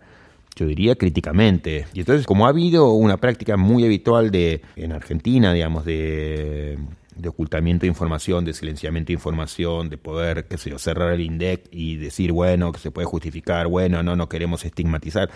yo 0.57 0.67
diría 0.67 0.97
críticamente. 0.97 1.87
Y 1.95 2.01
entonces, 2.01 2.27
como 2.27 2.45
ha 2.45 2.49
habido 2.51 2.93
una 2.93 3.17
práctica 3.17 3.57
muy 3.57 3.85
habitual 3.85 4.31
de 4.31 4.61
en 4.77 4.93
Argentina, 4.93 5.55
digamos, 5.55 5.85
de, 5.85 6.77
de 7.19 7.29
ocultamiento 7.29 7.83
de 7.83 7.89
información, 7.89 8.45
de 8.45 8.53
silenciamiento 8.53 9.09
de 9.09 9.15
información, 9.15 9.91
de 9.91 9.99
poder, 9.99 10.47
qué 10.47 10.59
sé 10.59 10.71
yo, 10.71 10.79
cerrar 10.79 11.13
el 11.13 11.21
INDEC 11.21 11.69
y 11.71 11.97
decir, 11.97 12.33
bueno, 12.33 12.73
que 12.73 12.79
se 12.79 12.91
puede 12.91 13.07
justificar, 13.07 13.67
bueno, 13.67 14.03
no, 14.03 14.17
no 14.17 14.29
queremos 14.29 14.65
estigmatizar. 14.65 15.31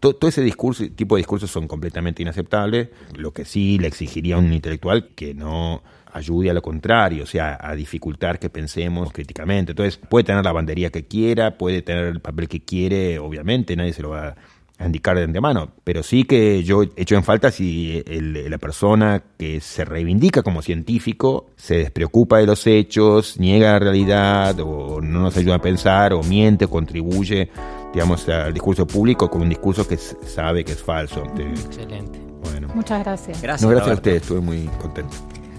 Todo, 0.00 0.28
ese 0.28 0.42
discurso, 0.42 0.84
tipo 0.94 1.16
de 1.16 1.20
discursos 1.20 1.50
son 1.50 1.68
completamente 1.68 2.22
inaceptables. 2.22 2.88
Lo 3.14 3.32
que 3.32 3.44
sí 3.44 3.78
le 3.78 3.88
exigiría 3.88 4.36
a 4.36 4.38
un 4.38 4.52
intelectual 4.52 5.08
que 5.14 5.34
no 5.34 5.82
ayude 6.12 6.50
a 6.50 6.54
lo 6.54 6.62
contrario, 6.62 7.24
o 7.24 7.26
sea, 7.26 7.58
a 7.60 7.74
dificultar 7.74 8.38
que 8.38 8.48
pensemos 8.48 9.12
críticamente. 9.12 9.72
Entonces, 9.72 9.98
puede 9.98 10.24
tener 10.24 10.44
la 10.44 10.52
bandería 10.52 10.90
que 10.90 11.06
quiera, 11.06 11.58
puede 11.58 11.82
tener 11.82 12.06
el 12.06 12.20
papel 12.20 12.48
que 12.48 12.60
quiere, 12.60 13.18
obviamente, 13.18 13.76
nadie 13.76 13.92
se 13.92 14.02
lo 14.02 14.10
va 14.10 14.28
a 14.28 14.36
indicar 14.84 15.16
de 15.16 15.24
antemano, 15.24 15.70
pero 15.84 16.02
sí 16.02 16.24
que 16.24 16.62
yo 16.62 16.82
echo 16.96 17.14
en 17.14 17.24
falta 17.24 17.50
si 17.50 18.02
el- 18.06 18.50
la 18.50 18.58
persona 18.58 19.22
que 19.38 19.60
se 19.60 19.84
reivindica 19.86 20.42
como 20.42 20.60
científico 20.60 21.46
se 21.56 21.76
despreocupa 21.78 22.38
de 22.38 22.46
los 22.46 22.66
hechos, 22.66 23.38
niega 23.40 23.72
la 23.72 23.78
realidad 23.78 24.60
o 24.60 25.00
no 25.00 25.20
nos 25.20 25.36
ayuda 25.38 25.54
a 25.54 25.60
pensar 25.62 26.12
o 26.12 26.22
miente 26.22 26.66
o 26.66 26.70
contribuye, 26.70 27.48
digamos, 27.94 28.28
al 28.28 28.52
discurso 28.52 28.86
público 28.86 29.30
con 29.30 29.40
un 29.42 29.48
discurso 29.48 29.88
que 29.88 29.96
sabe 29.96 30.62
que 30.64 30.72
es 30.72 30.82
falso. 30.82 31.22
Excelente. 31.38 32.20
bueno. 32.42 32.68
Muchas 32.74 33.02
gracias. 33.02 33.40
Gracias. 33.42 33.62
No, 33.62 33.68
gracias 33.70 33.90
a 33.90 33.94
ustedes, 33.94 34.22
estuve 34.22 34.40
muy 34.40 34.68
contento. 34.80 35.16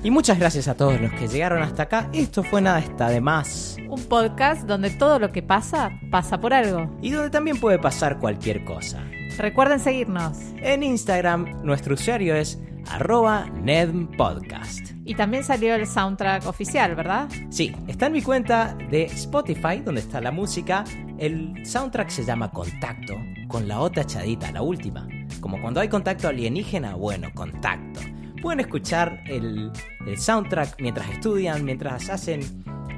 Y 0.07 0.09
muchas 0.09 0.39
gracias 0.39 0.69
a 0.69 0.77
todos 0.77 1.01
los 1.01 1.11
que 1.11 1.27
llegaron 1.27 1.61
hasta 1.61 1.83
acá. 1.83 2.09
Esto 2.13 2.41
fue 2.41 2.61
Nada 2.61 2.79
está 2.79 3.09
de 3.09 3.19
más. 3.19 3.75
Un 3.89 4.01
podcast 4.05 4.61
donde 4.65 4.89
todo 4.89 5.19
lo 5.19 5.33
que 5.33 5.43
pasa 5.43 5.91
pasa 6.09 6.39
por 6.39 6.53
algo. 6.53 6.89
Y 7.01 7.09
donde 7.09 7.29
también 7.29 7.59
puede 7.59 7.77
pasar 7.77 8.17
cualquier 8.17 8.63
cosa. 8.63 9.03
Recuerden 9.37 9.81
seguirnos. 9.81 10.37
En 10.61 10.81
Instagram 10.81 11.61
nuestro 11.61 11.95
usuario 11.95 12.35
es 12.35 12.57
arroba 12.89 13.49
nedmpodcast. 13.49 14.91
Y 15.03 15.13
también 15.15 15.43
salió 15.43 15.75
el 15.75 15.85
soundtrack 15.85 16.45
oficial, 16.47 16.95
¿verdad? 16.95 17.27
Sí, 17.49 17.75
está 17.87 18.05
en 18.05 18.13
mi 18.13 18.21
cuenta 18.21 18.77
de 18.89 19.03
Spotify 19.07 19.81
donde 19.83 19.99
está 19.99 20.21
la 20.21 20.31
música. 20.31 20.85
El 21.17 21.65
soundtrack 21.65 22.07
se 22.07 22.23
llama 22.23 22.49
Contacto, 22.51 23.15
con 23.49 23.67
la 23.67 23.81
otra 23.81 24.03
echadita, 24.03 24.53
la 24.53 24.61
última. 24.61 25.05
Como 25.41 25.59
cuando 25.61 25.81
hay 25.81 25.89
contacto 25.89 26.29
alienígena, 26.29 26.95
bueno, 26.95 27.27
contacto. 27.35 27.99
Pueden 28.41 28.59
escuchar 28.59 29.23
el, 29.25 29.71
el 30.05 30.17
soundtrack 30.17 30.79
mientras 30.79 31.09
estudian, 31.09 31.65
mientras 31.65 32.09
hacen 32.09 32.41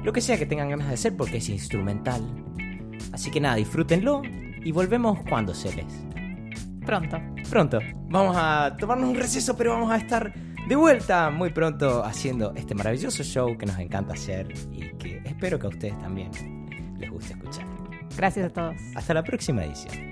lo 0.04 0.12
que 0.12 0.20
sea 0.20 0.38
que 0.38 0.46
tengan 0.46 0.70
ganas 0.70 0.88
de 0.88 0.94
hacer 0.94 1.16
porque 1.16 1.38
es 1.38 1.48
instrumental. 1.48 2.22
Así 3.12 3.30
que 3.30 3.40
nada, 3.40 3.56
disfrútenlo 3.56 4.22
y 4.62 4.72
volvemos 4.72 5.18
cuando 5.28 5.54
se 5.54 5.74
les. 5.74 5.86
Pronto. 6.84 7.18
Pronto. 7.48 7.78
Vamos 8.08 8.36
a 8.38 8.76
tomarnos 8.78 9.10
un 9.10 9.16
receso, 9.16 9.56
pero 9.56 9.72
vamos 9.72 9.90
a 9.90 9.96
estar 9.96 10.32
de 10.68 10.76
vuelta 10.76 11.30
muy 11.30 11.50
pronto 11.50 12.04
haciendo 12.04 12.52
este 12.54 12.74
maravilloso 12.74 13.22
show 13.22 13.56
que 13.56 13.66
nos 13.66 13.78
encanta 13.78 14.14
hacer 14.14 14.48
y 14.72 14.88
que 14.96 15.22
espero 15.24 15.58
que 15.58 15.66
a 15.66 15.70
ustedes 15.70 15.98
también 15.98 16.30
les 16.98 17.10
guste 17.10 17.32
escuchar. 17.32 17.66
Gracias 18.16 18.46
a 18.46 18.50
todos. 18.50 18.76
Hasta 18.94 19.14
la 19.14 19.22
próxima 19.22 19.64
edición. 19.64 20.09